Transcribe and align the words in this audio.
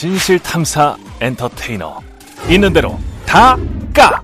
진실 0.00 0.38
탐사 0.38 0.94
엔터테이너 1.22 2.02
있는 2.50 2.70
대로 2.74 2.98
다 3.26 3.56
까 3.94 4.22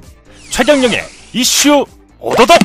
최경영의 0.51 1.01
이슈 1.33 1.87
오도독 2.21 2.59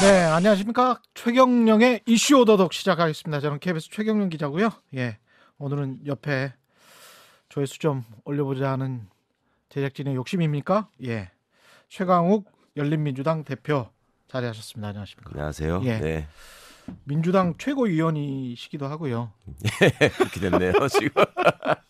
네, 0.00 0.22
안녕하십니까. 0.22 1.02
최경령의 1.12 2.00
이슈 2.06 2.38
오더독 2.38 2.72
시작하겠습니다. 2.72 3.40
저는 3.40 3.58
KBS 3.58 3.90
최경령 3.90 4.30
기자고요. 4.30 4.70
예. 4.94 5.18
오늘은 5.58 6.06
옆에 6.06 6.54
조회수 7.50 7.78
좀 7.80 8.02
올려보자 8.24 8.70
하는 8.72 9.06
제작진의 9.68 10.14
욕심입니까? 10.14 10.88
예. 11.04 11.30
최강욱 11.90 12.50
열린민주당 12.78 13.44
대표 13.44 13.90
자리하셨습니다. 14.28 14.88
안녕하십니까. 14.88 15.30
안녕하세요. 15.34 15.82
예. 15.84 15.98
네. 15.98 16.28
민주당 17.04 17.54
최고위원이시기도 17.58 18.86
하고요. 18.86 19.32
그렇게 20.16 20.40
됐네요, 20.40 20.72
지금. 20.88 21.24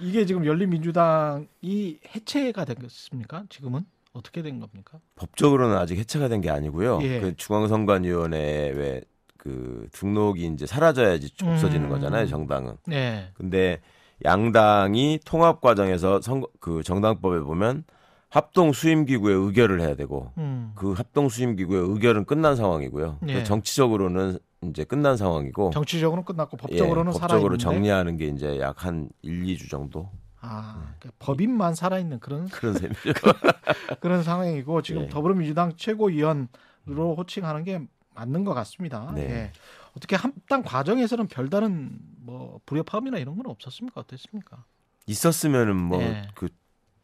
이게 0.00 0.24
지금 0.26 0.46
열린민주당이 0.46 1.98
해체가 2.14 2.64
됐습니까? 2.64 3.44
지금은 3.48 3.84
어떻게 4.12 4.42
된 4.42 4.60
겁니까? 4.60 4.98
법적으로는 5.16 5.76
아직 5.76 5.98
해체가 5.98 6.28
된 6.28 6.40
게 6.40 6.50
아니고요. 6.50 7.00
예. 7.02 7.20
그 7.20 7.36
중앙선관위원회 7.36 8.72
왜 8.76 9.02
그 9.40 9.86
등록이 9.92 10.46
이제 10.46 10.66
사라져야지 10.66 11.30
없어지는 11.42 11.86
음. 11.86 11.90
거잖아요, 11.90 12.26
정당은. 12.26 12.76
네. 12.86 13.30
근데 13.34 13.80
양당이 14.24 15.20
통합 15.24 15.60
과정에서 15.60 16.20
선거 16.20 16.48
그 16.58 16.82
정당법에 16.82 17.38
보면 17.40 17.84
합동 18.30 18.72
수임 18.72 19.04
기구에 19.06 19.32
의결을 19.32 19.80
해야 19.80 19.94
되고 19.96 20.32
음. 20.38 20.72
그 20.74 20.92
합동 20.92 21.28
수임 21.28 21.56
기구의 21.56 21.82
의결은 21.90 22.24
끝난 22.24 22.56
상황이고요. 22.56 23.18
예. 23.28 23.34
그 23.34 23.44
정치적으로는 23.44 24.38
이제 24.64 24.84
끝난 24.84 25.16
상황이고 25.16 25.70
정치적으로는 25.70 26.24
끝났고 26.24 26.56
예, 26.56 26.62
법적으로는 26.62 27.12
법적으로 27.12 27.28
살아있는데 27.58 27.62
정리하는 27.62 28.16
게 28.16 28.26
이제 28.26 28.58
약 28.60 28.84
한 28.84 29.08
1, 29.22 29.44
2주 29.44 29.70
정도 29.70 30.10
아, 30.40 30.94
그러니까 30.98 31.10
법인만 31.18 31.74
살아있는 31.74 32.20
그런 32.20 32.46
그런 32.50 32.74
셈이죠. 32.74 33.12
그런 34.00 34.22
상황이고 34.22 34.82
지금 34.82 35.02
예. 35.04 35.08
더불어민주당 35.08 35.72
최고위원으로 35.76 37.14
호칭하는 37.16 37.64
게 37.64 37.80
맞는 38.14 38.44
것 38.44 38.54
같습니다. 38.54 39.10
네. 39.14 39.22
예. 39.22 39.52
어떻게 39.96 40.16
합당 40.16 40.62
과정에서는 40.62 41.26
별다른 41.28 41.98
뭐 42.18 42.60
불협화음이나 42.66 43.18
이런 43.18 43.36
건 43.36 43.46
없었습니까? 43.46 44.00
어땠습니까? 44.02 44.64
있었으면은 45.06 45.76
뭐 45.76 45.98
네. 45.98 46.28
그 46.34 46.48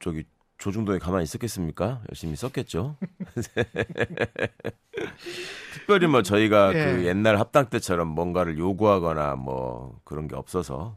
저기 0.01 0.25
조중동에 0.59 0.99
가만히 0.99 1.25
있었겠습니까? 1.25 2.03
열심히 2.11 2.37
썼겠죠. 2.37 2.97
특별히 5.75 6.07
뭐 6.07 6.23
저희가 6.23 6.75
예. 6.75 6.85
그 6.85 7.07
옛날 7.07 7.39
합당 7.39 7.67
때처럼 7.67 8.09
뭔가를 8.09 8.59
요구하거나 8.59 9.37
뭐 9.37 9.99
그런 10.05 10.29
게 10.29 10.37
없어서 10.37 10.97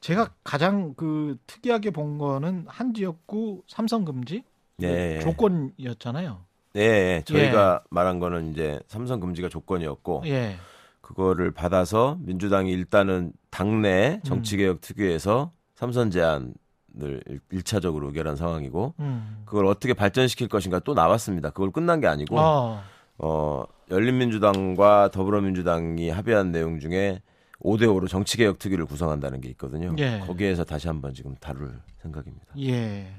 제가 0.00 0.30
가장 0.44 0.94
그 0.94 1.36
특이하게 1.46 1.90
본 1.90 2.18
거는 2.18 2.66
한 2.68 2.94
지역구 2.94 3.62
삼성 3.66 4.04
금지 4.04 4.44
예. 4.80 5.18
조건이었잖아요. 5.20 6.44
예, 6.76 6.80
예. 6.80 7.22
저희가 7.24 7.82
말한 7.90 8.20
거는 8.20 8.52
이제 8.52 8.78
삼성 8.86 9.20
금지가 9.20 9.48
조건이었고 9.48 10.22
예. 10.26 10.56
그거를 11.00 11.50
받아서 11.50 12.18
민주당이 12.20 12.70
일단은 12.70 13.32
당내 13.50 14.16
음. 14.16 14.22
정치개혁 14.22 14.80
특위에서 14.80 15.52
삼선 15.74 16.10
제안 16.10 16.52
을 17.02 17.22
일- 17.26 17.40
일차적으로 17.50 18.08
의결한 18.08 18.36
상황이고 18.36 18.94
음. 18.98 19.42
그걸 19.44 19.66
어떻게 19.66 19.94
발전시킬 19.94 20.48
것인가 20.48 20.78
또 20.80 20.94
나왔습니다. 20.94 21.50
그걸 21.50 21.70
끝난 21.70 22.00
게 22.00 22.06
아니고 22.06 22.38
어. 22.38 22.82
어, 23.18 23.64
열린민주당과 23.90 25.10
더불어민주당이 25.12 26.10
합의한 26.10 26.52
내용 26.52 26.80
중에 26.80 27.22
5대 27.60 27.82
5로 27.82 28.08
정치개혁 28.08 28.58
특위를 28.58 28.84
구성한다는 28.86 29.40
게 29.40 29.48
있거든요. 29.50 29.94
예. 29.98 30.20
거기에서 30.26 30.64
다시 30.64 30.86
한번 30.88 31.12
지금 31.14 31.34
다룰 31.40 31.80
생각입니다. 32.02 32.46
예. 32.60 33.12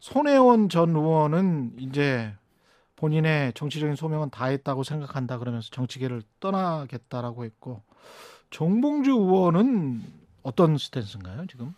손혜원 0.00 0.68
전 0.68 0.90
의원은 0.90 1.72
이제 1.78 2.32
본인의 2.96 3.52
정치적인 3.54 3.96
소명은 3.96 4.30
다 4.30 4.46
했다고 4.46 4.82
생각한다 4.82 5.38
그러면서 5.38 5.68
정치계를 5.70 6.22
떠나겠다라고 6.40 7.44
했고 7.44 7.82
정봉주 8.50 9.10
의원은 9.12 10.02
어떤 10.42 10.78
스탠스인가요 10.78 11.46
지금? 11.46 11.74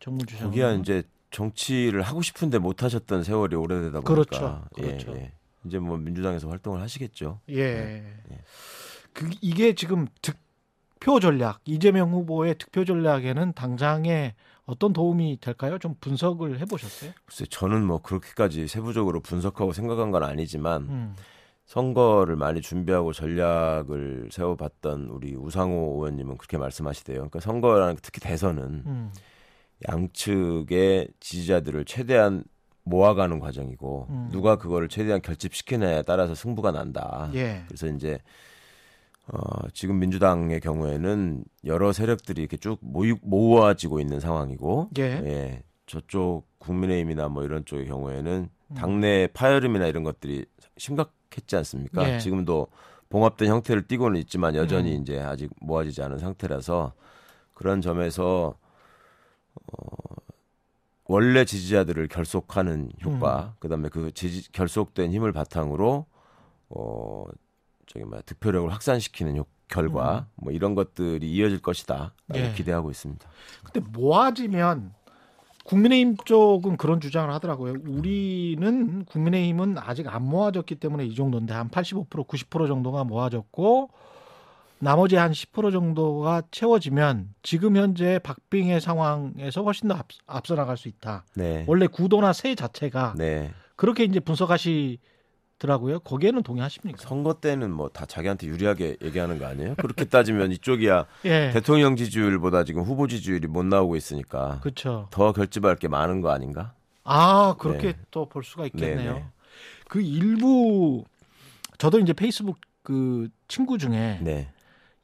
정봉주 0.00 0.38
전 0.38 0.48
거기야? 0.48 0.72
이제 0.74 1.02
정치를 1.30 2.02
하고 2.02 2.22
싶은데 2.22 2.58
못 2.58 2.82
하셨던 2.82 3.24
세월이 3.24 3.56
오래되다 3.56 4.00
보니까 4.00 4.04
그렇죠. 4.04 4.64
예, 4.78 4.82
그렇죠. 4.82 5.16
예. 5.16 5.32
이제 5.64 5.78
뭐 5.78 5.96
민주당에서 5.96 6.48
활동을 6.48 6.80
하시겠죠. 6.80 7.40
예. 7.50 8.04
그 9.12 9.30
이게 9.40 9.74
지금 9.74 10.06
득표 10.22 11.20
전략 11.20 11.60
이재명 11.64 12.12
후보의 12.12 12.56
득표 12.58 12.84
전략에는 12.84 13.52
당장에 13.54 14.34
어떤 14.66 14.92
도움이 14.92 15.38
될까요? 15.40 15.78
좀 15.78 15.94
분석을 16.00 16.58
해보셨어요? 16.60 17.12
글쎄 17.24 17.46
저는 17.48 17.84
뭐 17.84 18.02
그렇게까지 18.02 18.66
세부적으로 18.66 19.20
분석하고 19.20 19.72
생각한 19.72 20.10
건 20.10 20.24
아니지만 20.24 20.82
음. 20.82 21.16
선거를 21.66 22.36
많이 22.36 22.60
준비하고 22.60 23.12
전략을 23.12 24.28
세워봤던 24.30 25.08
우리 25.10 25.34
우상호 25.34 25.94
의원님은 25.96 26.38
그렇게 26.38 26.58
말씀하시대요. 26.58 27.16
그러니까 27.16 27.40
선거라는 27.40 27.96
게 27.96 28.00
특히 28.02 28.20
대선은 28.20 28.62
음. 28.86 29.12
양측의 29.88 31.08
지지자들을 31.20 31.84
최대한 31.84 32.44
모아가는 32.84 33.40
과정이고 33.40 34.06
음. 34.10 34.28
누가 34.30 34.56
그거를 34.56 34.88
최대한 34.88 35.20
결집시키느냐에 35.20 36.02
따라서 36.02 36.34
승부가 36.34 36.70
난다. 36.70 37.30
예. 37.34 37.64
그래서 37.66 37.88
이제 37.88 38.18
어, 39.28 39.68
지금 39.72 39.98
민주당의 39.98 40.60
경우에는 40.60 41.44
여러 41.64 41.92
세력들이 41.92 42.40
이렇게 42.40 42.56
쭉 42.56 42.78
모이, 42.80 43.14
모아지고 43.22 43.98
있는 43.98 44.20
상황이고 44.20 44.90
예. 44.98 45.02
예, 45.02 45.62
저쪽 45.86 46.44
국민의힘이나 46.58 47.28
뭐 47.28 47.44
이런 47.44 47.64
쪽의 47.64 47.86
경우에는 47.86 48.48
음. 48.68 48.74
당내 48.74 49.28
파열음이나 49.34 49.86
이런 49.86 50.04
것들이 50.04 50.46
심각했지 50.76 51.56
않습니까? 51.56 52.14
예. 52.14 52.18
지금도 52.20 52.68
봉합된 53.08 53.48
형태를 53.48 53.86
띠고는 53.88 54.20
있지만 54.20 54.54
여전히 54.54 54.96
음. 54.96 55.02
이제 55.02 55.20
아직 55.20 55.50
모아지지 55.60 56.02
않은 56.02 56.18
상태라서 56.18 56.92
그런 57.52 57.80
점에서 57.80 58.54
어, 59.72 60.16
원래 61.06 61.44
지지자들을 61.44 62.08
결속하는 62.08 62.90
효과, 63.04 63.54
음. 63.54 63.58
그다음에 63.60 63.88
그 63.88 64.12
지지, 64.12 64.50
결속된 64.52 65.12
힘을 65.12 65.32
바탕으로 65.32 66.06
어 66.68 67.24
저기 67.86 68.04
뭐 68.04 68.20
득표력을 68.26 68.72
확산시키는 68.72 69.36
효, 69.36 69.46
결과, 69.68 70.26
뭐 70.34 70.52
이런 70.52 70.74
것들이 70.74 71.30
이어질 71.30 71.60
것이다. 71.60 72.14
음. 72.30 72.36
예. 72.36 72.52
기대하고 72.54 72.90
있습니다. 72.90 73.28
근데 73.64 73.80
모아지면 73.90 74.94
국민의힘 75.64 76.16
쪽은 76.24 76.76
그런 76.76 77.00
주장을 77.00 77.32
하더라고요. 77.32 77.74
우리는 77.86 79.04
국민의힘은 79.04 79.78
아직 79.78 80.06
안 80.08 80.22
모아졌기 80.22 80.76
때문에 80.76 81.04
이 81.06 81.14
정도인데 81.14 81.54
한 81.54 81.68
85% 81.68 82.08
90% 82.08 82.68
정도가 82.68 83.04
모아졌고 83.04 83.90
나머지 84.78 85.16
한 85.16 85.32
10% 85.32 85.72
정도가 85.72 86.42
채워지면 86.50 87.34
지금 87.42 87.76
현재 87.76 88.18
박빙의 88.22 88.80
상황에서 88.80 89.62
훨씬 89.62 89.88
더 89.88 89.94
앞, 89.94 90.06
앞서 90.26 90.54
나갈 90.54 90.76
수 90.76 90.88
있다. 90.88 91.24
네. 91.34 91.64
원래 91.66 91.86
구도나 91.86 92.32
세 92.32 92.54
자체가 92.54 93.14
네. 93.16 93.52
그렇게 93.76 94.04
이제 94.04 94.20
분석하시더라고요. 94.20 96.00
거기에는 96.00 96.42
동의하십니까? 96.42 96.98
선거 97.02 97.34
때는 97.34 97.70
뭐 97.72 97.88
다 97.88 98.04
자기한테 98.06 98.46
유리하게 98.46 98.96
얘기하는 99.02 99.38
거 99.38 99.46
아니에요? 99.46 99.74
그렇게 99.76 100.04
따지면 100.04 100.52
이쪽이야 100.52 101.06
예. 101.24 101.50
대통령 101.52 101.96
지지율보다 101.96 102.64
지금 102.64 102.82
후보 102.82 103.06
지지율이 103.06 103.46
못 103.46 103.64
나오고 103.64 103.96
있으니까 103.96 104.60
그렇죠. 104.60 105.08
더 105.10 105.32
결집할 105.32 105.76
게 105.76 105.88
많은 105.88 106.20
거 106.20 106.30
아닌가? 106.30 106.74
아, 107.04 107.54
그렇게 107.58 107.92
네. 107.92 107.98
또볼 108.10 108.44
수가 108.44 108.66
있겠네요. 108.66 109.14
네, 109.14 109.18
네. 109.20 109.26
그 109.88 110.00
일부 110.02 111.04
저도 111.78 111.98
이제 112.00 112.12
페이스북 112.12 112.58
그 112.82 113.28
친구 113.48 113.78
중에 113.78 114.18
네. 114.22 114.48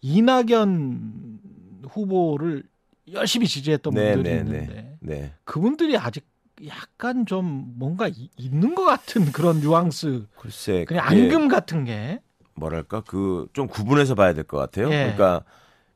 이낙연 0.03 1.41
후보를 1.89 2.65
열심히 3.13 3.47
지지했던 3.47 3.95
네, 3.95 4.15
분들이 4.15 4.35
네, 4.35 4.41
있는데 4.41 4.97
네. 5.01 5.33
그분들이 5.45 5.97
아직 5.97 6.27
약간 6.67 7.27
좀 7.27 7.73
뭔가 7.77 8.09
이- 8.09 8.29
있는 8.37 8.75
것 8.75 8.85
같은 8.85 9.33
그런 9.33 9.61
뉘앙스 9.61 10.27
글쎄 10.37 10.85
그냥 10.85 11.07
앙금 11.09 11.49
같은 11.49 11.85
게 11.85 12.21
뭐랄까 12.55 13.01
그 13.01 13.49
좀 13.53 13.67
구분해서 13.67 14.15
봐야 14.15 14.33
될 14.35 14.45
것 14.45 14.59
같아요. 14.59 14.87
예. 14.89 15.13
그러니까 15.15 15.45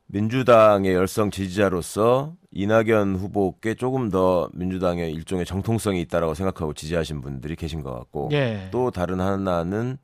민주당의 0.07 0.93
열성 0.93 1.31
지지자로서 1.31 2.35
이낙연 2.51 3.15
후보께 3.17 3.75
조금 3.75 4.09
더 4.09 4.49
민주당의 4.53 5.11
일종의 5.13 5.45
정통성이 5.45 6.01
있다라고 6.01 6.33
생각하고 6.33 6.73
지지하신 6.73 7.21
분들이 7.21 7.55
계신 7.55 7.81
것 7.83 7.93
같고 7.93 8.29
예. 8.31 8.69
또 8.71 8.89
다른 8.91 9.19
하나는 9.21 9.97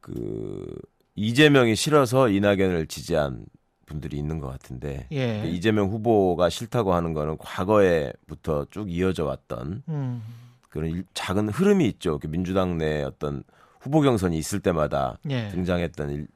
그 0.00 0.66
이재명이 1.14 1.74
싫어서 1.76 2.28
이낙연을 2.28 2.86
지지한 2.86 3.44
분들이 3.86 4.16
있는 4.18 4.38
것 4.38 4.48
같은데 4.48 5.06
예. 5.12 5.44
이재명 5.48 5.88
후보가 5.90 6.48
싫다고 6.48 6.94
하는 6.94 7.12
거는 7.12 7.36
과거에부터 7.38 8.66
쭉 8.70 8.90
이어져 8.90 9.24
왔던 9.24 9.82
음. 9.88 10.22
그런 10.68 10.90
일- 10.90 11.04
작은 11.14 11.48
흐름이 11.48 11.86
있죠. 11.88 12.18
그 12.20 12.28
민주당 12.28 12.78
내 12.78 13.02
어떤 13.02 13.42
후보 13.80 14.00
경선이 14.00 14.38
있을 14.38 14.60
때마다 14.60 15.18
예. 15.28 15.48
등장했던 15.48 16.10
일, 16.10 16.28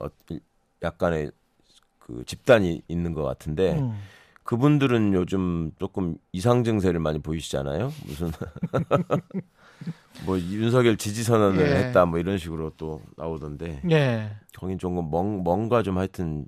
어, 0.00 0.06
일- 0.28 0.40
약간의 0.82 1.32
그 1.98 2.22
집단이 2.24 2.82
있는 2.86 3.12
것 3.14 3.24
같은데 3.24 3.78
음. 3.80 3.98
그분들은 4.44 5.12
요즘 5.14 5.72
조금 5.78 6.16
이상 6.32 6.62
증세를 6.64 7.00
많이 7.00 7.18
보이시잖아요. 7.18 7.92
무슨 8.06 8.30
뭐 10.26 10.38
윤석열 10.38 10.96
지지 10.96 11.22
선언을 11.22 11.60
예. 11.66 11.76
했다 11.76 12.04
뭐 12.06 12.18
이런 12.18 12.36
식으로 12.38 12.72
또 12.76 13.00
나오던데 13.16 13.80
예. 13.90 14.30
거긴 14.58 14.78
조금 14.78 15.10
멍, 15.10 15.42
뭔가 15.42 15.82
좀 15.82 15.98
하여튼 15.98 16.46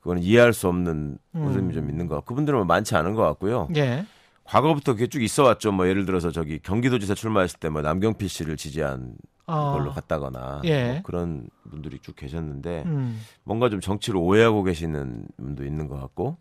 그거는 0.00 0.22
이해할 0.22 0.52
수 0.52 0.68
없는 0.68 1.18
음. 1.36 1.46
웃음이 1.46 1.74
좀 1.74 1.88
있는 1.88 2.06
것 2.08 2.16
같고 2.16 2.34
그분들은 2.34 2.58
뭐 2.58 2.66
많지 2.66 2.94
않은 2.96 3.14
것 3.14 3.22
같고요. 3.22 3.68
예. 3.76 4.04
과거부터 4.44 4.94
그게 4.94 5.06
쭉 5.06 5.22
있어 5.22 5.44
왔죠. 5.44 5.70
뭐 5.72 5.86
예를 5.88 6.04
들어서 6.04 6.30
저기 6.32 6.58
경기도지사 6.58 7.14
출마했을 7.14 7.58
때 7.60 7.68
뭐 7.68 7.80
남경필 7.82 8.28
씨를 8.28 8.56
지지한 8.56 9.14
아. 9.46 9.72
걸로 9.72 9.92
갔다거나 9.92 10.62
예. 10.64 10.92
뭐 10.94 11.02
그런 11.04 11.46
분들이 11.70 11.98
쭉 12.00 12.14
계셨는데 12.16 12.82
음. 12.86 13.20
뭔가 13.44 13.68
좀 13.68 13.80
정치를 13.80 14.18
오해하고 14.18 14.64
계시는 14.64 15.26
분도 15.36 15.64
있는 15.64 15.86
것 15.88 15.98
같고 16.00 16.36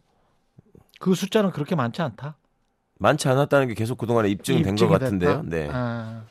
그 1.00 1.13
숫자는 1.13 1.52
그렇게 1.52 1.75
많지 1.75 2.02
않다. 2.02 2.36
많지 3.01 3.27
않았다는 3.27 3.68
게 3.68 3.74
계속 3.74 3.98
그동안에 3.98 4.30
입증된 4.30 4.75
것 4.75 4.88
같은데요. 4.88 5.42
됐다? 5.42 5.50
네. 5.50 5.69
아, 5.71 6.24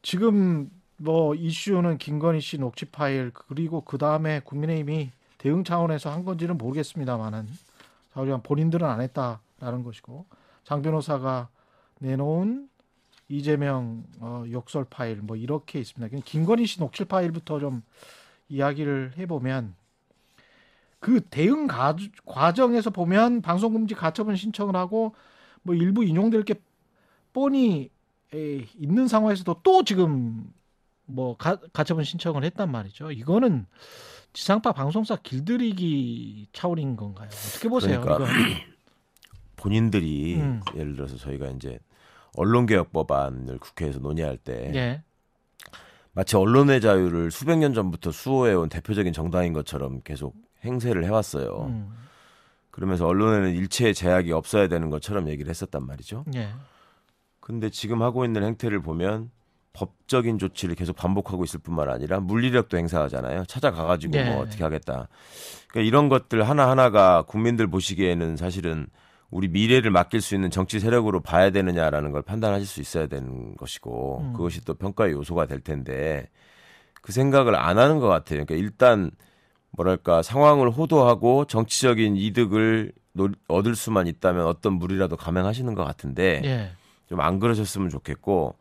지금 0.00 0.70
뭐 0.96 1.34
이슈는 1.34 1.98
김건희 1.98 2.40
씨 2.40 2.56
녹취 2.58 2.86
파일 2.86 3.30
그리고 3.34 3.82
그 3.82 3.98
다음에 3.98 4.40
국민의힘이 4.40 5.10
대응 5.36 5.62
차원에서 5.62 6.10
한 6.10 6.24
건지는 6.24 6.56
모르겠습니다만은 6.56 7.48
자우리가 8.14 8.38
본인들은 8.38 8.88
안 8.88 9.02
했다라는 9.02 9.84
것이고 9.84 10.24
장 10.64 10.80
변호사가 10.80 11.48
내놓은 11.98 12.70
이재명 13.28 14.04
어, 14.20 14.44
욕설 14.50 14.86
파일 14.88 15.16
뭐 15.16 15.36
이렇게 15.36 15.80
있습니다. 15.80 16.08
그냥 16.08 16.22
김건희 16.24 16.64
씨 16.64 16.78
녹취 16.78 17.04
파일부터 17.04 17.58
좀 17.60 17.82
이야기를 18.48 19.12
해보면 19.18 19.74
그 20.98 21.20
대응 21.28 21.66
가, 21.66 21.94
과정에서 22.24 22.88
보면 22.88 23.42
방송금지 23.42 23.94
가처분 23.94 24.36
신청을 24.36 24.76
하고 24.76 25.14
뭐 25.64 25.74
일부 25.74 26.04
인용될 26.04 26.44
게 26.44 26.54
뻔히 27.32 27.90
에, 28.32 28.66
있는 28.78 29.08
상황에서도 29.08 29.60
또 29.62 29.82
지금 29.82 30.52
뭐 31.06 31.36
가, 31.36 31.56
가처분 31.72 32.04
신청을 32.04 32.44
했단 32.44 32.70
말이죠. 32.70 33.10
이거는 33.10 33.66
지상파 34.32 34.72
방송사 34.72 35.16
길들이기 35.16 36.48
차원인 36.52 36.96
건가요? 36.96 37.28
어떻게 37.28 37.68
보세요? 37.68 38.00
그러니까? 38.00 38.30
본인들이 39.56 40.36
음. 40.36 40.60
예를 40.76 40.94
들어서 40.94 41.16
저희가 41.16 41.48
이제 41.50 41.78
언론개혁 42.36 42.92
법안을 42.92 43.58
국회에서 43.58 44.00
논의할 44.00 44.36
때 44.36 44.72
예. 44.74 45.02
마치 46.12 46.36
언론의 46.36 46.80
자유를 46.80 47.30
수백 47.30 47.58
년 47.58 47.74
전부터 47.74 48.12
수호해온 48.12 48.68
대표적인 48.68 49.12
정당인 49.12 49.52
것처럼 49.52 50.00
계속 50.02 50.34
행세를 50.64 51.04
해왔어요. 51.04 51.66
음. 51.68 51.92
그러면서 52.74 53.06
언론에는 53.06 53.54
일체의 53.54 53.94
제약이 53.94 54.32
없어야 54.32 54.66
되는 54.66 54.90
것처럼 54.90 55.28
얘기를 55.28 55.48
했었단 55.48 55.86
말이죠. 55.86 56.24
예. 56.34 56.48
근데 57.38 57.70
지금 57.70 58.02
하고 58.02 58.24
있는 58.24 58.42
행태를 58.42 58.82
보면 58.82 59.30
법적인 59.74 60.40
조치를 60.40 60.74
계속 60.74 60.96
반복하고 60.96 61.44
있을 61.44 61.60
뿐만 61.60 61.88
아니라 61.88 62.18
물리력도 62.18 62.76
행사하잖아요. 62.76 63.44
찾아가가지고 63.44 64.10
네. 64.10 64.28
뭐 64.28 64.42
어떻게 64.42 64.64
하겠다. 64.64 65.06
그러니까 65.68 65.86
이런 65.86 66.08
것들 66.08 66.48
하나하나가 66.48 67.22
국민들 67.22 67.68
보시기에는 67.68 68.36
사실은 68.36 68.88
우리 69.30 69.46
미래를 69.46 69.92
맡길 69.92 70.20
수 70.20 70.34
있는 70.34 70.50
정치 70.50 70.80
세력으로 70.80 71.20
봐야 71.20 71.50
되느냐라는 71.50 72.10
걸 72.10 72.22
판단하실 72.22 72.66
수 72.66 72.80
있어야 72.80 73.06
되는 73.06 73.54
것이고 73.54 74.18
음. 74.20 74.32
그것이 74.32 74.64
또 74.64 74.74
평가의 74.74 75.12
요소가 75.12 75.46
될 75.46 75.60
텐데 75.60 76.28
그 77.02 77.12
생각을 77.12 77.54
안 77.54 77.78
하는 77.78 78.00
것 78.00 78.08
같아요. 78.08 78.44
그러니까 78.44 78.56
일단 78.56 79.12
뭐랄까 79.76 80.22
상황을 80.22 80.70
호도하고 80.70 81.46
정치적인 81.46 82.16
이득을 82.16 82.92
노- 83.12 83.28
얻을 83.48 83.74
수만 83.74 84.06
있다면 84.06 84.46
어떤 84.46 84.74
무리라도 84.74 85.16
감행하시는 85.16 85.74
것 85.74 85.84
같은데 85.84 86.42
예. 86.44 86.70
좀안 87.08 87.38
그러셨으면 87.40 87.88
좋겠고 87.90 88.56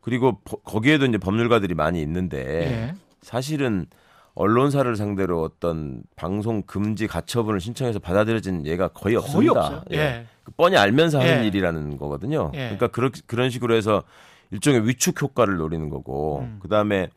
그리고 0.00 0.40
버- 0.44 0.56
거기에도 0.58 1.06
이제 1.06 1.18
법률가들이 1.18 1.74
많이 1.74 2.00
있는데 2.02 2.38
예. 2.70 2.94
사실은 3.22 3.86
언론사를 4.34 4.96
상대로 4.96 5.42
어떤 5.42 6.02
방송 6.16 6.62
금지 6.62 7.06
가처분을 7.06 7.60
신청해서 7.60 7.98
받아들여진 7.98 8.64
예가 8.66 8.88
거의 8.88 9.16
거의 9.16 9.18
없습니다. 9.48 9.60
없어요. 9.66 9.82
예. 9.92 10.26
그 10.42 10.52
뻔히 10.52 10.76
알면서 10.78 11.20
하는 11.20 11.42
예. 11.44 11.46
일이라는 11.48 11.98
거거든요. 11.98 12.50
예. 12.54 12.58
그러니까 12.60 12.88
그런 12.88 13.10
그런 13.26 13.50
식으로 13.50 13.74
해서 13.74 14.02
일종의 14.50 14.88
위축 14.88 15.20
효과를 15.20 15.56
노리는 15.56 15.88
거고 15.90 16.40
음. 16.40 16.58
그다음에 16.62 17.08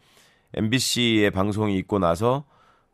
MBC의 0.54 1.32
방송이 1.32 1.78
있고 1.80 2.00
나서 2.00 2.44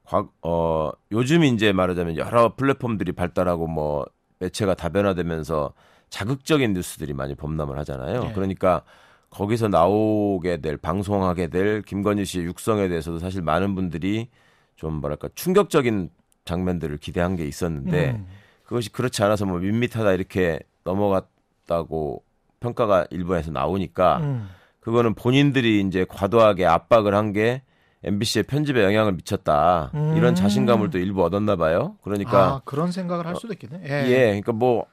과, 0.06 0.27
어 0.42 0.92
요즘 1.12 1.44
이제 1.44 1.71
말하자면 1.71 2.18
여러 2.18 2.56
플랫폼들이 2.56 3.12
발달하고 3.13 3.68
뭐 3.68 4.06
매체가 4.39 4.74
다변화되면서 4.74 5.74
자극적인 6.09 6.74
뉴스들이 6.74 7.13
많이 7.13 7.36
범람을 7.36 7.77
하잖아요. 7.80 8.25
예. 8.30 8.33
그러니까 8.33 8.81
거기서 9.30 9.69
나오게 9.69 10.57
될 10.57 10.75
방송하게 10.77 11.48
될 11.48 11.81
김건희 11.83 12.25
씨의 12.25 12.45
육성에 12.45 12.89
대해서도 12.89 13.19
사실 13.19 13.42
많은 13.42 13.75
분들이 13.75 14.30
좀 14.75 14.95
뭐랄까 14.95 15.30
충격적인 15.36 16.09
장면들을 16.44 16.98
기대한 16.98 17.36
게 17.38 17.45
있었는데 17.45 18.12
음. 18.12 18.27
그것이 18.63 18.92
그렇지 18.92 19.24
않아서 19.24 19.45
뭐 19.45 19.59
밋밋하다 19.59 20.12
이렇게 20.13 20.59
넘어갔다고 20.83 22.24
평가가 22.59 23.07
일부에서 23.12 23.51
나오니까 23.51 24.18
음. 24.18 24.50
그거는 24.80 25.13
본인들이 25.13 25.81
이제 25.81 26.06
과도하게 26.09 26.65
압박을 26.65 27.13
한 27.15 27.31
게 27.33 27.62
MBC의 28.03 28.44
편집에 28.44 28.83
영향을 28.83 29.13
미쳤다 29.13 29.92
음. 29.94 30.15
이런 30.18 30.33
자신감을 30.33 30.89
또 30.89 30.98
일부 30.98 31.24
얻었나 31.24 31.56
봐요. 31.56 31.95
아, 31.98 32.03
그러니까 32.03 32.62
그런 32.65 32.92
생각을 32.92 33.27
할 33.27 33.36
수도 33.36 33.53
있겠네. 33.53 33.81
예. 33.86 34.09
예. 34.09 34.25
그러니까 34.25 34.53
뭐 34.53 34.86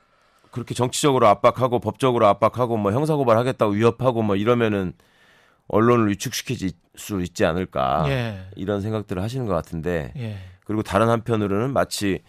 그렇게 0.51 0.75
정치적으로 0.75 1.27
압박하고 1.29 1.79
법적으로 1.79 2.27
압박하고 2.27 2.77
뭐 2.77 2.93
형사 2.93 3.15
고발하겠다고 3.17 3.73
위협하고 3.73 4.23
뭐 4.23 4.37
이러면은 4.37 4.93
언론을 5.69 6.09
위축시키지 6.11 6.73
수 6.97 7.23
있지 7.23 7.45
않을까 7.45 8.05
예. 8.09 8.41
이런 8.57 8.81
생각들을 8.81 9.23
하시는 9.23 9.47
것 9.47 9.55
같은데 9.55 10.13
예. 10.17 10.37
그리고 10.65 10.83
다른 10.83 11.09
한편으로는 11.09 11.73
마치 11.73 12.23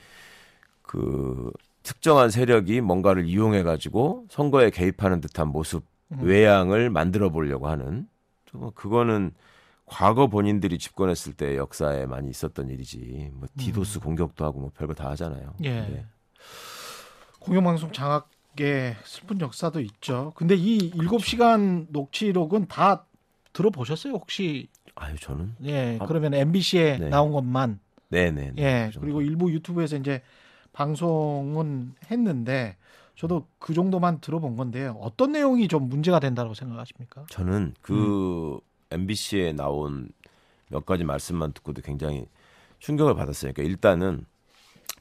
그 0.81 1.51
특정한 1.83 2.29
세력이 2.29 2.81
뭔가를 2.81 3.25
이용해 3.25 3.63
가지고 3.63 4.25
선거에 4.29 4.69
개입하는 4.69 5.21
듯한 5.21 5.47
모습 5.47 5.85
음. 6.11 6.19
외양을 6.21 6.89
만들어 6.89 7.29
보려고 7.29 7.67
하는 7.67 8.07
좀 8.45 8.71
그거는 8.75 9.31
과거 9.89 10.27
본인들이 10.27 10.77
집권했을 10.77 11.33
때 11.33 11.57
역사에 11.57 12.05
많이 12.05 12.29
있었던 12.29 12.69
일이지 12.69 13.31
뭐 13.33 13.47
디도스 13.57 13.99
공격도 13.99 14.45
하고 14.45 14.59
뭐 14.59 14.71
별거 14.77 14.93
다 14.93 15.09
하잖아요. 15.11 15.53
음. 15.59 15.65
예. 15.65 15.81
네. 15.81 16.05
공영방송 17.39 17.91
장악의 17.91 18.97
슬픈 19.03 19.41
역사도 19.41 19.81
있죠. 19.81 20.31
근데 20.35 20.55
이 20.55 20.91
7시간 20.91 21.87
녹취록은 21.89 22.67
다 22.67 23.05
들어보셨어요? 23.53 24.13
혹시 24.13 24.67
아유 24.95 25.17
저는 25.19 25.55
예, 25.63 25.97
아, 25.99 26.05
그러면 26.05 26.33
MBC에 26.33 26.97
네. 26.97 27.09
나온 27.09 27.31
것만 27.31 27.79
네네. 28.09 28.53
예, 28.59 28.91
그리고 28.99 29.21
일부 29.21 29.51
유튜브에서 29.51 29.97
이제 29.97 30.21
방송은 30.71 31.95
했는데 32.11 32.77
저도 33.15 33.47
그 33.57 33.73
정도만 33.73 34.21
들어본 34.21 34.55
건데요. 34.55 34.97
어떤 35.01 35.31
내용이 35.31 35.67
좀 35.67 35.89
문제가 35.89 36.19
된다고 36.19 36.53
생각하십니까? 36.53 37.25
저는 37.29 37.73
그 37.81 38.59
음. 38.63 38.68
MBC에 38.91 39.53
나온 39.53 40.09
몇 40.69 40.85
가지 40.85 41.03
말씀만 41.03 41.53
듣고도 41.53 41.81
굉장히 41.81 42.27
충격을 42.79 43.15
받았어요. 43.15 43.53
그러니까 43.53 43.71
일단은 43.71 44.25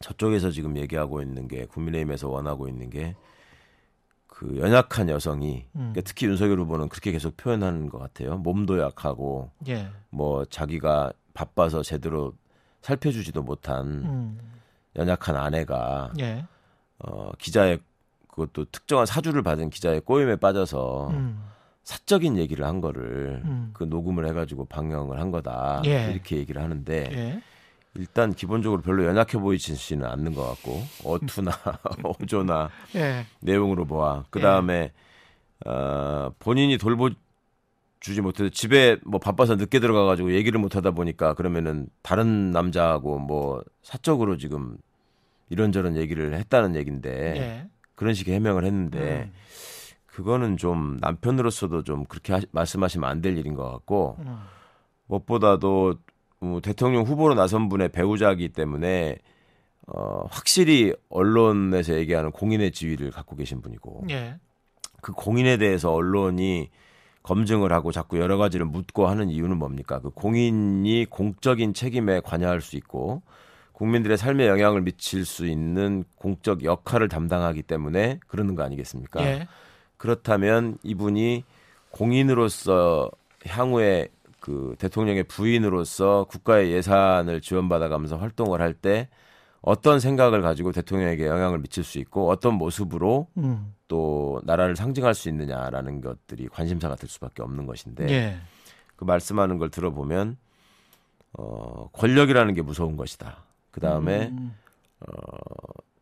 저쪽에서 0.01 0.51
지금 0.51 0.77
얘기하고 0.77 1.23
있는 1.23 1.49
게 1.49 1.67
국민의힘에서 1.67 2.29
원하고 2.29 2.69
있는 2.69 2.91
게 2.91 3.15
그 4.39 4.57
연약한 4.57 5.09
여성이 5.09 5.67
음. 5.75 5.91
그러니까 5.93 6.03
특히 6.03 6.27
윤석열 6.29 6.61
후보는 6.61 6.89
그렇게 6.89 7.11
계속 7.11 7.37
표현하는 7.37 7.89
것 7.89 7.99
같아요. 7.99 8.39
몸도 8.39 8.79
약하고 8.79 9.51
예. 9.67 9.89
뭐 10.11 10.45
자기가 10.45 11.13
바빠서 11.35 11.83
제대로 11.83 12.35
살펴주지도 12.81 13.43
못한 13.43 13.87
음. 13.89 14.39
연약한 14.95 15.35
아내가 15.35 16.13
예. 16.21 16.47
어 17.01 17.33
기자의 17.39 17.81
그것도 18.29 18.67
특정한 18.67 19.07
사주를 19.07 19.43
받은 19.43 19.71
기자의 19.71 20.03
꼬임에 20.03 20.37
빠져서 20.37 21.09
음. 21.11 21.43
사적인 21.89 22.37
얘기를 22.37 22.67
한 22.67 22.83
거를 22.83 23.41
음. 23.47 23.71
그 23.73 23.85
녹음을 23.85 24.29
해가지고 24.29 24.67
방영을 24.67 25.19
한 25.19 25.31
거다 25.31 25.81
예. 25.87 26.11
이렇게 26.13 26.37
얘기를 26.37 26.63
하는데 26.63 27.09
예. 27.11 27.43
일단 27.95 28.35
기본적으로 28.35 28.83
별로 28.83 29.07
연약해 29.07 29.39
보이지는 29.39 30.07
않는 30.07 30.35
것 30.35 30.47
같고 30.49 30.83
어투나 31.03 31.51
어조나 32.05 32.69
예. 32.95 33.25
내용으로 33.41 33.87
보아 33.87 34.27
그 34.29 34.39
다음에 34.39 34.93
어, 35.65 36.31
본인이 36.39 36.77
돌보 36.77 37.09
주지 38.01 38.21
못해서 38.21 38.51
집에 38.51 38.99
뭐 39.07 39.19
바빠서 39.19 39.57
늦게 39.57 39.81
들어가가지고 39.81 40.35
얘기를 40.35 40.61
못하다 40.61 40.91
보니까 40.91 41.33
그러면은 41.33 41.89
다른 42.03 42.51
남자하고 42.51 43.19
뭐 43.19 43.63
사적으로 43.81 44.37
지금 44.37 44.77
이런저런 45.49 45.97
얘기를 45.97 46.35
했다는 46.35 46.77
얘긴데 46.77 47.11
예. 47.39 47.67
그런 47.95 48.13
식의 48.13 48.35
해명을 48.35 48.67
했는데 48.67 49.33
음. 49.33 49.33
그거는 50.19 50.57
좀 50.57 50.97
남편으로서도 51.01 51.85
좀 51.85 52.05
그렇게 52.07 52.33
하- 52.33 52.41
말씀하시면 52.51 53.09
안 53.09 53.23
될 53.23 53.39
일인 53.39 53.55
것 53.55 53.71
같고 53.71 54.17
음. 54.19 54.37
무엇보다도 55.07 55.95
어, 56.41 56.59
대통령 56.61 57.05
후보로 57.05 57.35
나선 57.35 57.69
분의 57.69 57.91
배우자이기 57.91 58.49
때문에 58.49 59.19
어, 59.87 60.25
확실히 60.29 60.93
언론에서 61.09 61.95
얘기하는 61.95 62.33
공인의 62.33 62.73
지위를 62.73 63.13
갖고 63.13 63.37
계신 63.37 63.63
분이고 63.63 64.07
예. 64.11 64.35
그 65.01 65.13
공인에 65.13 65.57
대해서 65.57 65.93
언론이 65.93 66.69
검증을 67.23 67.73
하고 67.73 67.93
자꾸 67.93 68.19
여러 68.19 68.39
가지를 68.39 68.67
묻고 68.67 69.07
하는 69.07 69.31
이유는 69.31 69.57
뭡니까? 69.57 70.01
그 70.01 70.11
공인이 70.11 71.07
공적인 71.09 71.75
책임에 71.75 72.19
관여할 72.25 72.61
수 72.61 72.75
있고 72.77 73.23
국민들의 73.73 74.19
삶에 74.19 74.49
영향을 74.49 74.81
미칠 74.83 75.25
수 75.25 75.47
있는 75.47 76.03
공적 76.17 76.65
역할을 76.65 77.09
담당하기 77.09 77.63
때문에 77.63 78.19
그러는 78.27 78.57
거 78.57 78.65
아니겠습니까? 78.65 79.23
예. 79.25 79.47
그렇다면 79.99 80.79
이분이 80.83 81.45
공인으로서 81.91 83.11
향후에 83.47 84.09
그 84.41 84.75
대통령의 84.79 85.25
부인으로서 85.25 86.25
국가의 86.25 86.73
예산을 86.73 87.41
지원받아가면서 87.41 88.17
활동을 88.17 88.61
할 88.61 88.75
때 88.75 89.09
어떤 89.61 89.99
생각을 89.99 90.41
가지고 90.41 90.73
대통령에게 90.73 91.27
영향을 91.27 91.59
미칠 91.59 91.83
수 91.83 91.99
있고 91.99 92.31
어떤 92.31 92.55
모습으로 92.55 93.27
음. 93.37 93.75
또 93.89 94.41
나라를 94.45 94.77
상징할 94.77 95.15
수 95.15 95.29
있느냐라는 95.29 96.01
것들이 96.01 96.49
관심사가 96.49 96.95
될 96.95 97.09
수밖에 97.09 97.43
없는 97.43 97.67
것인데 97.67 98.09
예. 98.09 98.37
그 98.97 99.05
말씀하는 99.05 99.59
걸 99.59 99.69
들어보면 99.71 100.37
어 101.33 101.89
권력이라는 101.93 102.55
게 102.55 102.63
무서운 102.63 102.97
것이다. 102.97 103.45
그 103.71 103.81
다음에 103.81 104.29
음. 104.29 104.55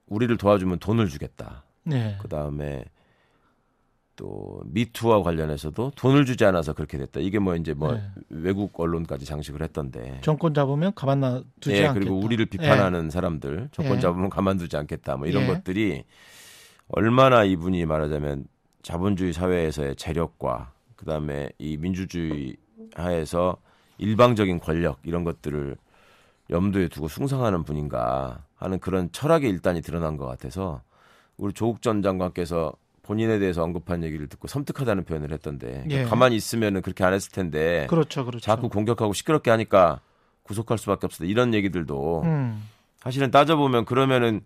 우리를 0.07 0.37
도와주면 0.37 0.79
돈을 0.79 1.09
주겠다. 1.09 1.65
네. 1.83 2.17
그 2.21 2.29
다음에 2.29 2.85
또 4.17 4.61
미투와 4.65 5.23
관련해서도 5.23 5.93
돈을 5.95 6.25
주지 6.25 6.45
않아서 6.45 6.73
그렇게 6.73 6.99
됐다. 6.99 7.21
이게 7.21 7.39
뭐 7.39 7.55
이제 7.55 7.75
뭐 7.75 7.93
네. 7.93 8.03
외국 8.31 8.79
언론까지 8.81 9.27
장식을 9.27 9.63
했던데. 9.63 10.21
정권 10.23 10.55
잡으면 10.55 10.93
가만 10.95 11.21
놔 11.21 11.43
두지 11.61 11.77
예, 11.77 11.87
않겠다. 11.87 11.95
그리고 11.95 12.19
우리를 12.19 12.45
비판하는 12.47 13.11
사람들 13.11 13.69
정권 13.73 13.97
예. 13.97 14.01
잡으면 14.01 14.31
가만두지 14.31 14.77
않겠다. 14.77 15.17
뭐 15.17 15.27
이런 15.27 15.45
예. 15.45 15.47
것들이 15.47 16.05
얼마나 16.89 17.45
이분이 17.45 17.85
말하자면 17.85 18.47
자본주의 18.83 19.33
사회에서의 19.33 19.97
재력과 19.97 20.73
그다음에 20.97 21.51
이 21.59 21.77
민주주의 21.77 22.57
하에서 22.95 23.57
일방적인 23.99 24.61
권력 24.61 24.99
이런 25.03 25.25
것들을 25.25 25.77
염두에 26.51 26.89
두고 26.89 27.09
숭상하는 27.09 27.65
분인가 27.65 28.45
하는 28.55 28.79
그런 28.79 29.11
철학의 29.13 29.51
일단이 29.51 29.83
드러난 29.83 30.17
것 30.17 30.27
같아서 30.27 30.83
우리 31.37 31.53
조국 31.53 31.83
전 31.83 32.03
장관께서 32.03 32.73
본인에 33.07 33.39
대해서 33.39 33.63
언급한 33.63 34.03
얘기를 34.05 34.27
듣고 34.29 34.49
섬뜩하다는 34.49 35.05
표현을 35.05 35.33
했던데 35.33 35.69
그러니까 35.85 35.95
예. 36.01 36.05
가만히 36.05 36.37
있으면은 36.37 36.83
그렇게 36.83 37.05
안 37.05 37.13
했을 37.13 37.31
텐데 37.33 37.87
그렇죠, 37.89 38.25
그렇죠. 38.25 38.41
자꾸 38.45 38.69
공격하고 38.69 39.13
시끄럽게 39.13 39.51
하니까 39.51 40.01
구속할 40.43 40.79
수밖에 40.79 41.07
없다 41.07 41.25
이런 41.25 41.55
얘기들도 41.55 42.23
음. 42.25 42.63
사실은 43.01 43.31
따져보면 43.31 43.85
그러면은 43.85 44.41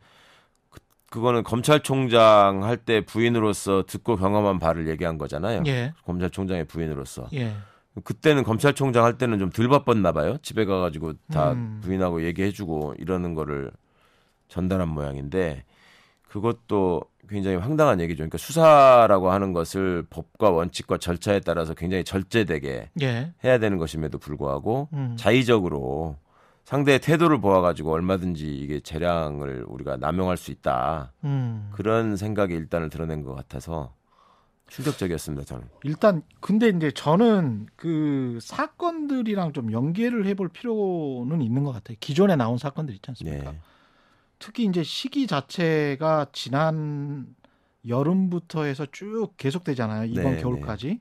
그- 0.70 0.80
그거는 1.10 1.42
검찰총장 1.42 2.62
할 2.64 2.76
때 2.76 3.00
부인으로서 3.04 3.84
듣고 3.86 4.16
경험한 4.16 4.58
바를 4.58 4.88
얘기한 4.88 5.16
거잖아요. 5.18 5.62
예. 5.66 5.92
검찰총장의 6.04 6.66
부인으로서. 6.66 7.26
예. 7.34 7.54
그때는 8.04 8.44
검찰총장 8.44 9.04
할 9.04 9.18
때는 9.18 9.38
좀 9.38 9.50
덜 9.50 9.68
바빴나 9.68 10.12
봐요. 10.12 10.36
집에 10.42 10.64
가가지고 10.64 11.14
다 11.32 11.52
음. 11.52 11.80
부인하고 11.82 12.24
얘기해주고 12.24 12.94
이러는 12.98 13.34
거를 13.34 13.70
전달한 14.48 14.88
모양인데 14.88 15.64
그것도 16.30 17.02
굉장히 17.28 17.56
황당한 17.56 18.00
얘기죠. 18.00 18.18
그러니까 18.18 18.38
수사라고 18.38 19.30
하는 19.30 19.52
것을 19.52 20.04
법과 20.10 20.50
원칙과 20.50 20.98
절차에 20.98 21.40
따라서 21.40 21.74
굉장히 21.74 22.04
절제되게 22.04 22.90
예. 23.02 23.32
해야 23.44 23.58
되는 23.58 23.78
것임에도 23.78 24.18
불구하고 24.18 24.88
음. 24.92 25.16
자의적으로 25.18 26.16
상대의 26.64 27.00
태도를 27.00 27.40
보아가지고 27.40 27.92
얼마든지 27.92 28.46
이게 28.46 28.80
재량을 28.80 29.64
우리가 29.66 29.96
남용할 29.96 30.36
수 30.36 30.50
있다. 30.50 31.12
음. 31.24 31.70
그런 31.72 32.16
생각이 32.16 32.54
일단을 32.54 32.90
드러낸 32.90 33.22
것 33.22 33.34
같아서 33.34 33.94
충격적이었습니다. 34.68 35.44
저는. 35.44 35.64
일단 35.82 36.22
근데 36.38 36.68
이제 36.68 36.92
저는 36.92 37.66
그 37.74 38.38
사건들이랑 38.40 39.52
좀 39.52 39.72
연계를 39.72 40.26
해볼 40.26 40.48
필요는 40.50 41.42
있는 41.42 41.64
것 41.64 41.72
같아요. 41.72 41.96
기존에 41.98 42.36
나온 42.36 42.56
사건들 42.56 42.94
있지 42.94 43.10
않습니까? 43.10 43.52
예. 43.52 43.58
특히 44.40 44.64
이제 44.64 44.82
시기 44.82 45.28
자체가 45.28 46.26
지난 46.32 47.36
여름부터 47.86 48.64
해서 48.64 48.86
쭉 48.90 49.28
계속되잖아요. 49.36 50.06
이번 50.06 50.36
네, 50.36 50.42
겨울까지. 50.42 51.00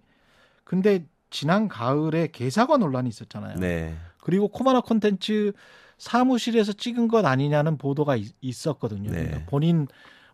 근데 0.63 1.05
지난 1.31 1.67
가을에 1.67 2.27
개사과 2.27 2.77
논란이 2.77 3.10
있었잖아요. 3.10 3.55
네. 3.58 3.96
그리고 4.22 4.50
코바나 4.50 4.81
콘텐츠 4.81 5.53
사무실에서 5.98 6.74
찍은 6.74 7.08
것 7.08 7.25
아니냐는 7.25 7.77
보도가 7.77 8.17
있, 8.17 8.34
있었거든요. 8.41 9.10
네. 9.10 9.24
그러니까 9.24 9.50
본인 9.50 9.88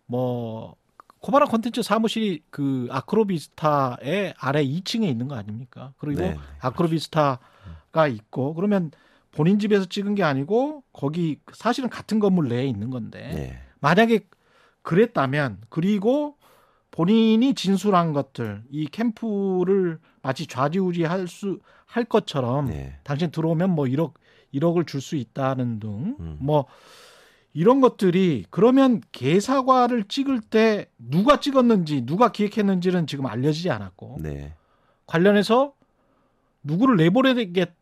뭐 0.08 0.76
코바나 1.20 1.46
콘텐츠 1.46 1.84
사무실이 1.84 2.44
그 2.50 2.88
아크로비스타의 2.90 4.34
아래 4.38 4.66
2층에 4.66 5.04
있는 5.04 5.28
거 5.28 5.36
아닙니까? 5.36 5.94
그리고 5.98 6.22
네. 6.22 6.38
아크로비스타가 6.60 8.08
있고 8.10 8.56
그러면 8.56 8.92
본인 9.36 9.60
집에서 9.60 9.86
찍은 9.86 10.16
게 10.16 10.24
아니고 10.24 10.84
거기 10.94 11.40
사실은 11.54 11.90
같은 11.90 12.20
건물 12.20 12.48
내에 12.50 12.66
있는 12.66 12.90
건데 12.90 13.32
네. 13.34 13.60
만약에 13.80 14.28
그랬다면 14.82 15.62
그리고 15.70 16.38
본인이 16.92 17.54
진술한 17.54 18.14
것들 18.14 18.64
이 18.70 18.88
캠프를 18.88 20.00
마치 20.22 20.48
좌지우지할 20.48 21.28
수 21.28 21.60
할 21.96 22.04
것처럼 22.04 22.66
네. 22.66 23.00
당신 23.04 23.32
들어오면 23.32 23.70
뭐 23.70 23.86
1억 23.86 24.14
1억을 24.54 24.86
줄 24.86 25.02
수 25.02 25.16
있다는 25.16 25.80
등 25.80 26.18
음. 26.20 26.38
뭐 26.42 26.66
이런 27.54 27.80
것들이 27.80 28.46
그러면 28.50 29.02
개사과를 29.14 30.04
찍을 30.10 30.42
때 30.42 30.90
누가 30.98 31.40
찍었는지 31.40 32.06
누가 32.06 32.34
기획했는지는 32.34 33.08
지금 33.08 33.26
알려지지 33.28 33.70
않았고 33.70 34.18
네. 34.22 34.54
관련해서 35.06 35.74
누구를 36.64 36.98
내보내게 36.98 37.74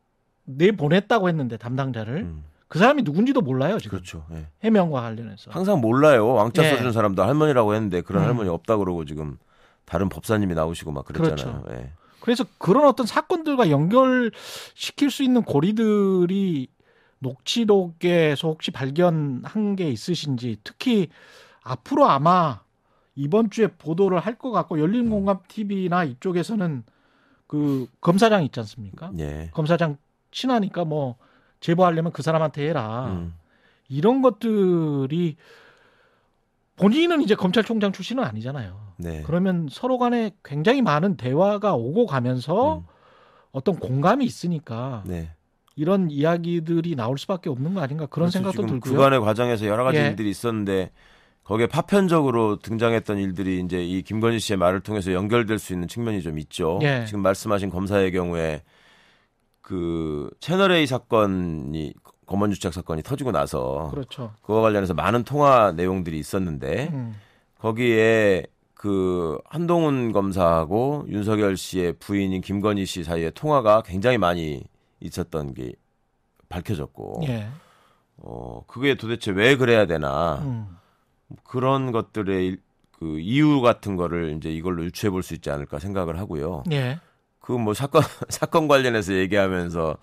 내보냈다고 0.45 1.29
했는데 1.29 1.57
담당자를 1.57 2.17
음. 2.23 2.43
그 2.67 2.79
사람이 2.79 3.03
누군지도 3.03 3.41
몰라요 3.41 3.77
지금 3.79 3.97
그렇죠. 3.97 4.25
예. 4.31 4.47
해명과 4.63 5.01
관련해서 5.01 5.51
항상 5.51 5.79
몰라요. 5.79 6.27
왕자 6.33 6.63
예. 6.65 6.71
써주는 6.71 6.91
사람도 6.91 7.23
할머니라고 7.23 7.73
했는데 7.75 8.01
그런 8.01 8.23
음. 8.23 8.27
할머니 8.29 8.49
없다 8.49 8.77
그러고 8.77 9.05
지금 9.05 9.37
다른 9.85 10.09
법사님이 10.09 10.55
나오시고 10.55 10.91
막 10.91 11.05
그랬잖아요. 11.05 11.63
예. 11.71 11.91
그래서 12.19 12.45
그런 12.57 12.85
어떤 12.87 13.05
사건들과 13.05 13.69
연결시킬 13.69 15.11
수 15.11 15.23
있는 15.23 15.43
고리들이 15.43 16.67
녹취록에서 17.19 18.47
혹시 18.47 18.71
발견한 18.71 19.75
게 19.75 19.89
있으신지 19.89 20.57
특히 20.63 21.09
앞으로 21.63 22.05
아마 22.09 22.61
이번 23.15 23.49
주에 23.49 23.67
보도를 23.67 24.19
할 24.19 24.37
것 24.37 24.51
같고 24.51 24.79
열린 24.79 25.09
공감 25.09 25.39
TV나 25.47 26.03
이쪽에서는 26.05 26.83
그 27.47 27.87
검사장 28.01 28.43
있지 28.43 28.59
않습니까? 28.61 29.11
예. 29.19 29.49
검사장 29.53 29.97
친하니까 30.33 30.83
뭐 30.83 31.15
제보하려면 31.61 32.11
그 32.11 32.21
사람한테 32.21 32.67
해라. 32.67 33.07
음. 33.07 33.35
이런 33.87 34.21
것들이 34.21 35.37
본인은 36.75 37.21
이제 37.21 37.35
검찰총장 37.35 37.91
출신은 37.91 38.23
아니잖아요. 38.23 38.93
네. 38.97 39.23
그러면 39.25 39.67
서로 39.71 39.97
간에 39.97 40.31
굉장히 40.43 40.81
많은 40.81 41.15
대화가 41.15 41.75
오고 41.75 42.07
가면서 42.07 42.79
음. 42.79 42.83
어떤 43.51 43.75
공감이 43.75 44.25
있으니까 44.25 45.03
네. 45.05 45.31
이런 45.75 46.09
이야기들이 46.09 46.95
나올 46.95 47.17
수밖에 47.17 47.49
없는 47.49 47.75
거 47.75 47.81
아닌가 47.81 48.05
그런 48.07 48.29
그래서 48.29 48.39
생각도 48.39 48.65
들고요. 48.65 48.93
그간의 48.93 49.21
과정에서 49.21 49.67
여러 49.67 49.83
가지 49.83 49.99
예. 49.99 50.07
일들이 50.07 50.29
있었는데 50.29 50.91
거기에 51.43 51.67
파편적으로 51.67 52.57
등장했던 52.59 53.17
일들이 53.19 53.59
이제 53.59 53.83
이 53.83 54.01
김건희 54.01 54.39
씨의 54.39 54.57
말을 54.57 54.81
통해서 54.81 55.13
연결될 55.13 55.59
수 55.59 55.73
있는 55.73 55.87
측면이 55.87 56.21
좀 56.21 56.39
있죠. 56.39 56.79
예. 56.83 57.05
지금 57.05 57.21
말씀하신 57.21 57.69
검사의 57.69 58.11
경우에 58.11 58.63
그 59.63 60.29
채널 60.39 60.71
A 60.73 60.85
사건이 60.85 61.93
검언유착 62.27 62.73
사건이 62.73 63.01
터지고 63.01 63.31
나서 63.31 63.87
그렇죠. 63.91 64.33
그와 64.43 64.61
관련해서 64.61 64.93
많은 64.93 65.23
통화 65.23 65.71
내용들이 65.71 66.19
있었는데 66.19 66.89
음. 66.93 67.15
거기에 67.59 68.45
그 68.73 69.39
한동훈 69.45 70.11
검사하고 70.11 71.05
윤석열 71.07 71.55
씨의 71.57 71.93
부인인 71.93 72.41
김건희 72.41 72.85
씨 72.85 73.03
사이에 73.05 73.29
통화가 73.31 73.83
굉장히 73.83 74.17
많이 74.17 74.63
있었던 74.99 75.53
게 75.53 75.71
밝혀졌고 76.49 77.21
예. 77.27 77.47
어 78.17 78.63
그게 78.67 78.95
도대체 78.95 79.31
왜 79.31 79.55
그래야 79.55 79.85
되나 79.87 80.39
음. 80.43 80.77
그런 81.43 81.91
것들의 81.93 82.45
일- 82.47 82.61
그 82.91 83.19
이유 83.19 83.59
같은 83.61 83.95
거를 83.95 84.35
이제 84.37 84.49
이걸로 84.51 84.83
유추해 84.83 85.09
볼 85.09 85.23
수 85.23 85.33
있지 85.33 85.49
않을까 85.49 85.79
생각을 85.79 86.19
하고요. 86.19 86.63
예. 86.71 86.99
그 87.43 87.53
뭐 87.57 87.73
사건 87.73 88.01
사건 88.29 88.67
관련해서 88.69 89.13
얘기하면서 89.13 89.97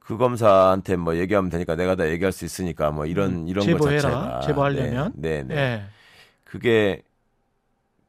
그 0.00 0.16
검사한테 0.18 0.96
뭐 0.96 1.16
얘기하면 1.16 1.48
되니까 1.50 1.76
내가 1.76 1.94
다 1.94 2.08
얘기할 2.10 2.32
수 2.32 2.44
있으니까 2.44 2.90
뭐 2.90 3.06
이런 3.06 3.30
음, 3.44 3.48
이런 3.48 3.64
거 3.64 3.72
제보해라. 3.72 4.00
자체가 4.00 4.40
제보하려면. 4.40 5.12
네, 5.14 5.42
네, 5.44 5.54
네. 5.54 5.54
예. 5.56 5.82
그게 6.44 7.02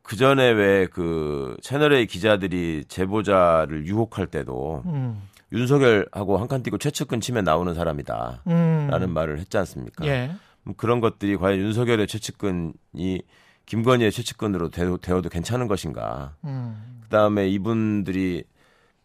그 0.01 0.15
전에 0.15 0.49
왜 0.51 0.87
그 0.91 1.55
채널A 1.61 2.05
기자들이 2.07 2.85
제보자를 2.87 3.85
유혹할 3.85 4.27
때도 4.27 4.83
음. 4.85 5.21
윤석열하고 5.51 6.37
한칸 6.37 6.63
띄고 6.63 6.77
최측근 6.79 7.21
치면 7.21 7.43
나오는 7.43 7.73
사람이다라는 7.73 8.43
음. 8.47 9.09
말을 9.13 9.39
했지 9.39 9.57
않습니까? 9.57 10.05
예. 10.07 10.31
그런 10.77 10.99
것들이 10.99 11.37
과연 11.37 11.59
윤석열의 11.59 12.07
최측근이 12.07 13.21
김건희의 13.67 14.11
최측근으로 14.11 14.69
되어, 14.69 14.97
되어도 14.97 15.29
괜찮은 15.29 15.67
것인가. 15.67 16.35
음. 16.43 16.99
그 17.03 17.09
다음에 17.09 17.47
이분들이 17.47 18.43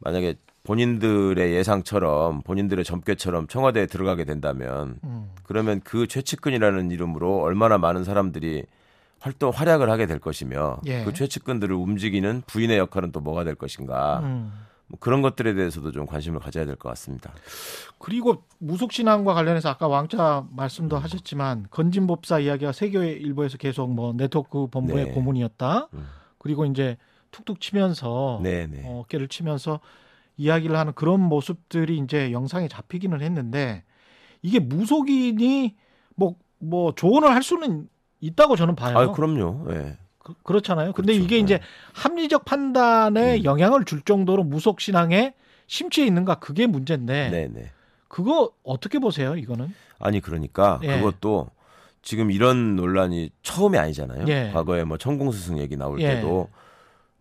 만약에 0.00 0.34
본인들의 0.62 1.54
예상처럼 1.54 2.42
본인들의 2.42 2.84
점괘처럼 2.84 3.46
청와대에 3.46 3.86
들어가게 3.86 4.24
된다면 4.24 4.98
음. 5.04 5.30
그러면 5.44 5.80
그 5.82 6.06
최측근이라는 6.06 6.90
이름으로 6.90 7.40
얼마나 7.40 7.78
많은 7.78 8.04
사람들이 8.04 8.64
활동 9.20 9.50
활약을 9.50 9.90
하게 9.90 10.06
될 10.06 10.18
것이며 10.18 10.80
예. 10.86 11.04
그 11.04 11.12
최측근들을 11.12 11.74
움직이는 11.74 12.42
부인의 12.46 12.78
역할은 12.78 13.12
또 13.12 13.20
뭐가 13.20 13.44
될 13.44 13.54
것인가 13.54 14.20
음. 14.22 14.52
뭐 14.86 14.98
그런 14.98 15.22
것들에 15.22 15.54
대해서도 15.54 15.92
좀 15.92 16.04
관심을 16.06 16.40
가져야 16.40 16.64
될 16.64 16.76
것 16.76 16.88
같습니다. 16.90 17.32
그리고 17.98 18.42
무속 18.58 18.92
신앙과 18.92 19.34
관련해서 19.34 19.68
아까 19.68 19.86
왕자 19.88 20.44
말씀도 20.50 20.98
하셨지만 20.98 21.66
건진법사 21.70 22.40
이야기가 22.40 22.72
세계 22.72 23.12
일보에서 23.12 23.56
계속 23.56 23.90
뭐 23.92 24.12
네트워크 24.14 24.66
본부의 24.66 25.06
네. 25.06 25.10
고문이었다. 25.12 25.88
음. 25.94 26.06
그리고 26.38 26.64
이제 26.64 26.96
툭툭 27.30 27.60
치면서 27.60 28.40
네네. 28.42 28.82
어, 28.84 29.00
어깨를 29.00 29.28
치면서 29.28 29.80
이야기를 30.36 30.76
하는 30.76 30.92
그런 30.94 31.20
모습들이 31.20 31.98
이제 31.98 32.32
영상에 32.32 32.68
잡히기는 32.68 33.20
했는데 33.20 33.84
이게 34.42 34.58
무속인이 34.58 35.76
뭐뭐 36.16 36.94
조언을 36.94 37.30
할 37.30 37.42
수는 37.42 37.88
있다고 38.20 38.56
저는 38.56 38.74
봐요. 38.74 38.98
아 38.98 39.12
그럼요. 39.12 39.66
예. 39.70 39.98
그, 40.18 40.34
그렇잖아요. 40.42 40.92
근데 40.92 41.12
그렇죠. 41.12 41.24
이게 41.24 41.38
이제 41.38 41.58
네. 41.58 41.64
합리적 41.94 42.44
판단에 42.44 43.38
음. 43.38 43.44
영향을 43.44 43.84
줄 43.84 44.02
정도로 44.02 44.44
무속 44.44 44.80
신앙에 44.80 45.34
심취해 45.66 46.06
있는가 46.06 46.36
그게 46.36 46.66
문제인데 46.66 47.30
네네. 47.30 47.70
그거 48.08 48.50
어떻게 48.62 48.98
보세요? 48.98 49.36
이거는 49.36 49.72
아니 49.98 50.20
그러니까 50.20 50.80
예. 50.82 50.98
그것도 50.98 51.48
지금 52.02 52.30
이런 52.30 52.76
논란이 52.76 53.30
처음이 53.42 53.78
아니잖아요. 53.78 54.24
예. 54.28 54.50
과거에 54.52 54.84
뭐 54.84 54.96
천공 54.96 55.30
스승 55.32 55.58
얘기 55.58 55.76
나올 55.76 56.00
예. 56.00 56.14
때도 56.16 56.48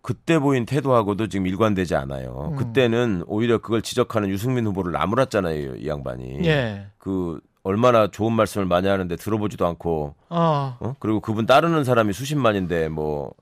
그때 0.01 0.39
보인 0.39 0.65
태도하고도 0.65 1.27
지금 1.27 1.47
일관되지 1.47 1.95
않아요. 1.95 2.51
음. 2.53 2.55
그때는 2.57 3.23
오히려 3.27 3.57
그걸 3.59 3.81
지적하는 3.81 4.29
유승민 4.29 4.65
후보를 4.65 4.91
나무랐잖아요, 4.91 5.75
이 5.75 5.87
양반이. 5.87 6.45
예. 6.45 6.87
그 6.97 7.39
얼마나 7.63 8.07
좋은 8.09 8.33
말씀을 8.33 8.65
많이 8.65 8.87
하는데 8.87 9.13
들어보지도 9.15 9.65
않고 9.67 10.15
어. 10.29 10.77
어? 10.79 10.95
그리고 10.99 11.19
그분 11.19 11.45
따르는 11.45 11.83
사람이 11.83 12.13
수십만인데 12.13 12.89
뭐 12.89 13.33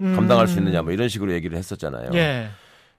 음. 0.00 0.16
감당할 0.16 0.48
수 0.48 0.58
있느냐 0.58 0.82
뭐 0.82 0.92
이런 0.92 1.08
식으로 1.08 1.32
얘기를 1.32 1.56
했었잖아요. 1.56 2.10
예. 2.14 2.48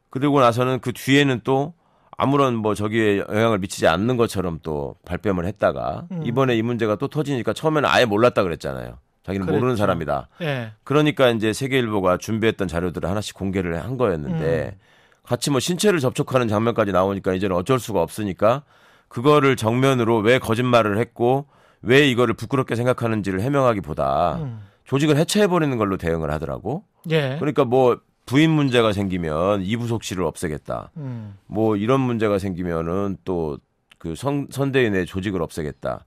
그리고 0.09 0.39
나서는 0.39 0.79
그 0.79 0.93
뒤에는 0.93 1.41
또 1.43 1.73
아무런 2.17 2.55
뭐 2.55 2.75
저기에 2.75 3.23
영향을 3.29 3.59
미치지 3.59 3.87
않는 3.87 4.17
것처럼 4.17 4.59
또 4.61 4.95
발뺌을 5.05 5.45
했다가 5.45 6.07
음. 6.11 6.21
이번에 6.25 6.55
이 6.55 6.61
문제가 6.61 6.95
또 6.95 7.07
터지니까 7.07 7.53
처음에는 7.53 7.89
아예 7.89 8.05
몰랐다 8.05 8.43
그랬잖아요. 8.43 8.97
자기는 9.23 9.45
모르는 9.45 9.61
그랬죠. 9.61 9.77
사람이다. 9.77 10.29
예. 10.41 10.71
그러니까 10.83 11.29
이제 11.29 11.53
세계일보가 11.53 12.17
준비했던 12.17 12.67
자료들을 12.67 13.09
하나씩 13.09 13.35
공개를 13.35 13.83
한 13.83 13.97
거였는데 13.97 14.77
같이 15.23 15.51
뭐 15.51 15.59
신체를 15.59 15.99
접촉하는 15.99 16.47
장면까지 16.47 16.91
나오니까 16.91 17.33
이제는 17.33 17.55
어쩔 17.55 17.79
수가 17.79 18.01
없으니까 18.01 18.63
그거를 19.07 19.55
정면으로 19.55 20.17
왜 20.19 20.39
거짓말을 20.39 20.97
했고 20.97 21.47
왜 21.81 22.07
이거를 22.09 22.33
부끄럽게 22.33 22.75
생각하는지를 22.75 23.41
해명하기보다 23.41 24.35
음. 24.41 24.61
조직을 24.85 25.17
해체해버리는 25.17 25.77
걸로 25.77 25.97
대응을 25.97 26.31
하더라고. 26.31 26.83
예. 27.09 27.37
그러니까 27.39 27.65
뭐 27.65 27.99
부인 28.25 28.49
문제가 28.51 28.93
생기면 28.93 29.61
이부속실을 29.63 30.23
없애겠다. 30.23 30.91
음. 30.97 31.37
뭐 31.47 31.75
이런 31.75 31.99
문제가 32.01 32.39
생기면은 32.39 33.17
또 33.23 33.57
그 34.01 34.15
선대인의 34.15 35.05
조직을 35.05 35.43
없애겠다. 35.43 36.05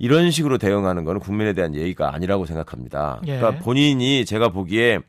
이런 0.00 0.30
식으로 0.30 0.56
대응하는 0.56 1.04
거는 1.04 1.20
국민에 1.20 1.52
대한 1.52 1.74
예의가 1.74 2.14
아니라고 2.14 2.46
생각합니다. 2.46 3.20
예. 3.26 3.36
그러니까 3.36 3.62
본인이 3.62 4.24
제가 4.24 4.48
보기에 4.48 5.00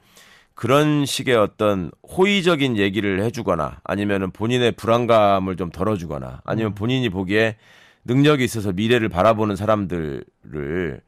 그런 0.54 1.06
식의 1.06 1.38
어떤 1.38 1.92
호의적인 2.04 2.78
얘기를 2.78 3.24
해주거나 3.24 3.80
아니면은 3.86 4.32
본인의 4.32 4.74
불안감을 4.74 5.56
좀 5.56 5.72
덜어주거나 5.72 6.42
아니면 6.44 6.76
본인이 6.76 7.10
보기에 7.10 7.56
능력이 8.04 8.44
있어서 8.44 8.74
미래를 8.74 9.08
바라보는 9.08 9.56
사람들을 9.56 11.02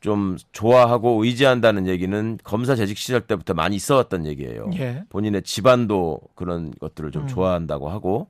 좀 0.00 0.38
좋아하고 0.52 1.22
의지한다는 1.22 1.86
얘기는 1.86 2.38
검사 2.44 2.74
재직 2.76 2.96
시절 2.96 3.20
때부터 3.20 3.52
많이 3.52 3.76
있어 3.76 3.96
왔던 3.96 4.24
얘기예요. 4.24 4.70
예. 4.78 5.04
본인의 5.10 5.42
집안도 5.42 6.20
그런 6.34 6.72
것들을 6.80 7.10
좀 7.10 7.24
음. 7.24 7.28
좋아한다고 7.28 7.90
하고 7.90 8.28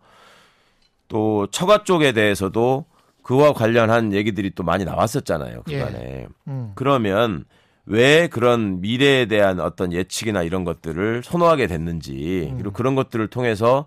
또 1.06 1.46
처가 1.46 1.84
쪽에 1.84 2.10
대해서도 2.10 2.84
그와 3.28 3.52
관련한 3.52 4.14
얘기들이 4.14 4.52
또 4.54 4.62
많이 4.62 4.86
나왔었잖아요. 4.86 5.62
예. 5.68 5.78
그간에. 5.78 6.28
음. 6.46 6.72
그러면 6.74 7.44
왜 7.84 8.26
그런 8.26 8.80
미래에 8.80 9.26
대한 9.26 9.60
어떤 9.60 9.92
예측이나 9.92 10.42
이런 10.42 10.64
것들을 10.64 11.22
선호하게 11.22 11.66
됐는지 11.66 12.48
음. 12.50 12.56
그리고 12.56 12.72
그런 12.72 12.94
것들을 12.94 13.28
통해서 13.28 13.86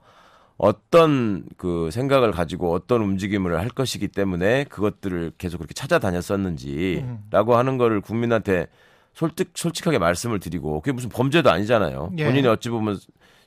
어떤 0.58 1.44
그 1.58 1.90
생각을 1.92 2.30
가지고 2.30 2.72
어떤 2.72 3.02
움직임을 3.02 3.58
할 3.58 3.70
것이기 3.70 4.10
때문에 4.10 4.66
그것들을 4.66 5.32
계속 5.40 5.58
그렇게 5.58 5.72
음. 5.72 5.76
찾아다녔었는지라고 5.76 7.56
하는 7.56 7.80
거를 7.80 8.00
국민한테 8.00 8.68
솔직 9.16 9.54
솔직하게 9.56 9.98
말씀을 9.98 10.40
드리고 10.40 10.82
그게 10.82 10.92
무슨 10.92 11.10
범죄도 11.10 11.50
아니잖아요. 11.50 12.12
예. 12.20 12.26
본인이 12.26 12.48
어찌 12.48 12.70
보면 12.70 13.00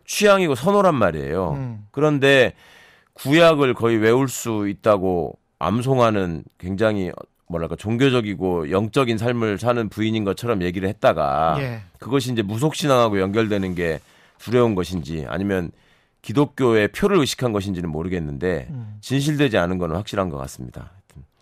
취향이고 0.06 0.56
선호란 0.56 0.96
말이에요. 0.96 1.52
음. 1.52 1.86
그런데 1.92 2.54
구약을 3.12 3.74
거의 3.74 3.96
외울 3.98 4.26
수 4.26 4.66
있다고 4.68 5.38
암송하는 5.66 6.44
굉장히 6.58 7.10
뭐랄까 7.46 7.76
종교적이고 7.76 8.70
영적인 8.70 9.18
삶을 9.18 9.58
사는 9.58 9.88
부인인 9.88 10.24
것처럼 10.24 10.62
얘기를 10.62 10.88
했다가 10.88 11.56
예. 11.58 11.82
그것이 11.98 12.32
이제 12.32 12.42
무속 12.42 12.74
신앙하고 12.74 13.20
연결되는 13.20 13.74
게 13.74 14.00
두려운 14.38 14.74
것인지 14.74 15.24
아니면 15.28 15.70
기독교의 16.22 16.88
표를 16.88 17.18
의식한 17.18 17.52
것인지는 17.52 17.90
모르겠는데 17.90 18.68
음. 18.70 18.96
진실되지 19.00 19.58
않은 19.58 19.78
거는 19.78 19.96
확실한 19.96 20.30
것 20.30 20.38
같습니다. 20.38 20.92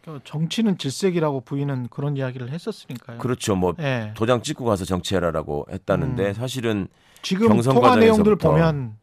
그 0.05 0.19
정치는 0.25 0.79
질색이라고 0.79 1.43
부인은 1.43 1.87
그런 1.89 2.17
이야기를 2.17 2.51
했었으니까요. 2.51 3.19
그렇죠. 3.19 3.55
뭐 3.55 3.75
예. 3.79 4.13
도장 4.15 4.43
찍고 4.43 4.65
가서 4.65 4.85
정치해라라고 4.85 5.67
했다는데 5.71 6.29
음. 6.29 6.33
사실은 6.35 6.89
지금 7.23 7.49
경선 7.49 7.75
통화 7.75 7.95
내용들 7.95 8.37
과정에서부터 8.37 8.51
보면 8.51 8.97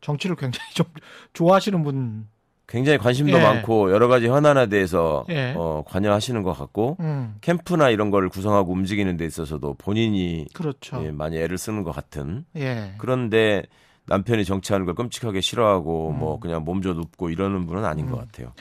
정치를 0.00 0.36
굉장히 0.36 0.72
좀 0.72 0.86
좋아하시는 1.34 1.82
분. 1.82 2.26
굉장히 2.70 2.98
관심도 2.98 3.36
예. 3.36 3.42
많고 3.42 3.90
여러 3.90 4.06
가지 4.06 4.28
현안에 4.28 4.68
대해서 4.68 5.24
예. 5.28 5.52
어, 5.56 5.82
관여하시는 5.86 6.42
것 6.44 6.52
같고 6.52 6.96
음. 7.00 7.34
캠프나 7.40 7.90
이런 7.90 8.10
거를 8.10 8.28
구성하고 8.28 8.72
움직이는 8.72 9.16
데 9.16 9.26
있어서도 9.26 9.74
본인이 9.74 10.46
그렇죠. 10.54 11.04
예, 11.04 11.10
많이 11.10 11.36
애를 11.36 11.58
쓰는 11.58 11.82
것 11.82 11.90
같은 11.90 12.44
예. 12.56 12.94
그런데 12.98 13.64
남편이 14.06 14.44
정치하는 14.44 14.86
걸 14.86 14.94
끔찍하게 14.94 15.40
싫어하고 15.40 16.10
음. 16.10 16.18
뭐 16.20 16.38
그냥 16.38 16.64
몸져 16.64 16.94
눕고 16.94 17.30
이러는 17.30 17.66
분은 17.66 17.84
아닌 17.84 18.06
것 18.06 18.18
음. 18.18 18.20
같아요. 18.20 18.52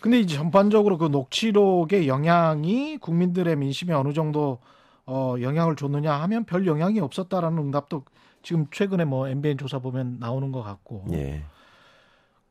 근데 0.00 0.20
이제 0.20 0.36
전반적으로 0.36 0.98
그 0.98 1.06
녹취록의 1.06 2.06
영향이 2.06 2.98
국민들의 2.98 3.56
민심에 3.56 3.94
어느 3.94 4.12
정도 4.12 4.58
어, 5.06 5.36
영향을 5.40 5.74
줬느냐 5.76 6.12
하면 6.12 6.44
별 6.44 6.66
영향이 6.66 7.00
없었다라는 7.00 7.58
응답도 7.58 8.04
지금 8.42 8.66
최근에 8.70 9.06
뭐 9.06 9.26
MBN 9.26 9.56
조사 9.56 9.78
보면 9.78 10.18
나오는 10.20 10.52
것 10.52 10.62
같고. 10.62 11.06
예. 11.12 11.42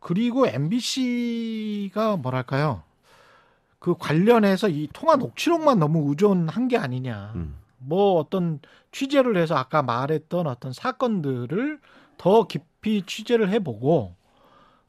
그리고 0.03 0.45
MBC가 0.45 2.17
뭐랄까요? 2.17 2.83
그 3.79 3.95
관련해서 3.97 4.67
이 4.67 4.89
통화 4.91 5.15
녹취록만 5.15 5.79
너무 5.79 6.09
의존한 6.09 6.67
게 6.67 6.77
아니냐. 6.77 7.31
음. 7.35 7.55
뭐 7.77 8.19
어떤 8.19 8.59
취재를 8.91 9.37
해서 9.37 9.55
아까 9.55 9.81
말했던 9.81 10.45
어떤 10.47 10.73
사건들을 10.73 11.79
더 12.17 12.47
깊이 12.47 13.03
취재를 13.05 13.49
해보고 13.49 14.15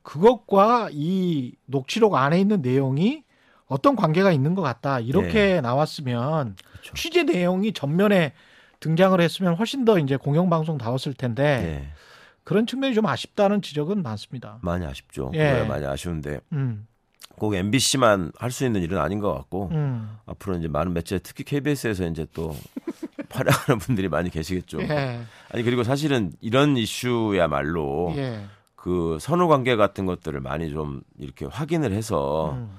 그것과 0.02 0.90
이 0.92 1.54
녹취록 1.66 2.14
안에 2.16 2.40
있는 2.40 2.60
내용이 2.60 3.22
어떤 3.66 3.96
관계가 3.96 4.32
있는 4.32 4.54
것 4.54 4.62
같다 4.62 5.00
이렇게 5.00 5.60
나왔으면 5.60 6.56
그렇죠. 6.72 6.94
취재 6.94 7.22
내용이 7.22 7.72
전면에 7.72 8.32
등장을 8.80 9.18
했으면 9.20 9.54
훨씬 9.54 9.84
더 9.84 9.98
이제 9.98 10.16
공영방송 10.16 10.76
다웠을 10.78 11.14
텐데 11.14 11.82
예. 11.88 11.92
그런 12.44 12.66
측면이 12.66 12.94
좀 12.94 13.06
아쉽다는 13.06 13.62
지적은 13.62 14.02
많습니다. 14.02 14.58
많이 14.62 14.84
아쉽죠. 14.86 15.30
예. 15.34 15.38
네, 15.38 15.64
많이 15.66 15.84
아쉬운데 15.86 16.40
음, 16.52 16.86
꼭 17.36 17.54
MBC만 17.54 18.32
할 18.38 18.50
수 18.50 18.64
있는 18.64 18.82
일은 18.82 18.98
아닌 18.98 19.18
것 19.18 19.32
같고 19.34 19.70
음, 19.72 20.16
앞으로 20.26 20.56
이제 20.58 20.68
많은 20.68 20.92
매체 20.92 21.18
특히 21.18 21.42
KBS에서 21.44 22.06
이제 22.06 22.26
또 22.32 22.54
활약하는 23.30 23.78
분들이 23.78 24.08
많이 24.08 24.30
계시겠죠. 24.30 24.82
예, 24.82 25.20
아니 25.50 25.62
그리고 25.64 25.82
사실은 25.82 26.32
이런 26.40 26.76
이슈야말로 26.76 28.12
예, 28.16 28.44
그 28.76 29.18
선후 29.20 29.48
관계 29.48 29.74
같은 29.76 30.06
것들을 30.06 30.40
많이 30.40 30.70
좀 30.70 31.02
이렇게 31.18 31.46
확인을 31.46 31.92
해서 31.92 32.52
음, 32.52 32.70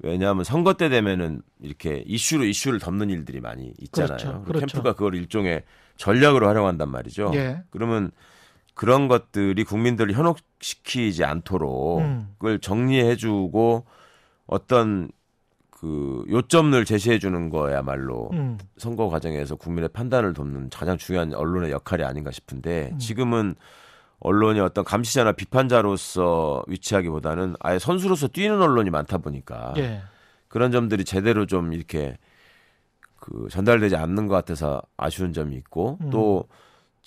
왜냐하면 0.00 0.44
선거 0.44 0.74
때 0.74 0.88
되면은 0.88 1.42
이렇게 1.60 2.02
이슈로 2.06 2.44
이슈를 2.44 2.80
덮는 2.80 3.08
일들이 3.10 3.40
많이 3.40 3.72
있잖아요. 3.78 4.16
그렇죠. 4.18 4.42
그렇죠. 4.44 4.66
캠프가 4.66 4.92
그걸 4.92 5.14
일종의 5.14 5.62
전략으로 5.96 6.46
활용한단 6.48 6.88
말이죠. 6.90 7.30
예, 7.34 7.62
그러면 7.70 8.10
그런 8.78 9.08
것들이 9.08 9.64
국민들을 9.64 10.14
현혹시키지 10.14 11.24
않도록 11.24 11.98
음. 11.98 12.28
그걸 12.38 12.60
정리해주고 12.60 13.84
어떤 14.46 15.10
그 15.68 16.24
요점을 16.30 16.84
제시해 16.84 17.18
주는 17.18 17.50
거야말로 17.50 18.30
음. 18.34 18.56
선거 18.76 19.08
과정에서 19.08 19.56
국민의 19.56 19.88
판단을 19.88 20.32
돕는 20.32 20.70
가장 20.70 20.96
중요한 20.96 21.34
언론의 21.34 21.72
역할이 21.72 22.04
아닌가 22.04 22.30
싶은데 22.30 22.90
음. 22.92 22.98
지금은 22.98 23.56
언론이 24.20 24.60
어떤 24.60 24.84
감시자나 24.84 25.32
비판자로서 25.32 26.62
위치하기보다는 26.68 27.56
아예 27.58 27.80
선수로서 27.80 28.28
뛰는 28.28 28.62
언론이 28.62 28.90
많다 28.90 29.18
보니까 29.18 29.74
예. 29.78 30.02
그런 30.46 30.70
점들이 30.70 31.04
제대로 31.04 31.46
좀 31.46 31.72
이렇게 31.72 32.16
그 33.16 33.48
전달되지 33.50 33.96
않는 33.96 34.28
것 34.28 34.34
같아서 34.36 34.82
아쉬운 34.96 35.32
점이 35.32 35.56
있고 35.56 35.98
음. 36.00 36.10
또 36.10 36.44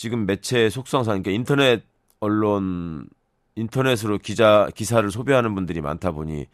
지금 0.01 0.25
매체의 0.25 0.71
속성상 0.71 1.21
그러니까 1.21 1.29
인터넷 1.29 1.83
언론 2.19 3.07
인터넷으로 3.53 4.17
기자 4.17 4.67
기사를 4.73 5.07
소비하는 5.11 5.53
분들이 5.53 5.79
많다 5.79 6.09
보니 6.09 6.47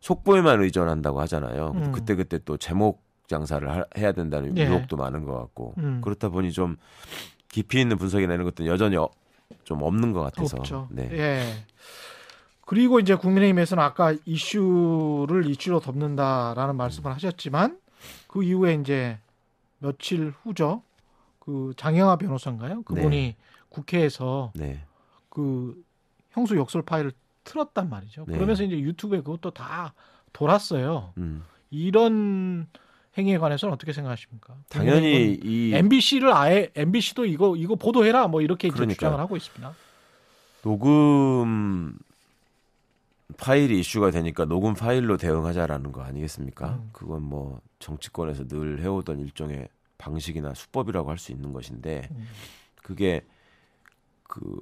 속보에만 0.00 0.62
의존한다고 0.62 1.20
하잖아요. 1.20 1.72
음. 1.74 1.92
그때 1.92 2.14
그때 2.14 2.38
또 2.46 2.56
제목 2.56 3.04
장사를 3.26 3.70
하- 3.70 3.84
해야 3.98 4.12
된다는 4.12 4.56
예. 4.56 4.64
유혹도 4.66 4.96
많은 4.96 5.24
것 5.26 5.36
같고 5.38 5.74
음. 5.76 6.00
그렇다 6.02 6.30
보니 6.30 6.50
좀 6.52 6.76
깊이 7.50 7.78
있는 7.78 7.98
분석이나 7.98 8.32
이런 8.32 8.46
것들은 8.46 8.70
여전히 8.70 8.96
어- 8.96 9.10
좀 9.64 9.82
없는 9.82 10.14
것 10.14 10.22
같아서 10.22 10.56
없죠. 10.56 10.88
네. 10.90 11.06
예. 11.12 11.42
그리고 12.64 13.00
이제 13.00 13.14
국민의힘에서는 13.16 13.84
아까 13.84 14.14
이슈를 14.24 15.46
이슈로 15.50 15.80
덮는다라는 15.80 16.74
말씀을 16.76 17.12
하셨지만 17.12 17.78
그 18.28 18.42
이후에 18.42 18.78
이제 18.80 19.18
며칠 19.78 20.32
후죠. 20.42 20.82
그 21.44 21.72
장영하 21.76 22.16
변호사인가요? 22.16 22.82
그분이 22.82 23.16
네. 23.16 23.36
국회에서 23.68 24.52
네. 24.54 24.82
그 25.28 25.82
형수 26.30 26.56
욕설 26.56 26.82
파일을 26.82 27.12
틀었단 27.44 27.90
말이죠. 27.90 28.24
네. 28.26 28.34
그러면서 28.34 28.64
이제 28.64 28.78
유튜브에 28.78 29.18
그것도 29.18 29.50
다 29.50 29.92
돌았어요. 30.32 31.12
음. 31.18 31.44
이런 31.70 32.66
행위에 33.18 33.38
관해서는 33.38 33.74
어떻게 33.74 33.92
생각하십니까? 33.92 34.56
당연히 34.68 35.38
이 35.42 35.72
MBC를 35.74 36.32
아예 36.32 36.70
MBC도 36.74 37.26
이거 37.26 37.56
이거 37.56 37.74
보도해라 37.76 38.28
뭐 38.28 38.40
이렇게. 38.40 38.70
주장을 38.70 39.18
하고 39.18 39.36
있습니다. 39.36 39.74
녹음 40.62 41.98
파일이 43.36 43.80
이슈가 43.80 44.10
되니까 44.10 44.46
녹음 44.46 44.74
파일로 44.74 45.18
대응하자라는 45.18 45.92
거 45.92 46.02
아니겠습니까? 46.02 46.70
음. 46.70 46.90
그건 46.92 47.22
뭐 47.22 47.60
정치권에서 47.78 48.48
늘 48.48 48.80
해오던 48.80 49.20
일종의 49.20 49.68
방식이나 50.04 50.52
수법이라고 50.54 51.08
할 51.10 51.18
수 51.18 51.32
있는 51.32 51.52
것인데 51.52 52.08
음. 52.10 52.26
그게 52.82 53.22
그 54.28 54.60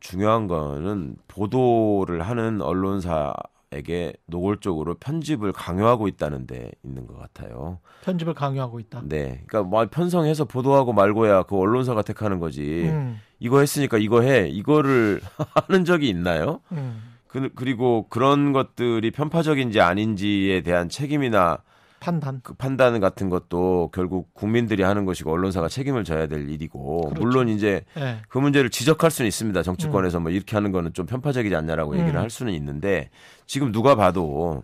중요한 0.00 0.46
거는 0.48 1.16
보도를 1.28 2.22
하는 2.22 2.60
언론사에게 2.62 4.14
노골적으로 4.26 4.94
편집을 4.94 5.52
강요하고 5.52 6.08
있다는 6.08 6.46
데 6.46 6.72
있는 6.82 7.06
것 7.06 7.18
같아요. 7.18 7.78
편집을 8.02 8.34
강요하고 8.34 8.80
있다. 8.80 9.02
네. 9.04 9.44
그러니까 9.46 9.62
뭐 9.62 9.86
편성해서 9.86 10.46
보도하고 10.46 10.92
말고야 10.92 11.44
그 11.44 11.56
언론사가 11.56 12.02
택하는 12.02 12.40
거지. 12.40 12.88
음, 12.88 13.20
이거 13.38 13.60
했으니까 13.60 13.98
이거 13.98 14.22
해. 14.22 14.48
이거를 14.48 15.20
하는 15.68 15.84
적이 15.84 16.08
있나요? 16.08 16.60
음. 16.72 17.02
그, 17.28 17.50
그리고 17.54 18.06
그런 18.08 18.52
것들이 18.52 19.10
편파적인지 19.12 19.80
아닌지에 19.80 20.62
대한 20.62 20.88
책임이나 20.88 21.58
판단. 22.00 22.40
그 22.42 22.54
판단 22.54 22.98
같은 23.00 23.28
것도 23.28 23.90
결국 23.94 24.32
국민들이 24.34 24.82
하는 24.82 25.04
것이고 25.04 25.30
언론사가 25.30 25.68
책임을 25.68 26.04
져야 26.04 26.26
될 26.26 26.48
일이고 26.48 27.10
그렇죠. 27.10 27.20
물론 27.20 27.48
이제 27.48 27.84
예. 27.98 28.16
그 28.28 28.38
문제를 28.38 28.70
지적할 28.70 29.10
수는 29.10 29.28
있습니다. 29.28 29.62
정치권에서 29.62 30.18
뭐 30.20 30.30
이렇게 30.30 30.56
하는 30.56 30.72
거는 30.72 30.92
좀 30.94 31.06
편파적이지 31.06 31.54
않냐라고 31.54 31.94
얘기를 31.96 32.16
음. 32.16 32.20
할 32.20 32.30
수는 32.30 32.52
있는데 32.54 33.10
지금 33.46 33.70
누가 33.70 33.94
봐도 33.94 34.62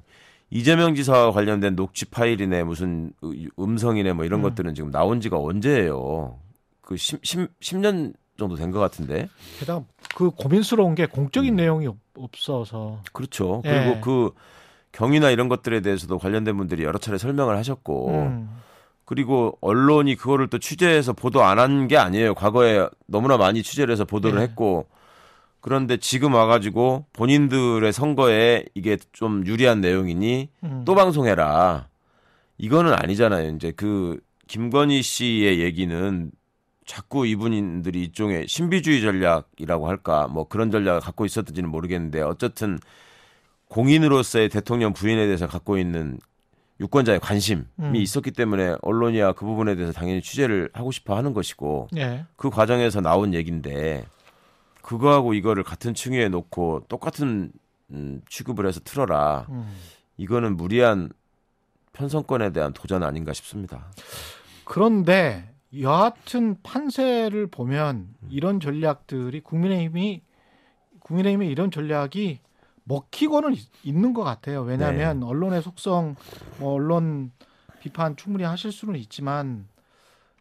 이재명 0.51 0.95
지사와 0.95 1.33
관련된 1.33 1.77
녹취 1.77 2.05
파일이네 2.07 2.65
무슨 2.65 3.13
음성이네 3.59 4.13
뭐 4.15 4.25
이런 4.25 4.41
음. 4.41 4.43
것들은 4.43 4.75
지금 4.75 4.91
나온 4.91 5.21
지가 5.21 5.39
언제예요? 5.39 6.39
그 6.83 6.97
10, 6.97 7.21
10, 7.25 7.61
10년 7.61 8.15
정도 8.39 8.55
된 8.55 8.71
것 8.71 8.79
같은데. 8.79 9.29
게다가 9.59 9.85
그 10.15 10.31
고민스러운 10.31 10.95
게 10.95 11.07
공적인 11.07 11.55
음. 11.55 11.57
내용이 11.57 11.87
없, 11.87 11.97
없어서. 12.17 13.01
그렇죠. 13.13 13.63
예. 13.65 13.71
그리고 13.71 14.01
그 14.01 14.31
경위나 14.97 15.31
이런 15.31 15.49
것들에 15.49 15.81
대해서도 15.81 16.19
관련된 16.19 16.57
분들이 16.57 16.83
여러 16.85 16.99
차례 16.99 17.19
설명을 17.19 17.55
하셨고 17.59 18.11
음. 18.11 18.49
그리고 19.05 19.59
언론이 19.61 20.17
그거를 20.17 20.49
또 20.49 20.59
취재해서 20.59 21.13
보도 21.13 21.43
안 21.45 21.59
한 21.59 21.87
게 21.87 21.97
아니에요. 21.99 22.35
과거에 22.35 22.89
너무나 23.07 23.37
많이 23.37 23.63
취재를 23.63 23.93
해서 23.93 24.05
보도를 24.07 24.39
예. 24.41 24.45
했고 24.45 24.87
그런데 25.61 25.97
지금 25.99 26.33
와가지고 26.35 27.07
본인들의 27.13 27.93
선거에 27.93 28.65
이게 28.75 28.97
좀 29.13 29.45
유리한 29.47 29.81
내용이니 29.81 30.49
음. 30.65 30.83
또 30.87 30.95
방송해라. 30.95 31.89
이거는 32.59 32.95
아니잖아요. 32.95 33.55
이제 33.55 33.73
그 33.77 34.19
김건희 34.49 35.03
씨의 35.03 35.61
얘기는 35.61 36.31
자꾸 36.87 37.27
이분들이 37.27 38.01
일종의 38.01 38.47
신비주의 38.49 39.03
전략이라고 39.03 39.89
할까 39.89 40.27
뭐 40.29 40.49
그런 40.49 40.71
전략을 40.71 41.01
갖고 41.01 41.27
있었는지는 41.27 41.69
모르겠는데 41.69 42.23
어쨌든 42.23 42.79
공인으로서의 43.69 44.49
대통령 44.49 44.93
부인에 44.93 45.27
대해서 45.27 45.47
갖고 45.47 45.79
있는 45.79 46.19
유권자의 46.79 47.21
관심이 47.21 47.63
음. 47.81 47.97
있었기 47.97 48.33
때문에 48.33 48.77
언론이야 48.83 49.33
그 49.33 49.47
부분에 49.47 49.77
대해서 49.77 49.93
당연히 49.93 50.21
취재를 50.21 50.71
하고 50.73 50.93
싶어 50.93 51.17
하는 51.17 51.33
것이고 51.33 51.89
예. 51.97 52.27
그 52.37 52.51
과정에서 52.51 53.01
나온 53.01 53.33
얘기인데 53.33 54.05
그거하고 54.83 55.35
이거를 55.35 55.63
같은 55.63 55.95
층위에 55.95 56.29
놓고 56.29 56.85
똑같은 56.89 57.51
음, 57.91 58.21
취급을 58.29 58.67
해서 58.67 58.81
틀어라. 58.85 59.47
음. 59.49 59.75
이거는 60.17 60.57
무리한 60.57 61.11
편성권에 61.93 62.53
대한 62.53 62.73
도전 62.73 63.03
아닌가 63.03 63.33
싶습니다. 63.33 63.87
그런데 64.65 65.51
여하튼 65.81 66.57
판세를 66.63 67.49
보면 67.49 68.09
이런 68.29 68.61
전략들이 68.61 69.41
국민의힘이 69.41 70.23
국민의힘의 71.01 71.49
이런 71.49 71.71
전략이 71.71 72.41
먹히고는 72.89 73.53
있- 73.55 73.69
있는 73.85 74.13
것 74.15 74.23
같아요. 74.25 74.63
왜냐하면 74.63 75.21
네. 75.21 75.27
언론의 75.27 75.63
속성, 75.63 76.15
뭐 76.59 76.75
언론 76.75 77.33
비판 77.81 78.17
충분히 78.17 78.45
하실 78.45 78.71
수는 78.73 78.97
있지만 78.97 79.67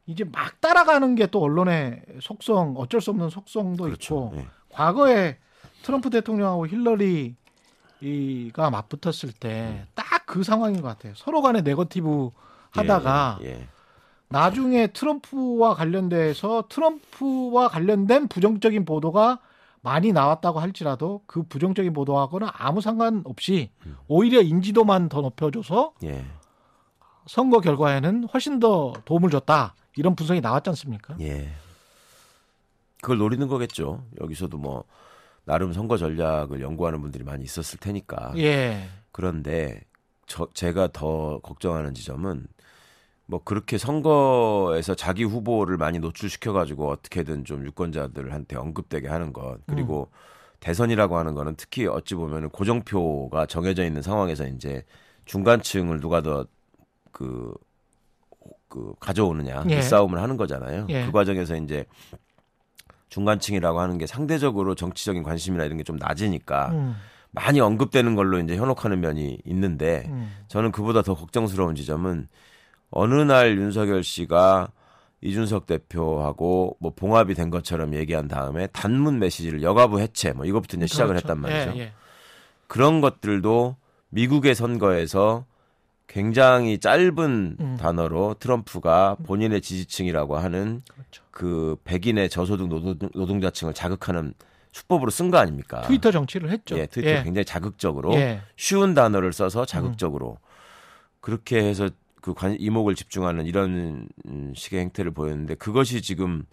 이제 0.05 0.23
막 0.23 0.61
따라가는 0.61 1.15
게 1.15 1.25
또 1.27 1.41
언론의 1.41 2.03
속성, 2.21 2.75
어쩔 2.77 3.01
수 3.01 3.09
없는 3.09 3.29
속성도 3.29 3.89
있고 3.89 4.31
예. 4.35 4.47
과거에 4.69 5.37
트럼프 5.83 6.09
대통령하고 6.11 6.67
힐러리가 6.67 7.35
맞붙었을 8.71 9.31
때 9.33 9.85
딱 9.95 10.05
그 10.27 10.41
상황인 10.43 10.81
것 10.81 10.87
같아요. 10.87 11.13
서로 11.15 11.41
간에 11.43 11.61
네거티브 11.61 12.31
하다가 12.71 13.37
예, 13.43 13.45
예. 13.61 13.67
나중에 14.27 14.87
트럼프와 14.87 15.75
관련돼서 15.75 16.63
트럼프와 16.67 17.67
관련된 17.67 18.27
부정적인 18.27 18.85
보도가 18.85 19.39
많이 19.85 20.11
나왔다고 20.11 20.59
할지라도 20.59 21.21
그 21.27 21.43
부정적인 21.43 21.93
보도하고는 21.93 22.47
아무 22.51 22.81
상관없이 22.81 23.69
오히려 24.07 24.41
인지도만 24.41 25.09
더 25.09 25.21
높여줘서 25.21 25.93
예. 26.03 26.25
선거 27.27 27.59
결과에는 27.59 28.23
훨씬 28.33 28.59
더 28.59 28.93
도움을 29.05 29.29
줬다. 29.29 29.75
이런 29.95 30.15
분석이 30.15 30.41
나왔지 30.41 30.71
않습니까? 30.71 31.15
예. 31.21 31.53
그걸 32.99 33.19
노리는 33.19 33.47
거겠죠. 33.47 34.03
여기서도 34.19 34.57
뭐 34.57 34.85
나름 35.43 35.71
선거 35.71 35.97
전략을 35.97 36.61
연구하는 36.61 36.99
분들이 36.99 37.23
많이 37.23 37.43
있었을 37.43 37.77
테니까. 37.77 38.33
예. 38.37 38.89
그런데 39.11 39.81
저 40.25 40.47
제가 40.55 40.87
더 40.93 41.37
걱정하는 41.43 41.93
지점은 41.93 42.47
뭐 43.27 43.41
그렇게 43.43 43.77
선거에서 43.77 44.93
자기 44.95 45.23
후보를 45.23 45.77
많이 45.77 45.99
노출시켜 45.99 46.53
가지고 46.53 46.89
어떻게든 46.89 47.45
좀 47.45 47.65
유권자들한테 47.65 48.55
언급되게 48.55 49.07
하는 49.07 49.33
것 49.33 49.57
그리고 49.65 50.11
대선이라고 50.59 51.17
하는 51.17 51.33
거는 51.33 51.55
특히 51.57 51.87
어찌 51.87 52.15
보면은 52.15 52.49
고정표가 52.49 53.45
정해져 53.47 53.83
있는 53.83 54.01
상황에서 54.01 54.47
이제 54.47 54.83
중간층을 55.25 55.99
누가 55.99 56.21
더그 56.21 57.53
그 58.69 58.93
가져오느냐 58.99 59.65
예. 59.69 59.77
이 59.79 59.81
싸움을 59.81 60.21
하는 60.21 60.37
거잖아요. 60.37 60.85
예. 60.89 61.05
그 61.05 61.11
과정에서 61.11 61.55
이제 61.55 61.85
중간층이라고 63.09 63.79
하는 63.79 63.97
게 63.97 64.05
상대적으로 64.07 64.75
정치적인 64.75 65.23
관심이나 65.23 65.63
이런 65.65 65.77
게 65.77 65.83
좀 65.83 65.95
낮으니까 65.97 66.69
음, 66.71 66.95
많이 67.31 67.59
언급되는 67.59 68.15
걸로 68.15 68.39
이제 68.39 68.55
현혹하는 68.55 68.99
면이 68.99 69.39
있는데 69.45 70.05
음. 70.07 70.31
저는 70.47 70.71
그보다 70.71 71.01
더 71.01 71.15
걱정스러운 71.15 71.75
지점은 71.75 72.27
어느 72.89 73.13
날 73.15 73.57
윤석열 73.57 74.03
씨가 74.03 74.69
이준석 75.21 75.65
대표하고 75.65 76.77
뭐 76.79 76.93
봉합이 76.95 77.33
된 77.33 77.49
것처럼 77.49 77.95
얘기한 77.95 78.27
다음에 78.27 78.67
단문 78.67 79.19
메시지를 79.19 79.63
여가부 79.63 79.99
해체 79.99 80.33
뭐 80.33 80.45
이것부터 80.45 80.77
이제 80.77 80.87
시작을 80.87 81.15
그렇죠. 81.15 81.27
했단 81.27 81.41
말이죠. 81.41 81.77
예, 81.77 81.81
예. 81.81 81.93
그런 82.67 83.01
것들도 83.01 83.75
미국의 84.09 84.55
선거에서 84.55 85.45
굉장히 86.07 86.79
짧은 86.79 87.57
음. 87.59 87.77
단어로 87.77 88.35
트럼프가 88.39 89.17
본인의 89.25 89.61
지지층이라고 89.61 90.37
하는 90.37 90.81
그렇죠. 90.87 91.23
그 91.31 91.75
백인의 91.83 92.29
저소득 92.29 92.67
노동, 92.67 92.97
노동자층을 93.13 93.73
자극하는 93.73 94.33
수법으로 94.71 95.09
쓴 95.09 95.31
거 95.31 95.37
아닙니까? 95.37 95.81
트위터 95.81 96.11
정치를 96.11 96.51
했죠. 96.51 96.77
예, 96.77 96.85
트위터 96.85 97.09
예. 97.09 97.23
굉장히 97.23 97.45
자극적으로 97.45 98.13
예. 98.15 98.41
쉬운 98.57 98.93
단어를 98.93 99.33
써서 99.33 99.65
자극적으로 99.65 100.37
그렇게 101.19 101.63
해서 101.63 101.89
그 102.25 102.33
관, 102.33 102.55
이목을 102.59 102.95
집중하는 102.95 103.45
이런 103.45 104.09
식의 104.55 104.79
행태를 104.79 105.11
보였는데 105.11 105.53
그것이 105.53 106.01
지금 106.01 106.43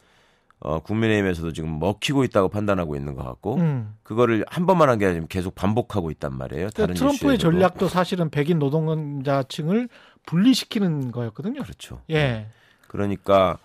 어, 0.60 0.80
국민의힘에서도 0.80 1.54
지금 1.54 1.78
먹히고 1.78 2.24
있다고 2.24 2.50
판단하고 2.50 2.94
있는 2.94 3.14
것 3.14 3.24
같고 3.24 3.54
음. 3.56 3.94
그거를 4.02 4.44
한 4.48 4.66
번만 4.66 4.90
한 4.90 4.98
게 4.98 5.06
아니라 5.06 5.24
계속 5.30 5.54
반복하고 5.54 6.10
있단 6.10 6.36
말이에요. 6.36 6.68
다른 6.70 6.94
트럼프의 6.94 7.36
이슈에서도. 7.36 7.38
전략도 7.38 7.88
사실은 7.88 8.28
백인 8.28 8.58
노동자층을 8.58 9.88
분리시키는 10.26 11.10
거였거든요. 11.10 11.62
그렇죠. 11.62 12.02
예. 12.10 12.48
그러니까 12.86 13.56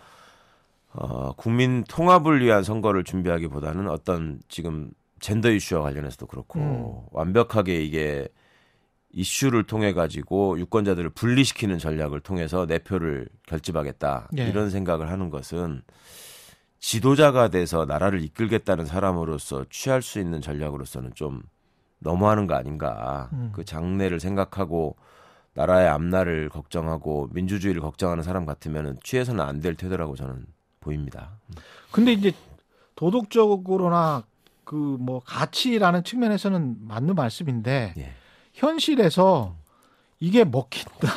어, 0.93 1.33
국민 1.33 1.83
통합을 1.83 2.41
위한 2.41 2.63
선거를 2.63 3.03
준비하기보다는 3.03 3.89
어떤 3.89 4.39
지금 4.47 4.91
젠더 5.19 5.51
이슈와 5.51 5.81
관련해서도 5.81 6.25
그렇고 6.27 6.59
음. 6.61 7.09
완벽하게 7.11 7.83
이게 7.83 8.29
이슈를 9.17 9.63
통해 9.63 9.93
가지고 9.93 10.59
유권자들을 10.59 11.09
분리시키는 11.09 11.79
전략을 11.79 12.19
통해서 12.19 12.67
내 12.67 12.77
표를 12.77 13.27
결집하겠다 13.47 14.29
예. 14.37 14.47
이런 14.47 14.69
생각을 14.69 15.09
하는 15.09 15.31
것은 15.31 15.81
지도자가 16.79 17.47
돼서 17.47 17.85
나라를 17.85 18.21
이끌겠다는 18.21 18.85
사람으로서 18.85 19.65
취할 19.71 20.03
수 20.03 20.19
있는 20.19 20.39
전략으로서는 20.41 21.13
좀 21.15 21.41
너무하는 21.99 22.45
거 22.45 22.53
아닌가 22.53 23.29
음. 23.33 23.51
그 23.53 23.65
장래를 23.65 24.19
생각하고 24.19 24.95
나라의 25.55 25.87
앞날을 25.89 26.49
걱정하고 26.49 27.29
민주주의를 27.31 27.81
걱정하는 27.81 28.23
사람 28.23 28.45
같으면 28.45 28.99
취해서는 29.03 29.43
안 29.43 29.61
될 29.61 29.73
태도라고 29.73 30.15
저는 30.15 30.45
보입니다. 30.79 31.31
근데 31.91 32.13
이제 32.13 32.31
도덕적으로나 32.95 34.23
그 34.63 34.75
뭐 34.99 35.21
가치라는 35.25 36.03
측면에서는 36.03 36.77
맞는 36.81 37.15
말씀인데 37.15 37.95
예. 37.97 38.11
현실에서 38.57 39.55
이게 40.19 40.43
먹힌다. 40.43 41.07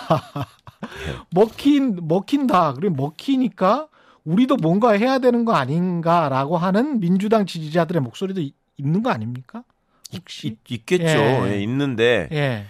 예. 1.06 1.16
먹힌 1.34 1.98
먹힌다. 2.06 2.74
그리고 2.74 2.94
먹히니까 2.94 3.88
우리도 4.24 4.56
뭔가 4.56 4.92
해야 4.92 5.18
되는 5.18 5.44
거 5.46 5.54
아닌가라고 5.54 6.58
하는 6.58 7.00
민주당 7.00 7.46
지지자들의 7.46 8.02
목소리도 8.02 8.40
이- 8.42 8.52
있는 8.76 9.02
거 9.02 9.10
아닙니까? 9.10 9.64
혹시? 10.12 10.58
있, 10.68 10.86
겠죠 10.86 11.04
예. 11.06 11.52
예, 11.54 11.62
있는데 11.62 12.28
예. 12.32 12.66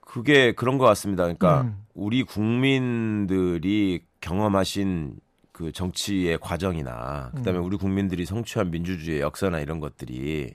그게 0.00 0.52
그런 0.52 0.76
것 0.76 0.84
같습니다. 0.86 1.22
그러니까 1.24 1.62
음. 1.62 1.84
우리 1.94 2.22
국민들이 2.24 4.02
경험하신 4.20 5.16
그 5.52 5.72
정치의 5.72 6.38
과정이나 6.40 7.30
그다음에 7.36 7.58
음. 7.58 7.64
우리 7.64 7.76
국민들이 7.76 8.26
성취한 8.26 8.70
민주주의의 8.70 9.22
역사나 9.22 9.60
이런 9.60 9.80
것들이 9.80 10.54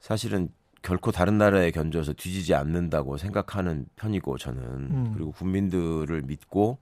사실은 0.00 0.48
결코 0.88 1.12
다른 1.12 1.36
나라에 1.36 1.70
견줘서 1.70 2.14
뒤지지 2.14 2.54
않는다고 2.54 3.18
생각하는 3.18 3.84
편이고 3.96 4.38
저는 4.38 4.62
음. 4.62 5.12
그리고 5.12 5.32
국민들을 5.32 6.22
믿고 6.22 6.78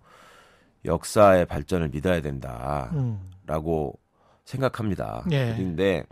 역사의 0.84 1.46
발전을 1.46 1.88
믿어야 1.88 2.20
된다라고 2.20 2.92
음. 2.94 4.06
생각합니다. 4.44 5.24
예. 5.32 5.54
그런데 5.56 6.04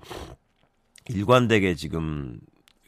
일관되게 1.09 1.77
지금 1.77 2.41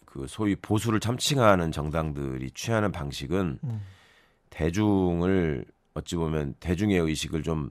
그 0.04 0.26
소위 0.26 0.56
보수를 0.56 0.98
참칭하는 0.98 1.70
정당들이 1.70 2.50
취하는 2.50 2.90
방식은 2.90 3.60
음. 3.62 3.80
대중을 4.50 5.66
어찌 5.94 6.16
보면 6.16 6.56
대중의 6.58 6.98
의식을 6.98 7.44
좀 7.44 7.70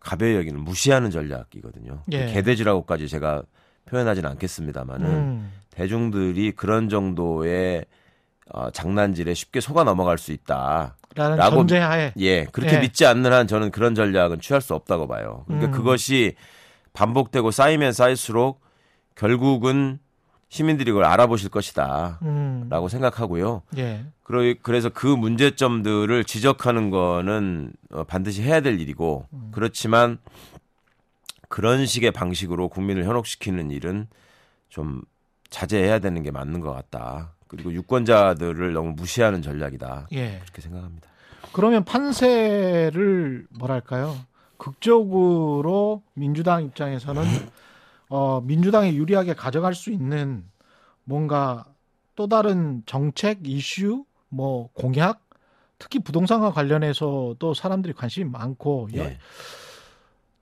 가벼이 0.00 0.36
여기는 0.36 0.60
무시하는 0.60 1.10
전략이거든요. 1.10 2.02
예. 2.12 2.26
개돼지라고까지 2.26 3.08
제가 3.08 3.42
표현하지는 3.88 4.28
않겠습니다만은 4.30 5.06
음. 5.06 5.52
대중들이 5.70 6.52
그런 6.52 6.88
정도의 6.88 7.84
어, 8.50 8.70
장난질에 8.70 9.34
쉽게 9.34 9.60
속아 9.60 9.84
넘어갈 9.84 10.16
수 10.18 10.32
있다. 10.32 10.96
라는 11.14 11.36
라고 11.36 11.56
전제하에 11.56 12.12
예, 12.18 12.44
그렇게 12.44 12.76
예. 12.76 12.80
믿지 12.80 13.04
않는 13.06 13.32
한 13.32 13.46
저는 13.46 13.70
그런 13.70 13.94
전략은 13.94 14.40
취할 14.40 14.60
수 14.62 14.74
없다고 14.74 15.06
봐요. 15.08 15.44
그러니까 15.46 15.70
음. 15.70 15.72
그것이 15.72 16.34
반복되고 16.92 17.50
쌓이면 17.50 17.92
쌓일수록 17.92 18.60
결국은 19.14 19.98
시민들이 20.48 20.90
그걸 20.92 21.04
알아보실 21.04 21.50
것이다. 21.50 22.20
음. 22.22 22.66
라고 22.70 22.88
생각하고요. 22.88 23.62
예. 23.76 24.06
그러- 24.22 24.54
그래서 24.62 24.88
그 24.88 25.06
문제점들을 25.06 26.24
지적하는 26.24 26.90
거는 26.90 27.72
어, 27.92 28.04
반드시 28.04 28.42
해야 28.42 28.60
될 28.60 28.80
일이고 28.80 29.26
음. 29.32 29.48
그렇지만 29.52 30.18
그런 31.48 31.86
식의 31.86 32.10
방식으로 32.12 32.68
국민을 32.68 33.04
현혹시키는 33.04 33.70
일은 33.70 34.06
좀 34.68 35.02
자제해야 35.50 35.98
되는 35.98 36.22
게 36.22 36.30
맞는 36.30 36.60
것 36.60 36.72
같다. 36.72 37.32
그리고 37.46 37.72
유권자들을 37.72 38.72
너무 38.74 38.92
무시하는 38.92 39.40
전략이다. 39.40 40.08
예. 40.12 40.38
그렇게 40.42 40.60
생각합니다. 40.60 41.08
그러면 41.52 41.84
판세를 41.84 43.46
뭐랄까요? 43.58 44.16
극적으로 44.58 46.02
민주당 46.14 46.64
입장에서는 46.64 47.22
어, 48.10 48.40
민주당이 48.42 48.96
유리하게 48.96 49.34
가져갈 49.34 49.74
수 49.74 49.90
있는 49.90 50.44
뭔가 51.04 51.64
또 52.16 52.26
다른 52.26 52.82
정책 52.86 53.46
이슈 53.46 54.04
뭐 54.28 54.68
공약 54.74 55.26
특히 55.78 56.00
부동산과 56.00 56.52
관련해서도 56.52 57.54
사람들이 57.54 57.94
관심이 57.94 58.28
많고 58.30 58.88
여- 58.96 59.04
예. 59.04 59.18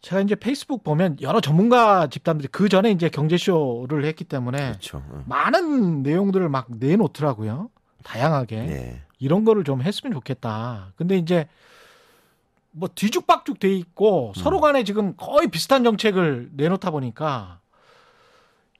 제가 0.07 0.21
이제 0.21 0.37
페이스북 0.37 0.85
보면 0.85 1.16
여러 1.21 1.40
전문가 1.40 2.07
집단들이 2.07 2.47
그 2.53 2.69
전에 2.69 2.92
이제 2.92 3.09
경제쇼를 3.09 4.05
했기 4.05 4.23
때문에 4.23 4.57
그렇죠. 4.69 5.03
응. 5.12 5.25
많은 5.27 6.05
내용들을 6.05 6.49
막 6.49 6.66
내놓더라고요. 6.69 7.71
다양하게. 8.05 8.57
네. 8.62 9.03
이런 9.19 9.45
거를 9.45 9.64
좀 9.64 9.83
했으면 9.83 10.12
좋겠다. 10.14 10.92
근데 10.95 11.16
이제 11.19 11.49
뭐 12.71 12.88
뒤죽박죽 12.95 13.59
돼 13.59 13.75
있고 13.75 14.29
음. 14.29 14.40
서로 14.40 14.61
간에 14.61 14.85
지금 14.85 15.14
거의 15.16 15.49
비슷한 15.49 15.83
정책을 15.83 16.51
내놓다 16.53 16.92
보니까 16.92 17.59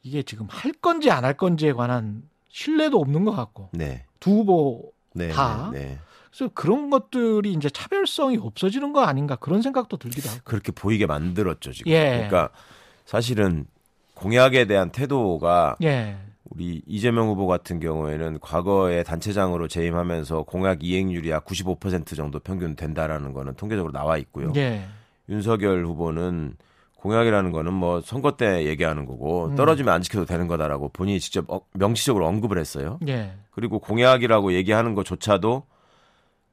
이게 0.05 0.23
지금 0.23 0.47
할 0.49 0.71
건지 0.75 1.11
안 1.11 1.25
할 1.25 1.35
건지에 1.37 1.73
관한 1.73 2.23
신뢰도 2.51 3.01
없는 3.01 3.25
것 3.25 3.33
같고 3.33 3.71
네. 3.73 4.05
두 4.21 4.31
후보 4.31 4.93
네. 5.13 5.31
다? 5.31 5.71
네. 5.73 5.99
네. 6.37 6.39
그래서 6.39 6.51
그런 6.55 6.91
것들이 6.91 7.53
이제 7.53 7.71
차별성이 7.71 8.37
없어지는 8.37 8.93
거 8.93 9.03
아닌가 9.03 9.37
그런 9.37 9.63
생각도 9.63 9.97
들기도 9.97 10.29
하고. 10.29 10.41
그렇게 10.45 10.71
보이게 10.73 11.07
만들었죠, 11.07 11.73
지금. 11.73 11.93
예. 11.93 12.11
그러니까 12.11 12.51
사실은 13.07 13.67
공약에 14.15 14.67
대한 14.67 14.91
태도가 14.91 15.77
예. 15.83 16.17
우리 16.51 16.83
이재명 16.87 17.29
후보 17.29 17.47
같은 17.47 17.81
경우에는 17.81 18.39
과거에 18.41 19.03
단체장으로 19.03 19.67
재임하면서 19.69 20.43
공약 20.45 20.85
이행률이 20.85 21.31
약 21.31 21.45
95% 21.45 22.15
정도 22.17 22.39
평균 22.39 22.77
된다라는 22.77 23.33
거는 23.33 23.55
통계적으로 23.55 23.93
나와 23.93 24.17
있고요. 24.19 24.53
예. 24.57 24.85
윤석열 25.29 25.85
후보는 25.87 26.57
공약이라는 26.97 27.51
거는 27.53 27.73
뭐 27.73 28.01
선거 28.01 28.37
때 28.37 28.65
얘기하는 28.67 29.07
거고 29.07 29.47
음. 29.47 29.55
떨어지면 29.55 29.93
안 29.95 30.03
지켜도 30.03 30.25
되는 30.25 30.47
거다라고 30.47 30.89
본인이 30.91 31.19
직접 31.21 31.51
어- 31.51 31.61
명시적으로 31.75 32.27
언급을 32.27 32.59
했어요. 32.59 32.99
예. 33.09 33.33
그리고 33.51 33.79
공약이라고 33.79 34.53
얘기하는 34.55 34.95
것조차도 34.95 35.65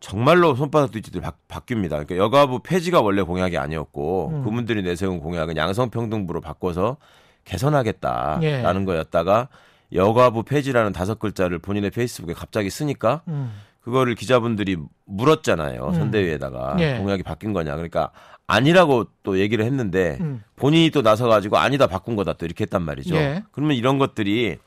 정말로 0.04 0.54
손바닥 0.54 0.92
뒤집듯이 0.92 1.22
바, 1.22 1.32
바뀝니다. 1.48 1.92
그러니까 1.92 2.18
여가부 2.18 2.60
폐지가 2.60 3.00
원래 3.00 3.22
공약이 3.22 3.58
아니었고 3.58 4.32
음. 4.34 4.44
그분들이 4.44 4.84
내세운 4.84 5.22
공약은 5.22 5.56
양성평등부로 5.56 6.42
바꿔서 6.42 6.98
개선하겠다라는 7.46 8.44
예. 8.82 8.86
거였다가 8.86 9.48
여가부 9.94 10.44
폐지라는 10.44 10.92
다섯 10.92 11.20
글자를 11.20 11.60
본인의 11.60 11.92
페이스북에 11.92 12.34
갑자기 12.34 12.70
쓰니까 12.70 13.22
음. 13.30 13.54
그거를 13.80 14.16
기자분들이 14.16 14.76
물었잖아요. 15.06 15.88
음. 15.88 15.94
선대위에다가 15.94 16.76
예. 16.80 16.98
공약이 16.98 17.24
바뀐 17.24 17.54
거냐. 17.54 17.76
그러니까 17.76 18.12
아니라고 18.46 19.06
또 19.24 19.40
얘기를 19.40 19.64
했는데 19.64 20.18
음. 20.20 20.44
본인이 20.58 20.90
또 20.90 21.02
나서 21.02 21.30
가지고 21.30 21.60
아니다 21.60 21.88
바꾼 21.88 22.18
거다 22.18 22.34
또 22.34 22.46
이렇게 22.46 22.66
했단 22.66 22.82
말이죠. 22.82 23.16
예. 23.16 23.44
그러면 23.54 23.78
이런 23.78 24.00
것들이 24.00 24.58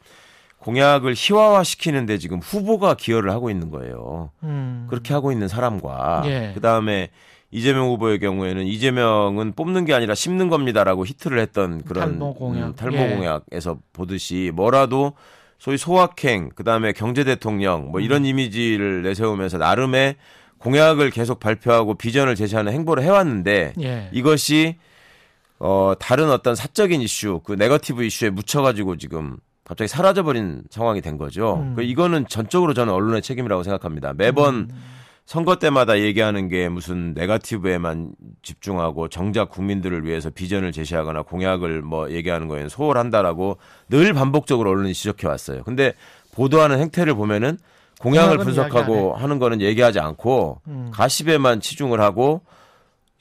공약을 0.58 1.14
희화화 1.16 1.62
시키는데 1.62 2.18
지금 2.18 2.38
후보가 2.38 2.94
기여를 2.94 3.30
하고 3.30 3.50
있는 3.50 3.70
거예요. 3.70 4.30
음. 4.42 4.86
그렇게 4.90 5.14
하고 5.14 5.30
있는 5.30 5.48
사람과 5.48 6.22
예. 6.26 6.52
그 6.54 6.60
다음에 6.60 7.10
이재명 7.50 7.88
후보의 7.88 8.18
경우에는 8.18 8.66
이재명은 8.66 9.52
뽑는 9.52 9.84
게 9.84 9.94
아니라 9.94 10.14
심는 10.14 10.48
겁니다라고 10.48 11.06
히트를 11.06 11.38
했던 11.38 11.82
그런 11.84 12.10
탈모 12.10 12.34
공약. 12.34 12.66
음, 12.66 12.74
탈모 12.74 12.96
예. 12.96 13.14
공약에서 13.14 13.78
보듯이 13.92 14.50
뭐라도 14.54 15.12
소위 15.58 15.78
소확행 15.78 16.50
그다음에 16.54 16.92
경제 16.92 17.24
대통령 17.24 17.90
뭐 17.90 18.00
이런 18.00 18.22
음. 18.22 18.26
이미지를 18.26 19.02
내세우면서 19.02 19.58
나름의 19.58 20.16
공약을 20.58 21.10
계속 21.10 21.38
발표하고 21.38 21.94
비전을 21.94 22.34
제시하는 22.34 22.72
행보를 22.72 23.02
해왔는데 23.04 23.74
예. 23.80 24.10
이것이 24.12 24.76
어 25.58 25.94
다른 25.98 26.30
어떤 26.30 26.54
사적인 26.54 27.00
이슈 27.00 27.40
그 27.44 27.52
네거티브 27.52 28.04
이슈에 28.04 28.30
묻혀가지고 28.30 28.96
지금 28.96 29.38
갑자기 29.66 29.88
사라져버린 29.88 30.62
상황이 30.70 31.00
된 31.00 31.18
거죠. 31.18 31.56
음. 31.56 31.74
그 31.74 31.82
이거는 31.82 32.26
전적으로 32.28 32.72
저는 32.72 32.92
언론의 32.92 33.20
책임이라고 33.20 33.64
생각합니다. 33.64 34.12
매번 34.12 34.54
음. 34.54 34.68
선거 35.24 35.56
때마다 35.56 35.98
얘기하는 35.98 36.46
게 36.46 36.68
무슨 36.68 37.12
네거티브에만 37.14 38.12
집중하고 38.42 39.08
정작 39.08 39.50
국민들을 39.50 40.04
위해서 40.04 40.30
비전을 40.30 40.70
제시하거나 40.70 41.22
공약을 41.22 41.82
뭐 41.82 42.12
얘기하는 42.12 42.46
거에는 42.46 42.68
소홀한다라고 42.68 43.58
늘 43.88 44.12
반복적으로 44.12 44.70
언론이 44.70 44.94
지적해 44.94 45.26
왔어요. 45.26 45.64
근데 45.64 45.94
보도하는 46.32 46.78
행태를 46.78 47.14
보면은 47.14 47.58
공약을 47.98 48.38
분석하고 48.38 49.14
하는 49.14 49.40
거는 49.40 49.62
얘기하지 49.62 49.98
않고 49.98 50.60
음. 50.68 50.90
가십에만 50.92 51.60
치중을 51.60 52.00
하고 52.00 52.42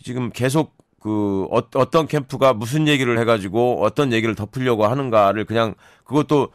지금 0.03 0.29
계속 0.29 0.74
그 1.05 1.45
어, 1.51 1.61
어떤 1.75 2.07
캠프가 2.07 2.53
무슨 2.53 2.87
얘기를 2.87 3.19
해가지고 3.19 3.83
어떤 3.83 4.11
얘기를 4.11 4.33
덮으려고 4.33 4.87
하는가를 4.87 5.45
그냥 5.45 5.75
그것도 6.03 6.49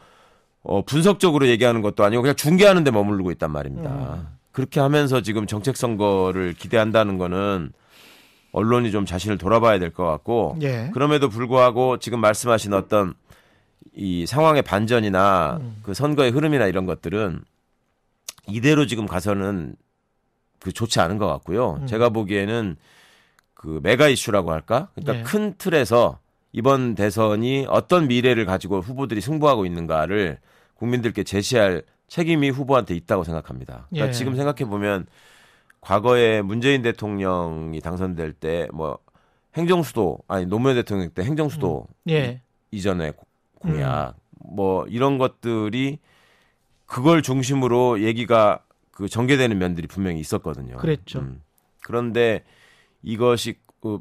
어, 0.63 0.81
분석적으로 0.83 1.47
얘기하는 1.47 1.81
것도 1.81 2.03
아니고 2.03 2.21
그냥 2.21 2.35
중계하는 2.35 2.83
데 2.83 2.91
머무르고 2.91 3.31
있단 3.31 3.49
말입니다. 3.49 3.89
음. 3.89 4.27
그렇게 4.51 4.81
하면서 4.81 5.21
지금 5.21 5.47
정책 5.47 5.77
선거를 5.77 6.53
기대한다는 6.53 7.17
거는 7.17 7.71
언론이 8.51 8.91
좀 8.91 9.05
자신을 9.05 9.37
돌아봐야 9.37 9.79
될 9.79 9.91
것 9.93 10.05
같고 10.05 10.57
예. 10.63 10.89
그럼에도 10.93 11.29
불구하고 11.29 11.99
지금 11.99 12.19
말씀하신 12.19 12.73
어떤 12.73 13.13
이 13.95 14.25
상황의 14.25 14.63
반전이나 14.63 15.59
음. 15.61 15.77
그 15.81 15.93
선거의 15.93 16.31
흐름이나 16.31 16.67
이런 16.67 16.85
것들은 16.85 17.41
이대로 18.49 18.85
지금 18.85 19.05
가서는 19.05 19.75
그 20.59 20.73
좋지 20.73 20.99
않은 20.99 21.17
것 21.19 21.27
같고요. 21.27 21.77
음. 21.83 21.87
제가 21.87 22.09
보기에는 22.09 22.75
그 23.61 23.79
메가 23.83 24.07
이슈라고 24.07 24.51
할까? 24.51 24.89
그러니까 24.95 25.13
네. 25.13 25.23
큰 25.23 25.53
틀에서 25.55 26.17
이번 26.51 26.95
대선이 26.95 27.67
어떤 27.69 28.07
미래를 28.07 28.45
가지고 28.45 28.79
후보들이 28.81 29.21
승부하고 29.21 29.67
있는가를 29.67 30.39
국민들께 30.75 31.23
제시할 31.23 31.83
책임이 32.07 32.49
후보한테 32.49 32.95
있다고 32.95 33.23
생각합니다. 33.23 33.85
그러니까 33.89 34.07
예. 34.07 34.11
지금 34.11 34.35
생각해 34.35 34.65
보면 34.67 35.05
과거에 35.79 36.41
문재인 36.41 36.81
대통령이 36.81 37.79
당선될 37.81 38.33
때 38.33 38.67
뭐 38.73 38.97
행정수도 39.55 40.17
아니 40.27 40.45
노무현 40.45 40.75
대통령 40.77 41.09
때 41.11 41.23
행정수도 41.23 41.85
예. 42.09 42.41
이전에 42.71 43.11
고- 43.11 43.27
공약 43.59 44.15
뭐 44.39 44.85
이런 44.87 45.17
것들이 45.19 45.99
그걸 46.87 47.21
중심으로 47.21 48.01
얘기가 48.01 48.63
그 48.91 49.07
전개되는 49.07 49.57
면들이 49.57 49.87
분명히 49.87 50.19
있었거든요. 50.19 50.75
음. 50.75 50.77
그랬죠. 50.79 51.23
그런데 51.83 52.43
이것이 53.03 53.55
그 53.81 53.99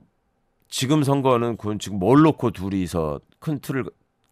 지금 0.68 1.02
선거는 1.02 1.56
그건 1.56 1.78
지금 1.78 1.98
뭘 1.98 2.22
놓고 2.22 2.52
둘이서 2.52 3.20
큰 3.38 3.58
틀을 3.60 3.84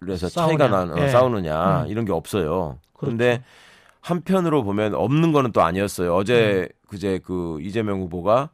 해서 0.09 0.29
차이가 0.29 0.69
싸우냐. 0.69 0.95
나 0.95 1.03
예. 1.03 1.09
싸우느냐 1.09 1.83
음. 1.83 1.89
이런 1.89 2.05
게 2.05 2.13
없어요. 2.13 2.79
그렇죠. 2.93 3.17
그런데 3.17 3.43
한편으로 4.01 4.63
보면 4.63 4.95
없는 4.95 5.33
거는 5.33 5.53
또 5.53 5.63
아니었어요. 5.63 6.15
어제 6.15 6.69
음. 6.71 6.89
그제 6.89 7.21
그 7.25 7.59
이재명 7.61 8.01
후보가 8.03 8.51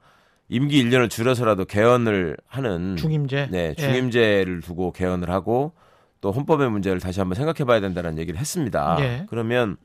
임기 0.48 0.82
1년을 0.84 1.10
줄여서라도 1.10 1.64
개헌을 1.64 2.36
하는 2.46 2.96
중임제. 2.96 3.48
네, 3.50 3.68
예. 3.70 3.74
중임제를 3.74 4.60
두고 4.60 4.92
개헌을 4.92 5.30
하고 5.30 5.72
또 6.20 6.32
헌법의 6.32 6.70
문제를 6.70 7.00
다시 7.00 7.20
한번 7.20 7.34
생각해 7.36 7.64
봐야 7.66 7.80
된다는 7.80 8.18
얘기를 8.18 8.38
했습니다. 8.40 8.96
예. 9.00 9.26
그러면 9.28 9.76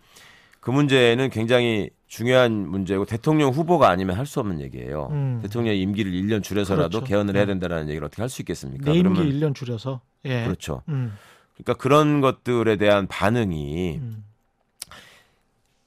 그 0.59 0.71
문제는 0.71 1.29
굉장히 1.29 1.89
중요한 2.07 2.67
문제고 2.67 3.05
대통령 3.05 3.51
후보가 3.51 3.89
아니면 3.89 4.17
할 4.17 4.25
수 4.25 4.39
없는 4.39 4.59
얘기예요. 4.61 5.09
음. 5.11 5.39
대통령의 5.43 5.79
임기를 5.81 6.11
1년 6.11 6.43
줄여서라도 6.43 6.99
그렇죠. 6.99 7.05
개헌을 7.05 7.35
해야 7.35 7.43
음. 7.45 7.59
된다는 7.59 7.87
얘기를 7.89 8.05
어떻게 8.05 8.21
할 8.21 8.29
수 8.29 8.41
있겠습니까? 8.41 8.91
내 8.91 8.97
임기 8.97 9.09
그러면 9.15 9.31
1년 9.31 9.55
줄여서. 9.55 10.01
예. 10.25 10.43
그렇죠. 10.43 10.81
음. 10.89 11.13
그러니까 11.55 11.73
그런 11.81 12.21
것들에 12.21 12.77
대한 12.77 13.07
반응이 13.07 13.97
음. 14.01 14.23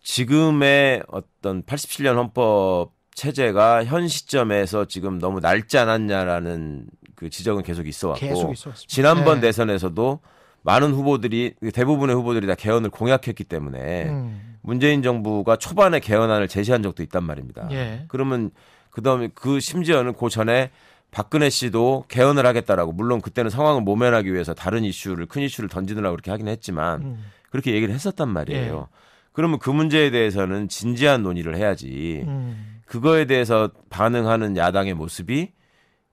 지금의 0.03 1.03
어떤 1.09 1.63
87년 1.63 2.17
헌법 2.17 2.93
체제가 3.15 3.85
현 3.85 4.09
시점에서 4.09 4.87
지금 4.87 5.19
너무 5.19 5.41
낡지 5.41 5.79
않았냐라는 5.79 6.87
그 7.15 7.31
지적은 7.31 7.63
계속 7.63 7.87
있어 7.87 8.09
왔고 8.09 8.27
계속. 8.49 8.75
지난번 8.75 9.39
예. 9.39 9.43
대선에서도 9.43 10.21
많은 10.63 10.93
후보들이 10.93 11.55
대부분의 11.73 12.15
후보들이 12.17 12.47
다 12.47 12.55
개헌을 12.55 12.91
공약했기 12.91 13.45
때문에 13.45 14.09
음. 14.09 14.57
문재인 14.63 15.03
정부가 15.03 15.57
초반에 15.57 16.01
개헌안을 16.01 16.49
제시한 16.49 16.83
적도 16.83 17.03
있단 17.03 17.25
말입니다. 17.25 17.69
예. 17.73 18.05
그러면 18.09 18.51
그다음에 18.91 19.29
그 19.35 19.59
심지어는 19.61 20.15
그 20.15 20.29
전에 20.29 20.71
박근혜 21.11 21.51
씨도 21.51 22.05
개헌을 22.09 22.47
하겠다라고 22.47 22.93
물론 22.93 23.21
그때는 23.21 23.51
상황을 23.51 23.83
모면하기 23.83 24.33
위해서 24.33 24.55
다른 24.55 24.85
이슈를 24.85 25.27
큰 25.27 25.43
이슈를 25.43 25.69
던지느라고 25.69 26.15
그렇게 26.15 26.31
하긴 26.31 26.49
했지만 26.49 27.03
음. 27.03 27.25
그렇게 27.51 27.75
얘기를 27.75 27.95
했었단 27.95 28.29
말이에요. 28.29 28.89
그러면 29.33 29.59
그 29.59 29.71
문제에 29.71 30.11
대해서는 30.11 30.69
진지한 30.69 31.23
논의를 31.23 31.57
해야지. 31.57 32.23
음. 32.27 32.81
그거에 32.87 33.25
대해서 33.25 33.71
반응하는 33.91 34.57
야당의 34.57 34.95
모습이 34.95 35.53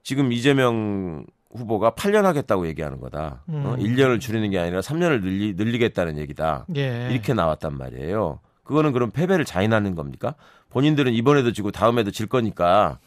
지금 0.03 0.31
이재명 0.31 1.25
후보가 1.51 1.91
8년 1.91 2.23
하겠다고 2.23 2.67
얘기하는 2.67 2.99
거다. 2.99 3.43
어? 3.47 3.75
음. 3.77 3.77
1년을 3.77 4.19
줄이는 4.19 4.49
게 4.51 4.59
아니라 4.59 4.81
3년을 4.81 5.21
늘리, 5.21 5.53
늘리겠다는 5.53 6.17
얘기다. 6.19 6.65
예. 6.75 7.09
이렇게 7.11 7.33
나왔단 7.33 7.77
말이에요. 7.77 8.39
그거는 8.63 8.91
그럼 8.91 9.09
패배를 9.11 9.45
자인하는 9.45 9.95
겁니까? 9.95 10.35
본인들은 10.69 11.13
이번에도 11.13 11.51
지고 11.51 11.71
다음에도 11.71 12.11
질 12.11 12.27
거니까 12.27 12.99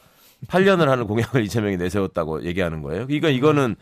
8년을 0.49 0.87
하는 0.87 1.07
공약을 1.07 1.43
이재명이 1.47 1.77
내세웠다고 1.77 2.45
얘기하는 2.45 2.83
거예요. 2.83 3.07
그러니까 3.07 3.29
이거는 3.29 3.77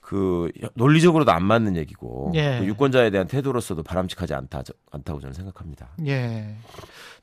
그 0.00 0.50
논리적으로도 0.74 1.32
안 1.32 1.42
맞는 1.42 1.76
얘기고 1.76 2.32
예. 2.34 2.58
그 2.58 2.66
유권자에 2.66 3.08
대한 3.08 3.26
태도로서도 3.26 3.82
바람직하지 3.82 4.34
않다, 4.34 4.62
않다고 4.90 5.20
저는 5.20 5.32
생각합니다. 5.32 5.88
예. 6.06 6.54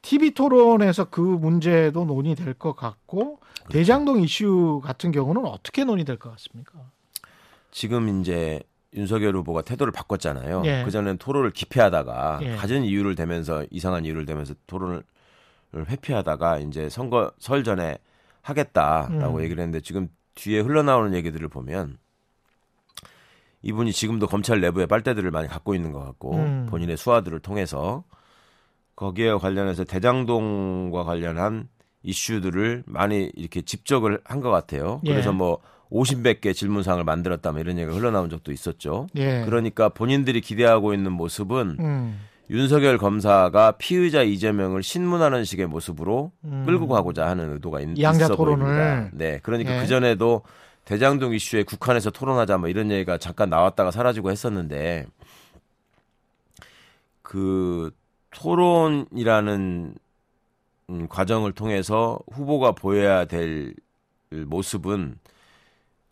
TV 0.01 0.31
토론에서 0.31 1.05
그 1.11 1.21
문제도 1.21 2.03
논의될 2.03 2.55
것 2.55 2.75
같고. 2.75 3.39
대장동 3.69 4.21
이슈 4.21 4.81
같은 4.83 5.11
경우는 5.11 5.45
어떻게 5.45 5.83
논의될 5.83 6.17
것 6.17 6.31
같습니까? 6.31 6.79
지금 7.71 8.19
이제 8.19 8.61
윤석열 8.93 9.35
후보가 9.35 9.61
태도를 9.61 9.91
바꿨잖아요. 9.91 10.63
예. 10.65 10.83
그전엔 10.83 11.17
토론을 11.17 11.51
기피하다가 11.51 12.39
예. 12.41 12.55
가진 12.55 12.83
이유를 12.83 13.15
대면서 13.15 13.63
이상한 13.69 14.05
이유를 14.05 14.25
대면서 14.25 14.55
토론을 14.65 15.03
회피하다가 15.75 16.59
이제 16.59 16.89
선거 16.89 17.31
설 17.37 17.63
전에 17.63 17.97
하겠다라고 18.41 19.37
음. 19.37 19.43
얘기를 19.43 19.61
했는데 19.61 19.81
지금 19.81 20.09
뒤에 20.35 20.59
흘러나오는 20.61 21.13
얘기들을 21.13 21.47
보면 21.49 21.97
이분이 23.61 23.91
지금도 23.91 24.27
검찰 24.27 24.61
내부에 24.61 24.85
빨대들을 24.85 25.29
많이 25.31 25.47
갖고 25.47 25.75
있는 25.75 25.91
것 25.91 26.03
같고 26.03 26.35
음. 26.35 26.67
본인의 26.69 26.97
수하들을 26.97 27.39
통해서 27.41 28.03
거기에 28.95 29.33
관련해서 29.33 29.83
대장동과 29.83 31.03
관련한 31.03 31.69
이슈들을 32.03 32.83
많이 32.85 33.31
이렇게 33.35 33.61
집적을 33.61 34.21
한 34.23 34.39
것 34.41 34.49
같아요. 34.51 35.01
예. 35.05 35.11
그래서 35.11 35.31
뭐 35.33 35.59
50몇 35.91 36.39
개 36.41 36.53
질문상을 36.53 37.03
만들었다 37.03 37.51
뭐 37.51 37.59
이런 37.59 37.77
얘기가 37.77 37.95
흘러나온 37.95 38.29
적도 38.29 38.51
있었죠. 38.51 39.07
예. 39.15 39.43
그러니까 39.45 39.89
본인들이 39.89 40.41
기대하고 40.41 40.93
있는 40.93 41.11
모습은 41.11 41.77
음. 41.79 42.19
윤석열 42.51 42.97
검사가 42.97 43.73
피의자 43.73 44.23
이재명을 44.23 44.81
신문하는 44.81 45.43
식의 45.45 45.67
모습으로 45.67 46.31
음. 46.45 46.63
끌고 46.65 46.87
가고자 46.87 47.27
하는 47.27 47.53
의도가 47.53 47.81
있, 47.81 47.99
양자 48.01 48.25
있어 48.25 48.35
토론을. 48.35 48.65
보입니다. 48.65 49.09
네, 49.13 49.39
그러니까 49.43 49.75
예. 49.77 49.81
그 49.81 49.87
전에도 49.87 50.41
대장동 50.85 51.33
이슈에 51.35 51.61
국한에서 51.63 52.09
토론하자 52.09 52.57
뭐 52.57 52.69
이런 52.69 52.89
얘기가 52.89 53.17
잠깐 53.19 53.49
나왔다가 53.49 53.91
사라지고 53.91 54.31
했었는데 54.31 55.05
그 57.21 57.91
토론이라는 58.31 59.93
음, 60.89 61.07
과정을 61.07 61.53
통해서 61.53 62.19
후보가 62.31 62.73
보여야 62.73 63.25
될 63.25 63.73
모습은 64.31 65.17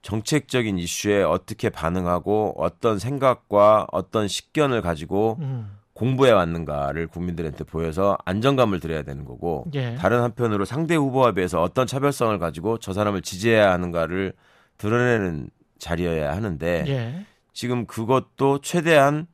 정책적인 0.02 0.78
이슈에 0.78 1.24
어떻게 1.24 1.70
반응하고 1.70 2.56
어떤 2.58 2.98
생각과 3.00 3.88
어떤 3.92 4.28
식견을 4.28 4.82
가지고 4.82 5.38
음. 5.42 5.78
공부해 5.94 6.32
왔는가를 6.32 7.08
국민들한테 7.08 7.64
보여서 7.64 8.18
안정감을 8.24 8.80
드려야 8.80 9.02
되는 9.02 9.26
거고 9.26 9.66
예. 9.74 9.96
다른 9.96 10.22
한편으로 10.22 10.64
상대 10.64 10.96
후보와 10.96 11.32
비해서 11.32 11.62
어떤 11.62 11.88
차별성을 11.88 12.38
가지고 12.38 12.78
저 12.78 12.94
사람을 12.94 13.24
지지해야 13.24 13.72
하는가를 13.72 14.34
드러내는 14.78 15.50
자리여야 15.80 16.34
하는데 16.34 16.86
예. 16.88 17.26
지금 17.52 17.88
그것도 17.88 18.62
최대한 18.62 19.26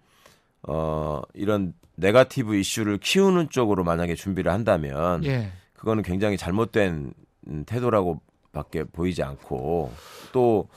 어 0.65 1.21
이런 1.33 1.73
네가티브 1.95 2.55
이슈를 2.55 2.97
키우는 2.97 3.49
쪽으로 3.49 3.83
만약에 3.83 4.15
준비를 4.15 4.51
한다면 4.51 5.23
예. 5.25 5.51
그거는 5.73 6.03
굉장히 6.03 6.37
잘못된 6.37 7.13
음, 7.47 7.63
태도라고밖에 7.65 8.85
보이지 8.85 9.23
않고 9.23 9.91
또 10.31 10.67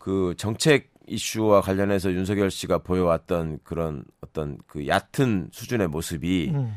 그 0.00 0.34
정책 0.38 0.90
이슈와 1.06 1.60
관련해서 1.60 2.12
윤석열 2.12 2.50
씨가 2.50 2.78
보여왔던 2.78 3.60
그런 3.62 4.02
어떤 4.22 4.58
그 4.66 4.88
얕은 4.88 5.50
수준의 5.52 5.88
모습이 5.88 6.52
음. 6.54 6.74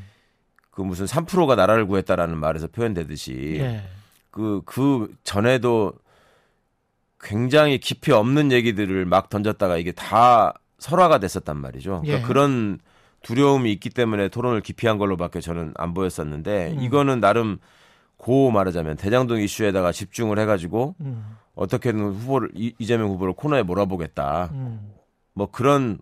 그 0.72 0.82
무슨 0.82 1.06
3%가 1.06 1.56
나라를 1.56 1.88
구했다라는 1.88 2.38
말에서 2.38 2.68
표현되듯이 2.68 3.60
예. 3.60 3.84
그, 4.30 4.62
그 4.66 5.16
전에도 5.24 5.94
굉장히 7.22 7.78
깊이 7.80 8.12
없는 8.12 8.52
얘기들을 8.52 9.06
막 9.06 9.30
던졌다가 9.30 9.78
이게 9.78 9.94
다 9.94 10.54
설화가 10.80 11.20
됐었단 11.20 11.56
말이죠. 11.56 12.02
그러니까 12.02 12.18
예. 12.18 12.28
그런 12.28 12.80
두려움이 13.24 13.72
있기 13.74 13.90
때문에 13.90 14.28
토론을 14.30 14.62
기피한 14.62 14.98
걸로밖에 15.00 15.42
저는 15.42 15.74
안 15.76 15.94
보였었는데 15.96 16.74
음. 16.78 16.82
이거는 16.84 17.20
나름 17.20 17.58
고 18.18 18.52
말하자면 18.52 18.98
대장동 18.98 19.40
이슈에다가 19.42 19.92
집중을 19.92 20.38
해가지고 20.40 20.96
음. 21.02 21.36
어떻게든 21.56 22.00
후보를 22.02 22.52
이- 22.54 22.74
이재명 22.80 23.10
후보를 23.10 23.34
코너에 23.34 23.64
몰아보겠다. 23.64 24.50
음. 24.54 24.92
뭐 25.34 25.48
그런 25.52 25.98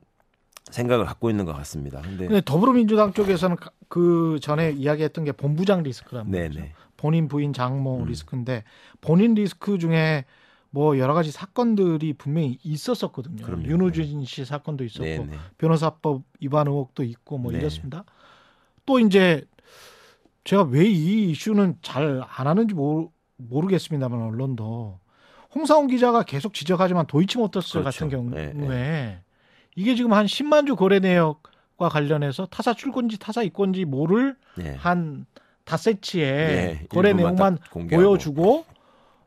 생각을 0.69 1.05
갖고 1.05 1.29
있는 1.29 1.45
것 1.45 1.53
같습니다. 1.57 2.01
근데 2.01 2.27
근데 2.27 2.41
더불어민주당 2.43 3.13
쪽에서는 3.13 3.55
가- 3.55 3.71
그 3.87 4.39
전에 4.41 4.71
이야기했던 4.71 5.23
게 5.25 5.31
본부장 5.31 5.79
말이죠. 5.83 6.23
네네. 6.25 6.73
본인 6.97 7.27
부인 7.27 7.53
장모 7.53 7.99
음. 8.01 8.05
리스크인데 8.05 8.63
본인 8.99 9.33
리스크 9.33 9.77
중에 9.79 10.25
뭐 10.73 10.97
여러 10.97 11.13
가지 11.13 11.31
사건들이 11.31 12.13
분명히 12.13 12.57
있었었거든요. 12.63 13.45
그럼요. 13.45 13.65
윤호진 13.65 14.23
씨 14.25 14.45
사건도 14.45 14.83
있었고 14.85 15.03
네네. 15.05 15.31
변호사법 15.57 16.23
위반 16.39 16.67
의혹도 16.67 17.03
있고 17.03 17.37
뭐 17.37 17.51
네. 17.51 17.59
이렇습니다. 17.59 18.05
또 18.85 18.97
이제 18.99 19.43
제가 20.45 20.63
왜 20.63 20.85
이 20.87 21.29
이슈는 21.31 21.75
잘 21.81 22.23
안 22.27 22.47
하는지 22.47 22.73
모르, 22.73 23.07
모르겠습니다만 23.37 24.21
언론도 24.21 24.99
홍사원 25.53 25.87
기자가 25.87 26.23
계속 26.23 26.53
지적하지만 26.53 27.05
도이치모터스 27.07 27.73
그렇죠. 27.79 27.83
같은 27.83 28.09
경우에 28.09 28.53
네, 28.53 29.19
이게 29.75 29.95
지금 29.95 30.13
한 30.13 30.25
10만 30.25 30.65
주 30.67 30.75
거래 30.77 30.99
내역과 30.99 31.89
관련해서 31.89 32.45
타사 32.45 32.73
출권지 32.73 33.19
타사 33.19 33.43
입건지 33.43 33.83
모를 33.83 34.37
네. 34.55 34.73
한 34.75 35.25
닷새치에 35.65 36.25
네, 36.25 36.85
거래 36.89 37.11
내용만 37.13 37.57
공개하고. 37.71 38.07
보여주고 38.07 38.65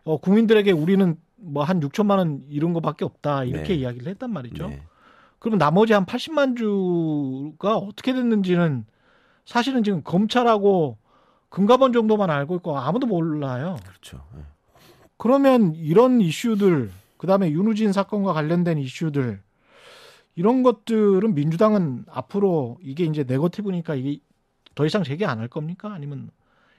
어, 0.04 0.16
국민들에게 0.18 0.72
우리는 0.72 1.16
뭐 1.44 1.64
한 1.64 1.80
6천만 1.80 2.18
원 2.18 2.42
이런 2.48 2.72
거밖에 2.72 3.04
없다 3.04 3.44
이렇게 3.44 3.68
네. 3.68 3.74
이야기를 3.80 4.08
했단 4.08 4.32
말이죠. 4.32 4.68
네. 4.68 4.82
그럼 5.38 5.58
나머지 5.58 5.92
한 5.92 6.06
80만 6.06 6.56
주가 6.56 7.76
어떻게 7.76 8.12
됐는지는 8.14 8.86
사실은 9.44 9.82
지금 9.82 10.02
검찰하고 10.02 10.96
금감원 11.50 11.92
정도만 11.92 12.30
알고 12.30 12.56
있고 12.56 12.78
아무도 12.78 13.06
몰라요. 13.06 13.76
그렇죠. 13.86 14.24
네. 14.34 14.42
그러면 15.16 15.74
이런 15.74 16.20
이슈들 16.20 16.90
그다음에 17.18 17.50
윤우진 17.50 17.92
사건과 17.92 18.32
관련된 18.32 18.78
이슈들 18.78 19.40
이런 20.36 20.62
것들은 20.62 21.34
민주당은 21.34 22.06
앞으로 22.10 22.78
이게 22.82 23.04
이제 23.04 23.22
네거티브니까 23.24 23.94
이게 23.94 24.20
더 24.74 24.84
이상 24.84 25.04
제기 25.04 25.24
안 25.24 25.38
할 25.38 25.46
겁니까? 25.48 25.92
아니면 25.92 26.30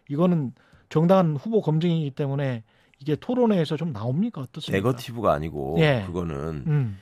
이거는 0.10 0.54
정당한 0.90 1.36
후보 1.38 1.62
검증이기 1.62 2.12
때문에 2.12 2.64
이게 3.00 3.16
토론회에서 3.16 3.78
좀 3.78 3.92
나옵니까? 3.92 4.42
어떻습니까? 4.42 4.78
네거티브가 4.78 5.34
아니고 5.34 5.78
예. 5.80 6.04
그거는 6.08 6.64
음, 6.68 7.00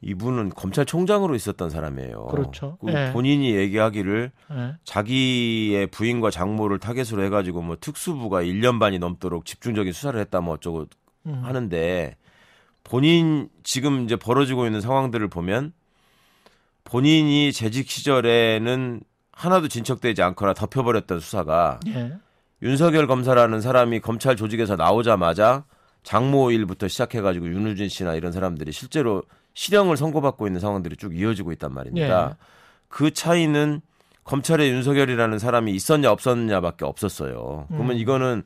이분은 0.00 0.50
검찰총장으로 0.50 1.34
있었던 1.34 1.70
사람이에요. 1.70 2.26
그렇죠. 2.26 2.76
그 2.80 2.92
예. 2.92 3.12
본인이 3.12 3.54
얘기하기를 3.54 4.32
예. 4.50 4.74
자기의 4.84 5.86
부인과 5.88 6.30
장모를 6.30 6.78
타겟으로 6.78 7.24
해가지고 7.24 7.62
뭐 7.62 7.76
특수부가 7.80 8.42
1년 8.42 8.80
반이 8.80 8.98
넘도록 8.98 9.44
집중적인 9.44 9.92
수사를 9.92 10.18
했다 10.20 10.40
뭐 10.40 10.54
어쩌고 10.54 10.86
음. 11.26 11.40
하는데 11.44 12.16
본인 12.84 13.48
지금 13.62 14.04
이제 14.04 14.16
벌어지고 14.16 14.66
있는 14.66 14.80
상황들을 14.80 15.28
보면 15.28 15.72
본인이 16.84 17.52
재직 17.52 17.88
시절에는 17.88 19.02
하나도 19.30 19.68
진척되지 19.68 20.22
않거나 20.22 20.52
덮여버렸던 20.54 21.20
수사가 21.20 21.80
예. 21.88 22.12
윤석열 22.62 23.06
검사라는 23.06 23.60
사람이 23.60 24.00
검찰 24.00 24.36
조직에서 24.36 24.76
나오자마자 24.76 25.64
장모 26.04 26.50
일부터 26.52 26.88
시작해가지고 26.88 27.46
윤우진 27.48 27.88
씨나 27.88 28.14
이런 28.14 28.32
사람들이 28.32 28.72
실제로 28.72 29.22
실형을 29.54 29.96
선고받고 29.96 30.46
있는 30.46 30.60
상황들이 30.60 30.96
쭉 30.96 31.16
이어지고 31.16 31.52
있단 31.52 31.72
말입니다. 31.74 32.28
예. 32.30 32.36
그 32.88 33.10
차이는 33.12 33.80
검찰에 34.24 34.68
윤석열이라는 34.68 35.38
사람이 35.38 35.72
있었냐 35.72 36.10
없었냐밖에 36.12 36.84
없었어요. 36.84 37.66
그러면 37.68 37.92
음. 37.92 37.96
이거는 37.96 38.42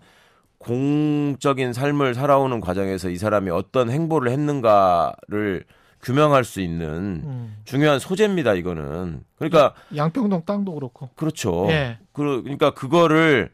공적인 0.58 1.72
삶을 1.74 2.14
살아오는 2.14 2.60
과정에서 2.60 3.10
이 3.10 3.18
사람이 3.18 3.50
어떤 3.50 3.90
행보를 3.90 4.32
했는가를 4.32 5.64
규명할 6.02 6.44
수 6.44 6.60
있는 6.60 7.22
음. 7.24 7.56
중요한 7.64 7.98
소재입니다. 7.98 8.54
이거는 8.54 9.22
그러니까 9.36 9.74
양평동 9.94 10.44
땅도 10.46 10.74
그렇고. 10.74 11.10
그렇죠. 11.14 11.66
예. 11.70 11.98
그- 12.12 12.42
그러니까 12.42 12.70
그거를 12.72 13.50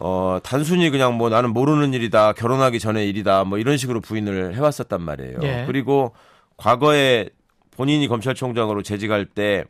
어 0.00 0.38
단순히 0.42 0.90
그냥 0.90 1.14
뭐 1.14 1.28
나는 1.28 1.52
모르는 1.52 1.92
일이다 1.94 2.32
결혼하기 2.32 2.78
전에 2.78 3.06
일이다 3.06 3.44
뭐 3.44 3.58
이런 3.58 3.76
식으로 3.76 4.00
부인을 4.00 4.54
해왔었단 4.54 5.00
말이에요. 5.00 5.38
예. 5.42 5.64
그리고 5.66 6.14
과거에 6.56 7.28
본인이 7.70 8.08
검찰총장으로 8.08 8.82
재직할 8.82 9.26
때 9.26 9.64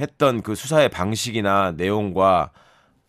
했던 0.00 0.42
그 0.42 0.54
수사의 0.54 0.88
방식이나 0.88 1.72
내용과 1.76 2.50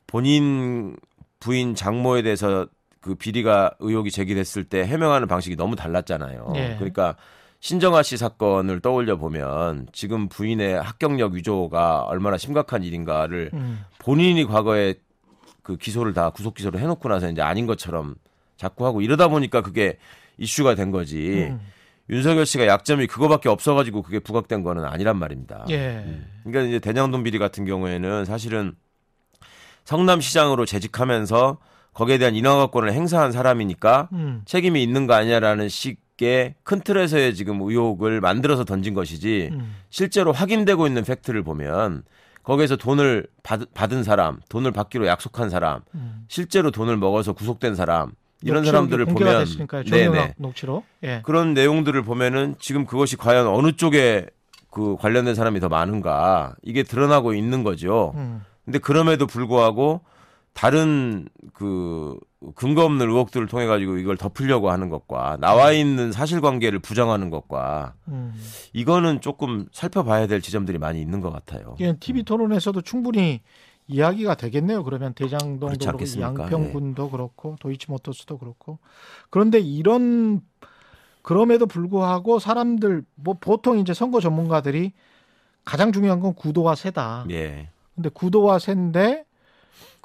본인 0.07 0.95
부인 1.39 1.75
장모에 1.75 2.21
대해서 2.21 2.67
그 3.01 3.15
비리가 3.15 3.71
의혹이 3.79 4.11
제기됐을 4.11 4.65
때 4.65 4.85
해명하는 4.85 5.27
방식이 5.27 5.55
너무 5.55 5.75
달랐잖아요. 5.75 6.53
예. 6.55 6.75
그러니까 6.75 7.15
신정아 7.59 8.03
씨 8.03 8.17
사건을 8.17 8.81
떠올려 8.81 9.17
보면 9.17 9.87
지금 9.91 10.29
부인의 10.29 10.81
합격력 10.81 11.33
위조가 11.33 12.03
얼마나 12.03 12.37
심각한 12.37 12.83
일인가를 12.83 13.49
음. 13.53 13.83
본인이 13.99 14.45
과거에 14.45 14.95
그 15.67 15.75
기소를 15.75 16.13
다 16.13 16.29
구속 16.29 16.53
기소를 16.53 16.79
해놓고 16.79 17.09
나서 17.09 17.29
이제 17.29 17.41
아닌 17.41 17.65
것처럼 17.65 18.15
자꾸 18.55 18.85
하고 18.85 19.01
이러다 19.01 19.27
보니까 19.27 19.61
그게 19.61 19.97
이슈가 20.37 20.75
된 20.75 20.91
거지. 20.91 21.49
음. 21.51 21.59
윤석열 22.09 22.45
씨가 22.45 22.67
약점이 22.67 23.05
그거밖에 23.07 23.49
없어가지고 23.49 24.01
그게 24.01 24.19
부각된 24.19 24.63
거는 24.63 24.85
아니란 24.85 25.17
말입니다. 25.17 25.65
예. 25.69 26.21
그러니까 26.45 26.69
이제 26.69 26.79
대장동 26.79 27.23
비리 27.23 27.37
같은 27.37 27.65
경우에는 27.65 28.23
사실은 28.23 28.75
성남시장으로 29.83 30.65
재직하면서 30.65 31.57
거기에 31.93 32.17
대한 32.17 32.33
인허가권을 32.33 32.93
행사한 32.93 33.33
사람이니까 33.33 34.07
음. 34.13 34.43
책임이 34.45 34.81
있는 34.81 35.05
거 35.05 35.15
아니냐라는 35.15 35.67
식의 35.67 36.55
큰 36.63 36.79
틀에서의 36.79 37.35
지금 37.35 37.59
의혹을 37.61 38.21
만들어서 38.21 38.63
던진 38.63 38.93
것이지 38.93 39.49
음. 39.51 39.75
실제로 39.89 40.31
확인되고 40.31 40.87
있는 40.87 41.03
팩트를 41.03 41.43
보면 41.43 42.03
거기에서 42.47 42.77
돈을 42.77 43.27
받, 43.43 43.59
받은 43.73 44.03
사람, 44.03 44.39
돈을 44.47 44.71
받기로 44.71 45.05
약속한 45.05 45.49
사람, 45.49 45.81
음. 45.95 46.23
실제로 46.29 46.71
돈을 46.71 46.95
먹어서 46.95 47.33
구속된 47.33 47.75
사람 47.75 48.13
이런 48.41 48.63
사람들을 48.63 49.05
보면. 49.05 49.45
네네. 49.83 50.35
녹취록. 50.37 50.85
예. 51.03 51.21
그런 51.25 51.53
내용들을 51.53 52.01
보면은 52.03 52.55
지금 52.57 52.85
그것이 52.85 53.17
과연 53.17 53.47
어느 53.47 53.73
쪽에 53.73 54.27
그 54.71 54.95
관련된 54.95 55.35
사람이 55.35 55.59
더 55.59 55.67
많은가 55.67 56.55
이게 56.63 56.83
드러나고 56.83 57.33
있는 57.33 57.65
거죠. 57.65 58.13
음. 58.15 58.41
근데 58.63 58.79
그럼에도 58.79 59.27
불구하고 59.27 59.99
다른 60.53 61.27
그 61.53 62.17
근거 62.55 62.85
없는 62.85 63.09
의혹들을 63.09 63.47
통해 63.47 63.65
가지고 63.65 63.97
이걸 63.97 64.15
덮으려고 64.15 64.69
하는 64.69 64.89
것과 64.89 65.37
나와 65.39 65.71
있는 65.71 66.11
사실관계를 66.11 66.79
부정하는 66.79 67.29
것과 67.31 67.95
음. 68.09 68.33
이거는 68.73 69.21
조금 69.21 69.67
살펴봐야 69.71 70.27
될 70.27 70.41
지점들이 70.41 70.77
많이 70.77 71.01
있는 71.01 71.19
것 71.19 71.31
같아요. 71.31 71.75
이게 71.79 71.95
TV 71.99 72.23
토론에서도 72.23 72.81
충분히 72.81 73.41
이야기가 73.87 74.35
되겠네요. 74.35 74.83
그러면 74.83 75.13
대장동도 75.13 75.77
그렇고? 75.77 76.21
양평군도 76.21 77.09
그렇고 77.09 77.55
도이치모터스도 77.59 78.37
그렇고 78.37 78.77
그런데 79.29 79.59
이런 79.59 80.41
그럼에도 81.23 81.65
불구하고 81.65 82.39
사람들 82.39 83.03
뭐 83.15 83.35
보통 83.39 83.79
이제 83.79 83.93
선거 83.93 84.19
전문가들이 84.19 84.93
가장 85.65 85.91
중요한 85.91 86.19
건 86.19 86.33
구도와 86.35 86.75
세다. 86.75 87.25
예. 87.31 87.69
근데 87.95 88.09
구도와 88.09 88.59
세인데 88.59 89.25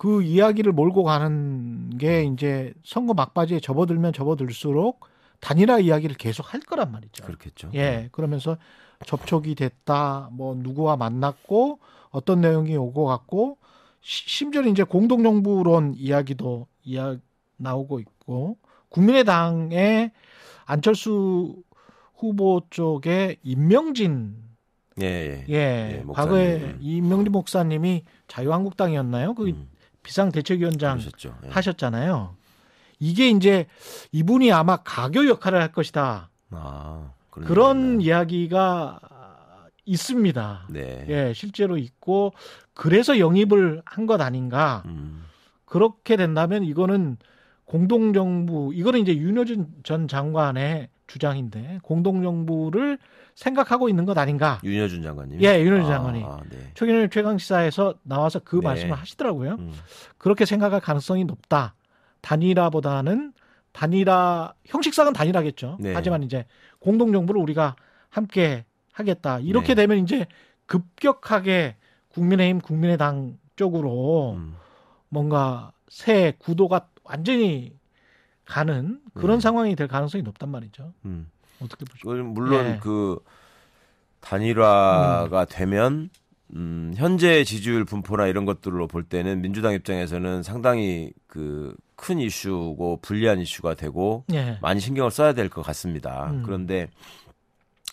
그 0.02 0.20
이야기를 0.20 0.72
몰고 0.72 1.04
가는 1.04 1.96
게 1.96 2.24
이제 2.24 2.74
선거 2.84 3.14
막바지에 3.14 3.60
접어들면 3.60 4.12
접어들수록 4.12 5.06
단일화 5.38 5.78
이야기를 5.78 6.16
계속 6.16 6.52
할 6.52 6.58
거란 6.58 6.90
말이죠. 6.90 7.24
그렇겠죠. 7.24 7.70
예, 7.74 8.08
그러면서 8.10 8.56
접촉이 9.06 9.54
됐다, 9.54 10.28
뭐 10.32 10.56
누구와 10.56 10.96
만났고 10.96 11.78
어떤 12.10 12.40
내용이 12.40 12.76
오고 12.76 13.04
갔고 13.04 13.58
시- 14.00 14.28
심지어 14.28 14.62
이제 14.62 14.82
공동정부론 14.82 15.94
이야기도 15.96 16.66
이야 16.82 17.16
나오고 17.58 18.00
있고 18.00 18.56
국민의당의 18.88 20.10
안철수 20.64 21.62
후보 22.16 22.60
쪽에 22.70 23.36
임명진 23.44 24.34
예, 25.00 25.06
예. 25.06 25.44
예, 25.48 25.98
예. 26.00 26.04
과거에 26.12 26.56
음. 26.56 26.78
임명진 26.80 27.30
목사님이 27.30 28.02
자유한국당이었나요? 28.26 29.34
그 29.34 29.46
음, 29.46 29.68
비상대책위원장. 30.02 30.98
예. 31.44 31.48
하셨잖아요. 31.50 32.34
이게 32.98 33.28
이제 33.30 33.66
이분이 34.12 34.52
아마 34.52 34.76
가교 34.76 35.26
역할을 35.28 35.60
할 35.60 35.72
것이다. 35.72 36.30
아, 36.50 37.10
그런 37.30 37.46
그런 37.48 37.76
얘기였나. 38.00 38.02
이야기가 38.04 39.00
있습니다. 39.84 40.66
네. 40.70 41.04
예, 41.08 41.32
실제로 41.34 41.76
있고 41.76 42.32
그래서 42.74 43.18
영입을 43.18 43.82
한 43.84 44.06
것 44.06 44.20
아닌가. 44.20 44.82
음, 44.86 45.24
그렇게 45.64 46.16
된다면 46.16 46.62
이거는 46.64 47.16
공동정부 47.64 48.72
이거는 48.74 49.00
이제 49.00 49.16
윤여준 49.16 49.66
전 49.82 50.06
장관의 50.06 50.88
주장인데 51.06 51.80
공동정부를 51.82 52.98
생각하고 53.34 53.88
있는 53.88 54.04
것 54.04 54.16
아닌가. 54.18 54.60
윤여준 54.62 55.02
장관님. 55.02 55.42
예, 55.42 55.60
윤여준 55.60 55.86
장관이. 55.86 56.22
아, 56.24 56.40
네. 56.50 56.70
최근에 56.74 57.08
최강 57.08 57.38
시사에서 57.38 57.94
나와서 58.02 58.40
그 58.40 58.56
네. 58.56 58.62
말씀을 58.62 58.94
하시더라고요. 58.94 59.56
음, 59.58 59.72
그렇게 60.18 60.44
생각할 60.44 60.80
가능성이 60.80 61.24
높다. 61.24 61.74
단일화보다는 62.20 63.32
단일화 63.72 64.54
형식상은 64.66 65.12
단일화겠죠. 65.12 65.78
네. 65.80 65.94
하지만 65.94 66.22
이제 66.22 66.44
공동 66.78 67.12
정부를 67.12 67.40
우리가 67.40 67.76
함께 68.10 68.64
하겠다. 68.92 69.38
이렇게 69.40 69.68
네. 69.68 69.82
되면 69.82 69.98
이제 69.98 70.26
급격하게 70.66 71.76
국민의힘, 72.10 72.60
국민의당 72.60 73.38
쪽으로 73.56 74.34
음. 74.36 74.56
뭔가 75.08 75.72
새 75.88 76.34
구도가 76.38 76.88
완전히 77.04 77.72
가는 78.44 79.00
그런 79.14 79.38
음. 79.38 79.40
상황이 79.40 79.74
될 79.76 79.88
가능성이 79.88 80.22
높단 80.22 80.50
말이죠. 80.50 80.92
음. 81.04 81.30
어떻게? 81.64 81.84
그걸 82.00 82.22
물론 82.22 82.64
예. 82.66 82.78
그 82.82 83.18
단일화가 84.20 85.44
되면 85.46 86.10
음, 86.54 86.92
현재 86.96 87.44
지지율 87.44 87.84
분포나 87.84 88.26
이런 88.26 88.44
것들로 88.44 88.86
볼 88.86 89.02
때는 89.04 89.40
민주당 89.40 89.72
입장에서는 89.74 90.42
상당히 90.42 91.12
그 91.26 91.74
큰 92.02 92.18
이슈고 92.18 92.98
불리한 93.00 93.38
이슈가 93.38 93.74
되고 93.74 94.24
예. 94.32 94.58
많이 94.60 94.80
신경을 94.80 95.12
써야 95.12 95.34
될 95.34 95.48
것 95.48 95.62
같습니다. 95.62 96.30
음. 96.32 96.42
그런데 96.44 96.88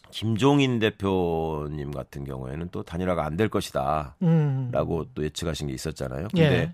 김종인 0.09 0.79
대표님 0.79 1.91
같은 1.91 2.23
경우에는 2.25 2.69
또 2.71 2.81
단일화가 2.81 3.23
안 3.23 3.37
될 3.37 3.49
것이다라고 3.49 4.15
음. 4.23 4.71
또 5.13 5.23
예측하신 5.23 5.67
게 5.67 5.73
있었잖아요. 5.73 6.27
예. 6.37 6.41
근데 6.41 6.73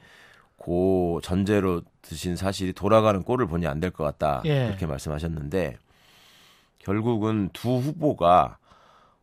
그 0.57 1.19
전제로 1.23 1.81
드신 2.01 2.37
사실이 2.37 2.71
돌아가는 2.71 3.21
꼴을 3.21 3.47
보니 3.47 3.67
안 3.67 3.81
될 3.81 3.91
것 3.91 4.05
같다 4.05 4.41
예. 4.45 4.67
그렇게 4.67 4.85
말씀하셨는데 4.85 5.77
결국은 6.85 7.49
두 7.51 7.77
후보가 7.77 8.57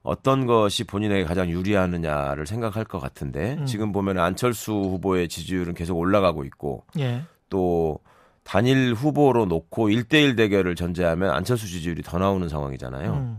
어떤 0.02 0.46
것이 0.46 0.82
본인에게 0.82 1.24
가장 1.24 1.48
유리하느냐를 1.48 2.44
생각할 2.44 2.84
것 2.84 2.98
같은데 2.98 3.54
음. 3.60 3.66
지금 3.66 3.92
보면 3.92 4.18
안철수 4.18 4.72
후보의 4.72 5.28
지지율은 5.28 5.74
계속 5.74 5.96
올라가고 5.96 6.44
있고 6.44 6.84
예. 6.98 7.22
또 7.48 8.00
단일 8.42 8.94
후보로 8.94 9.46
놓고 9.46 9.88
1대1 9.90 10.36
대결을 10.36 10.74
전제하면 10.74 11.30
안철수 11.30 11.68
지지율이 11.68 12.02
더 12.02 12.18
나오는 12.18 12.48
상황이잖아요. 12.48 13.12
음. 13.12 13.38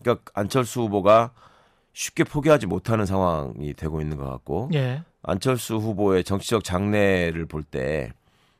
그러니까 0.00 0.24
안철수 0.34 0.82
후보가 0.82 1.32
쉽게 1.92 2.22
포기하지 2.22 2.66
못하는 2.66 3.06
상황이 3.06 3.74
되고 3.74 4.00
있는 4.00 4.16
것 4.16 4.30
같고 4.30 4.70
예. 4.74 5.02
안철수 5.24 5.76
후보의 5.76 6.22
정치적 6.22 6.62
장래를 6.62 7.46
볼 7.46 7.64
때 7.64 8.12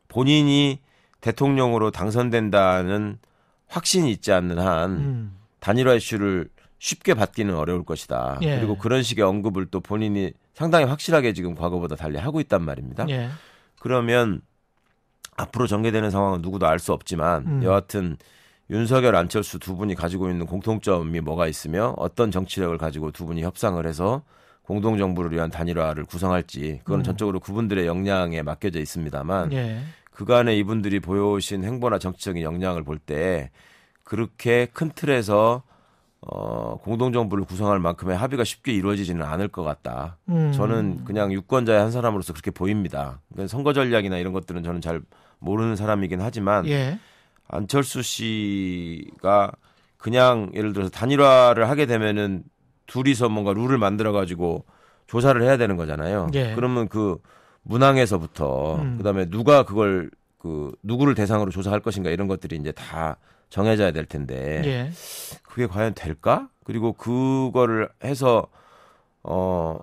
본인이 0.08 0.80
대통령으로 1.20 1.92
당선된다는 1.92 3.18
확신이 3.74 4.12
있지 4.12 4.32
않는 4.32 4.58
한 4.58 4.90
음. 4.92 5.36
단일화 5.58 5.94
이슈를 5.94 6.48
쉽게 6.78 7.14
받기는 7.14 7.54
어려울 7.54 7.84
것이다. 7.84 8.38
예. 8.42 8.56
그리고 8.56 8.78
그런 8.78 9.02
식의 9.02 9.24
언급을 9.24 9.66
또 9.66 9.80
본인이 9.80 10.32
상당히 10.54 10.84
확실하게 10.84 11.32
지금 11.32 11.54
과거보다 11.54 11.96
달리 11.96 12.18
하고 12.18 12.40
있단 12.40 12.62
말입니다. 12.62 13.06
예. 13.08 13.30
그러면 13.80 14.42
앞으로 15.36 15.66
전개되는 15.66 16.10
상황은 16.10 16.42
누구도 16.42 16.66
알 16.66 16.78
수 16.78 16.92
없지만 16.92 17.46
음. 17.46 17.62
여하튼 17.64 18.16
윤석열, 18.70 19.16
안철수 19.16 19.58
두 19.58 19.76
분이 19.76 19.94
가지고 19.96 20.30
있는 20.30 20.46
공통점이 20.46 21.20
뭐가 21.20 21.48
있으며 21.48 21.94
어떤 21.96 22.30
정치력을 22.30 22.76
가지고 22.78 23.10
두 23.10 23.26
분이 23.26 23.42
협상을 23.42 23.84
해서 23.86 24.22
공동 24.62 24.96
정부를 24.96 25.32
위한 25.32 25.50
단일화를 25.50 26.04
구성할지 26.04 26.80
그거는 26.84 27.00
음. 27.00 27.04
전적으로 27.04 27.40
그분들의 27.40 27.86
역량에 27.86 28.42
맡겨져 28.42 28.78
있습니다만 28.78 29.52
예. 29.52 29.80
그간에 30.14 30.56
이분들이 30.56 31.00
보여오신 31.00 31.64
행보나 31.64 31.98
정치적인 31.98 32.42
역량을 32.42 32.84
볼 32.84 32.98
때 32.98 33.50
그렇게 34.04 34.66
큰 34.72 34.90
틀에서 34.94 35.62
어, 36.20 36.78
공동정부를 36.78 37.44
구성할 37.44 37.80
만큼의 37.80 38.16
합의가 38.16 38.44
쉽게 38.44 38.72
이루어지지는 38.72 39.22
않을 39.26 39.48
것 39.48 39.62
같다. 39.62 40.16
음. 40.28 40.52
저는 40.52 41.04
그냥 41.04 41.32
유권자의 41.32 41.78
한 41.80 41.90
사람으로서 41.90 42.32
그렇게 42.32 42.50
보입니다. 42.50 43.20
그러니까 43.30 43.50
선거 43.50 43.72
전략이나 43.74 44.16
이런 44.16 44.32
것들은 44.32 44.62
저는 44.62 44.80
잘 44.80 45.02
모르는 45.40 45.76
사람이긴 45.76 46.20
하지만 46.22 46.66
예. 46.68 46.98
안철수 47.48 48.02
씨가 48.02 49.52
그냥 49.98 50.50
예를 50.54 50.72
들어서 50.72 50.90
단일화를 50.90 51.68
하게 51.68 51.84
되면은 51.86 52.44
둘이서 52.86 53.28
뭔가 53.28 53.52
룰을 53.52 53.76
만들어 53.78 54.12
가지고 54.12 54.64
조사를 55.06 55.40
해야 55.42 55.56
되는 55.58 55.76
거잖아요. 55.76 56.30
예. 56.34 56.54
그러면 56.54 56.88
그 56.88 57.18
문항에서부터 57.64 58.76
음. 58.76 58.96
그다음에 58.98 59.28
누가 59.28 59.64
그걸 59.64 60.10
그 60.38 60.72
누구를 60.82 61.14
대상으로 61.14 61.50
조사할 61.50 61.80
것인가 61.80 62.10
이런 62.10 62.28
것들이 62.28 62.56
이제 62.56 62.72
다 62.72 63.16
정해져야 63.50 63.90
될 63.90 64.04
텐데 64.06 64.62
예. 64.64 64.90
그게 65.42 65.66
과연 65.66 65.94
될까? 65.94 66.48
그리고 66.64 66.92
그거를 66.92 67.88
해서 68.02 68.46
어 69.22 69.78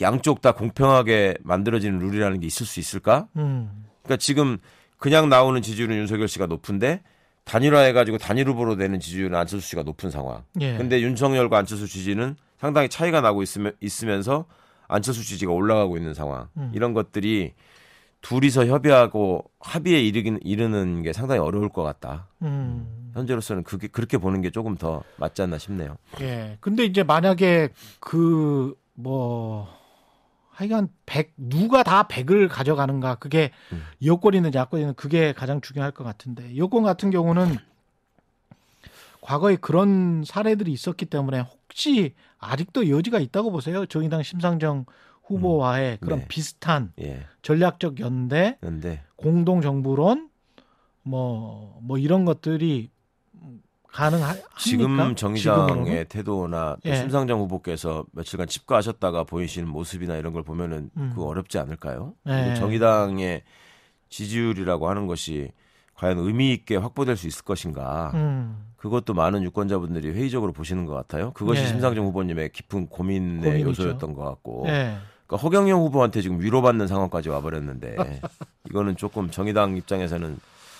양쪽 0.00 0.40
다 0.40 0.52
공평하게 0.52 1.38
만들어지는 1.42 1.98
룰이라는 1.98 2.40
게 2.40 2.46
있을 2.46 2.66
수 2.66 2.78
있을까? 2.80 3.28
음. 3.36 3.86
그러니까 4.02 4.16
지금 4.18 4.58
그냥 4.98 5.28
나오는 5.28 5.60
지지율은 5.60 5.96
윤석열 5.96 6.28
씨가 6.28 6.46
높은데 6.46 7.02
단일화해가지고 7.44 8.18
단일 8.18 8.48
후보로 8.48 8.76
되는 8.76 9.00
지지율은 9.00 9.36
안철수 9.36 9.66
씨가 9.68 9.82
높은 9.82 10.10
상황. 10.10 10.44
예. 10.60 10.76
근데 10.76 11.00
윤석열과 11.00 11.58
안철수 11.58 11.88
지지는 11.88 12.36
상당히 12.58 12.88
차이가 12.88 13.20
나고 13.20 13.42
있으면, 13.42 13.72
있으면서 13.80 14.44
안철수 14.90 15.24
지지가 15.24 15.52
올라가고 15.52 15.96
있는 15.96 16.14
상황. 16.14 16.48
음. 16.56 16.70
이런 16.74 16.92
것들이 16.94 17.54
둘이서 18.20 18.66
협의하고 18.66 19.44
합의에 19.60 20.00
이르긴, 20.00 20.38
이르는 20.42 21.02
게 21.02 21.12
상당히 21.12 21.40
어려울 21.40 21.68
것 21.70 21.82
같다. 21.82 22.26
음. 22.42 23.10
현재로서는 23.14 23.64
그게 23.64 23.88
그렇게 23.88 24.18
보는 24.18 24.40
게 24.42 24.50
조금 24.50 24.76
더 24.76 25.02
맞지 25.16 25.42
않나 25.42 25.58
싶네요. 25.58 25.96
예. 26.20 26.58
근데 26.60 26.84
이제 26.84 27.02
만약에 27.02 27.70
그 28.00 28.74
뭐 29.02 29.68
하여간 30.50 30.88
100 31.06 31.32
누가 31.36 31.82
다 31.82 32.04
100을 32.06 32.48
가져가는가 32.48 33.14
그게 33.16 33.50
음. 33.72 33.82
여권이 34.04 34.36
있는 34.36 34.52
야권이 34.52 34.82
있는 34.82 34.94
그게 34.94 35.32
가장 35.32 35.60
중요할 35.60 35.90
것 35.92 36.04
같은데 36.04 36.56
여권 36.56 36.82
같은 36.82 37.10
경우는 37.10 37.56
과거에 39.22 39.56
그런 39.56 40.22
사례들이 40.26 40.72
있었기 40.72 41.06
때문에 41.06 41.46
혹시 41.70 42.14
아직도 42.38 42.90
여지가 42.90 43.20
있다고 43.20 43.52
보세요. 43.52 43.86
정의당 43.86 44.22
심상정 44.22 44.86
후보와의 45.22 45.98
그런 46.00 46.20
네. 46.20 46.28
비슷한 46.28 46.92
예. 47.00 47.24
전략적 47.42 48.00
연대, 48.00 48.58
그런데 48.60 49.04
공동 49.14 49.60
정부론 49.60 50.28
뭐뭐 51.04 51.98
이런 51.98 52.24
것들이 52.24 52.90
가능합니까? 53.86 54.48
지금 54.58 55.14
정의당의 55.14 55.38
지금으로는? 55.68 56.04
태도나 56.08 56.76
또 56.82 56.90
예. 56.90 56.96
심상정 56.96 57.40
후보께서 57.40 58.04
며칠간 58.12 58.48
집가하셨다가 58.48 59.24
보이시는 59.24 59.68
모습이나 59.68 60.16
이런 60.16 60.32
걸 60.32 60.42
보면은 60.42 60.90
음. 60.96 61.10
그거 61.14 61.26
어렵지 61.26 61.58
않을까요? 61.58 62.14
예. 62.26 62.54
정의당의 62.56 63.42
지지율이라고 64.08 64.88
하는 64.88 65.06
것이 65.06 65.52
과연 66.00 66.18
의미 66.18 66.54
있게 66.54 66.76
확보될 66.76 67.14
수 67.18 67.26
있을 67.26 67.44
것인가? 67.44 68.10
음. 68.14 68.72
그것도 68.78 69.12
많은 69.12 69.42
유권자분들이 69.42 70.12
회의적으로 70.12 70.50
보시는 70.52 70.86
것 70.86 70.94
같아요. 70.94 71.32
그것이 71.34 71.60
예. 71.60 71.66
심상정 71.66 72.06
후보님의 72.06 72.52
깊은 72.52 72.86
고민의 72.86 73.42
고민이죠. 73.42 73.68
요소였던 73.68 74.14
것 74.14 74.24
같고, 74.24 74.64
예. 74.68 74.96
그러니까 75.26 75.36
허경영 75.46 75.78
후보한테 75.82 76.22
지금 76.22 76.40
위로받는 76.40 76.86
상황까지 76.86 77.28
와버렸는데 77.28 77.96
이거는 78.70 78.96
조금 78.96 79.30
정의당 79.30 79.76
입장에서는 79.76 80.38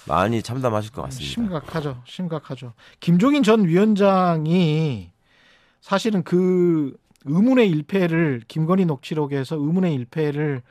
많이 0.09 0.43
참담하실 0.43 0.93
것 0.93 1.03
같습니다. 1.03 1.31
심각하죠. 1.31 2.03
심각하죠. 2.07 2.73
김종인 3.01 3.43
전 3.43 3.69
위원장이 3.69 5.11
사실은 5.83 6.23
그 6.23 6.97
의문의 7.27 7.69
일패를 7.69 8.45
김건희 8.49 8.87
녹취록에서 8.87 9.57
의문의 9.57 9.95
일패를 9.97 10.63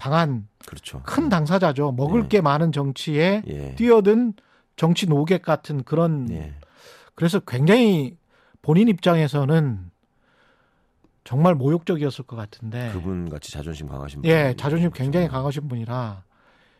당한 0.00 0.48
그렇죠. 0.64 1.02
큰 1.04 1.28
당사자죠. 1.28 1.92
먹을 1.92 2.24
예. 2.24 2.28
게 2.28 2.40
많은 2.40 2.72
정치에 2.72 3.42
예. 3.46 3.74
뛰어든 3.74 4.32
정치 4.74 5.06
노객 5.06 5.42
같은 5.42 5.84
그런 5.84 6.26
예. 6.30 6.54
그래서 7.14 7.38
굉장히 7.40 8.16
본인 8.62 8.88
입장에서는 8.88 9.90
정말 11.22 11.54
모욕적이었을 11.54 12.24
것 12.24 12.34
같은데 12.34 12.88
그분 12.94 13.28
같이 13.28 13.52
자존심 13.52 13.88
강하신 13.88 14.22
분. 14.22 14.30
네. 14.30 14.48
예, 14.48 14.54
자존심 14.56 14.90
굉장히 14.90 15.28
강하신 15.28 15.68
분이라 15.68 16.24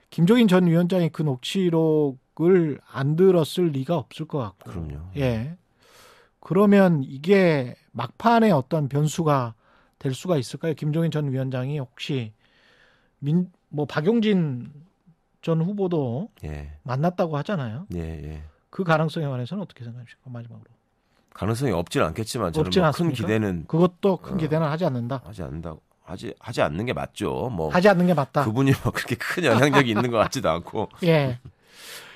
김종인 0.09 0.49
전 0.49 0.67
위원장이 0.67 1.11
그 1.11 1.21
녹취록을 1.21 2.81
안 2.91 3.17
들었을 3.17 3.67
리가 3.67 3.99
없을 3.99 4.27
것 4.27 4.39
같고. 4.39 4.71
그럼요. 4.71 5.11
예. 5.19 5.59
그러면 6.41 7.03
이게 7.05 7.75
막판에 7.93 8.51
어떤 8.51 8.89
변수가 8.89 9.55
될 9.99 10.15
수가 10.15 10.39
있을까요? 10.39 10.73
김종인 10.73 11.11
전 11.11 11.31
위원장이 11.31 11.79
혹시 11.79 12.33
민, 13.21 13.51
뭐 13.69 13.87
박용진 13.87 14.71
전 15.43 15.63
후보도 15.63 16.29
예. 16.45 16.73
만났다고 16.83 17.37
하잖아요. 17.39 17.87
예, 17.95 18.01
예. 18.01 18.43
그 18.69 18.85
가능성에 18.85 19.27
관해서는 19.27 19.63
어떻게 19.63 19.85
생각하십니까? 19.85 20.31
마지막으로. 20.31 20.67
가능성이 21.33 21.73
없진 21.73 22.03
않겠지만 22.03 22.53
저는 22.53 22.67
없진 22.67 22.81
뭐큰 22.83 22.87
않습니까? 22.89 23.17
기대는 23.17 23.65
그것도 23.67 24.19
큰 24.19 24.35
어. 24.35 24.37
기대는 24.37 24.67
하지 24.67 24.85
않는다. 24.85 25.23
하지 25.25 25.43
않는다. 25.43 25.77
하지 26.03 26.35
하지 26.41 26.61
않는 26.61 26.87
게 26.87 26.93
맞죠. 26.93 27.51
뭐 27.51 27.71
하지 27.71 27.89
않는 27.89 28.07
게 28.07 28.15
맞다. 28.15 28.45
그분이 28.45 28.73
뭐 28.83 28.93
그렇게 28.93 29.15
큰 29.15 29.45
영향력이 29.45 29.89
있는 29.91 30.11
것 30.11 30.19
같지도 30.19 30.51
않고. 30.51 30.89
예. 31.05 31.39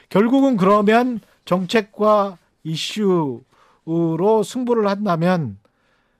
결국은 0.09 0.57
그러면 0.57 1.21
정책과 1.45 2.39
이슈로 2.65 4.43
승부를 4.45 4.89
한다면 4.89 5.59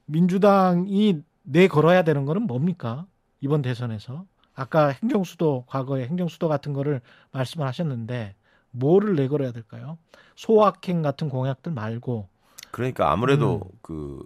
민주당이 0.07 1.23
내 1.43 1.69
걸어야 1.69 2.03
되는 2.05 2.25
거는 2.25 2.43
뭡니까? 2.43 3.07
이번 3.41 3.63
대선에서. 3.63 4.25
아까 4.55 4.89
행정수도, 4.89 5.65
과거에 5.67 6.07
행정수도 6.07 6.49
같은 6.49 6.73
거를 6.73 7.01
말씀을 7.33 7.67
하셨는데, 7.67 8.35
뭐를 8.71 9.15
내걸어야 9.15 9.53
될까요? 9.53 9.99
소확행 10.37 11.03
같은 11.03 11.29
공약들 11.29 11.73
말고, 11.73 12.29
그러니까 12.71 13.13
아무래도 13.13 13.61
음. 13.65 13.79
그 13.83 14.23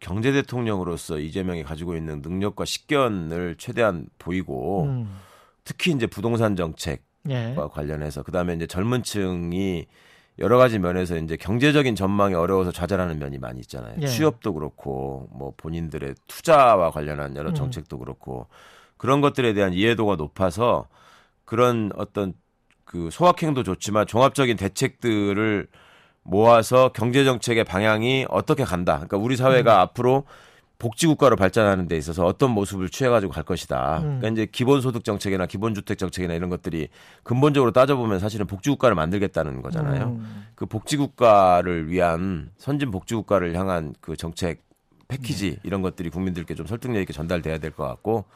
경제 0.00 0.32
대통령으로서 0.32 1.18
이재명이 1.18 1.64
가지고 1.64 1.96
있는 1.96 2.20
능력과 2.22 2.64
식견을 2.64 3.56
최대한 3.58 4.06
보이고 4.18 4.84
음. 4.84 5.16
특히 5.64 5.92
이제 5.92 6.06
부동산 6.06 6.54
정책과 6.54 7.00
예. 7.30 7.56
관련해서 7.70 8.22
그다음에 8.22 8.54
이제 8.54 8.66
젊은층이 8.66 9.86
여러 10.38 10.56
가지 10.56 10.78
면에서 10.78 11.16
이제 11.16 11.36
경제적인 11.36 11.96
전망이 11.96 12.34
어려워서 12.34 12.70
좌절하는 12.70 13.18
면이 13.18 13.38
많이 13.38 13.60
있잖아요. 13.60 13.96
예. 14.00 14.06
취업도 14.06 14.54
그렇고 14.54 15.28
뭐 15.32 15.52
본인들의 15.56 16.14
투자와 16.28 16.90
관련한 16.90 17.34
여러 17.36 17.50
음. 17.50 17.54
정책도 17.54 17.98
그렇고 17.98 18.46
그런 18.98 19.20
것들에 19.20 19.54
대한 19.54 19.72
이해도가 19.72 20.16
높아서 20.16 20.86
그런 21.44 21.90
어떤 21.96 22.34
그 22.84 23.08
소확행도 23.10 23.62
좋지만 23.62 24.06
종합적인 24.06 24.56
대책들을 24.56 25.68
모아서 26.22 26.90
경제 26.92 27.24
정책의 27.24 27.64
방향이 27.64 28.26
어떻게 28.28 28.64
간다. 28.64 28.94
그러니까 28.96 29.16
우리 29.16 29.36
사회가 29.36 29.76
음. 29.76 29.80
앞으로 29.80 30.24
복지국가로 30.78 31.36
발전하는 31.36 31.88
데 31.88 31.96
있어서 31.96 32.24
어떤 32.24 32.50
모습을 32.52 32.88
취해가지고 32.88 33.32
갈 33.32 33.42
것이다. 33.42 33.98
음. 33.98 34.02
그러니까 34.20 34.28
이제 34.28 34.46
기본소득 34.46 35.04
정책이나 35.04 35.46
기본주택 35.46 35.98
정책이나 35.98 36.34
이런 36.34 36.50
것들이 36.50 36.88
근본적으로 37.24 37.72
따져보면 37.72 38.20
사실은 38.20 38.46
복지국가를 38.46 38.94
만들겠다는 38.94 39.62
거잖아요. 39.62 40.18
음. 40.20 40.46
그 40.54 40.66
복지국가를 40.66 41.88
위한 41.88 42.50
선진 42.58 42.90
복지국가를 42.90 43.56
향한 43.56 43.94
그 44.00 44.16
정책 44.16 44.62
패키지 45.08 45.52
네. 45.52 45.56
이런 45.64 45.82
것들이 45.82 46.10
국민들께 46.10 46.54
좀 46.54 46.66
설득력 46.66 47.00
있게 47.00 47.12
전달돼야 47.12 47.58
될 47.58 47.72
것 47.72 47.84
같고 47.84 48.26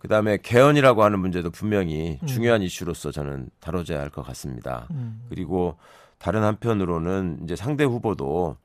그다음에 0.00 0.38
개헌이라고 0.42 1.02
하는 1.02 1.18
문제도 1.18 1.50
분명히 1.50 2.18
음. 2.22 2.26
중요한 2.26 2.62
이슈로서 2.62 3.10
저는 3.10 3.48
다뤄져야 3.60 4.00
할 4.00 4.10
것 4.10 4.22
같습니다. 4.26 4.86
음. 4.90 5.22
그리고 5.28 5.76
다른 6.18 6.42
한편으로는 6.42 7.40
이제 7.44 7.56
상대 7.56 7.84
후보도 7.84 8.56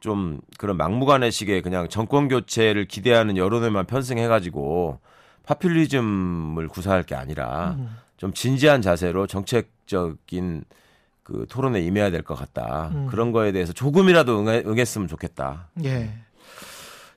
좀 0.00 0.40
그런 0.58 0.76
막무가내식의 0.76 1.62
그냥 1.62 1.88
정권 1.88 2.28
교체를 2.28 2.86
기대하는 2.86 3.36
여론에만 3.36 3.86
편승해 3.86 4.26
가지고 4.28 4.98
파퓰리즘을 5.44 6.68
구사할 6.68 7.02
게 7.02 7.14
아니라 7.14 7.76
음. 7.78 7.96
좀 8.16 8.32
진지한 8.32 8.82
자세로 8.82 9.26
정책적인 9.26 10.64
그 11.22 11.46
토론에 11.48 11.80
임해야 11.80 12.10
될 12.10 12.22
것 12.22 12.34
같다. 12.34 12.90
음. 12.94 13.06
그런 13.06 13.30
거에 13.32 13.52
대해서 13.52 13.72
조금이라도 13.72 14.40
응해, 14.40 14.64
응했으면 14.66 15.06
좋겠다. 15.08 15.68
예. 15.84 16.12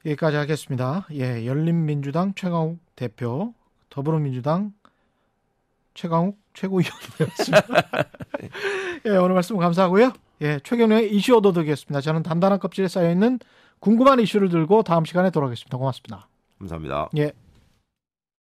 여기까지 0.06 0.38
하겠습니다. 0.38 1.08
예, 1.14 1.46
열린민주당 1.46 2.34
최강욱 2.36 2.80
대표, 2.96 3.54
더불어민주당 3.90 4.74
최강욱 5.94 6.38
최고위원이었습니다. 6.54 7.64
예, 9.06 9.10
오늘 9.12 9.34
말씀 9.34 9.58
감사하고요. 9.58 10.14
예, 10.42 10.60
최경련의 10.64 11.14
이슈 11.14 11.36
얻어드리겠습니다. 11.38 12.02
저는 12.02 12.24
단단한 12.24 12.60
껍질에 12.60 12.88
쌓여있는 12.88 13.40
궁금한 13.80 14.20
이슈를 14.20 14.50
들고 14.50 14.84
다음 14.84 15.06
시간에 15.06 15.30
돌아오겠습니다. 15.30 15.78
고맙습니다. 15.78 16.28
감사합니다. 16.60 17.10
예. 17.18 17.34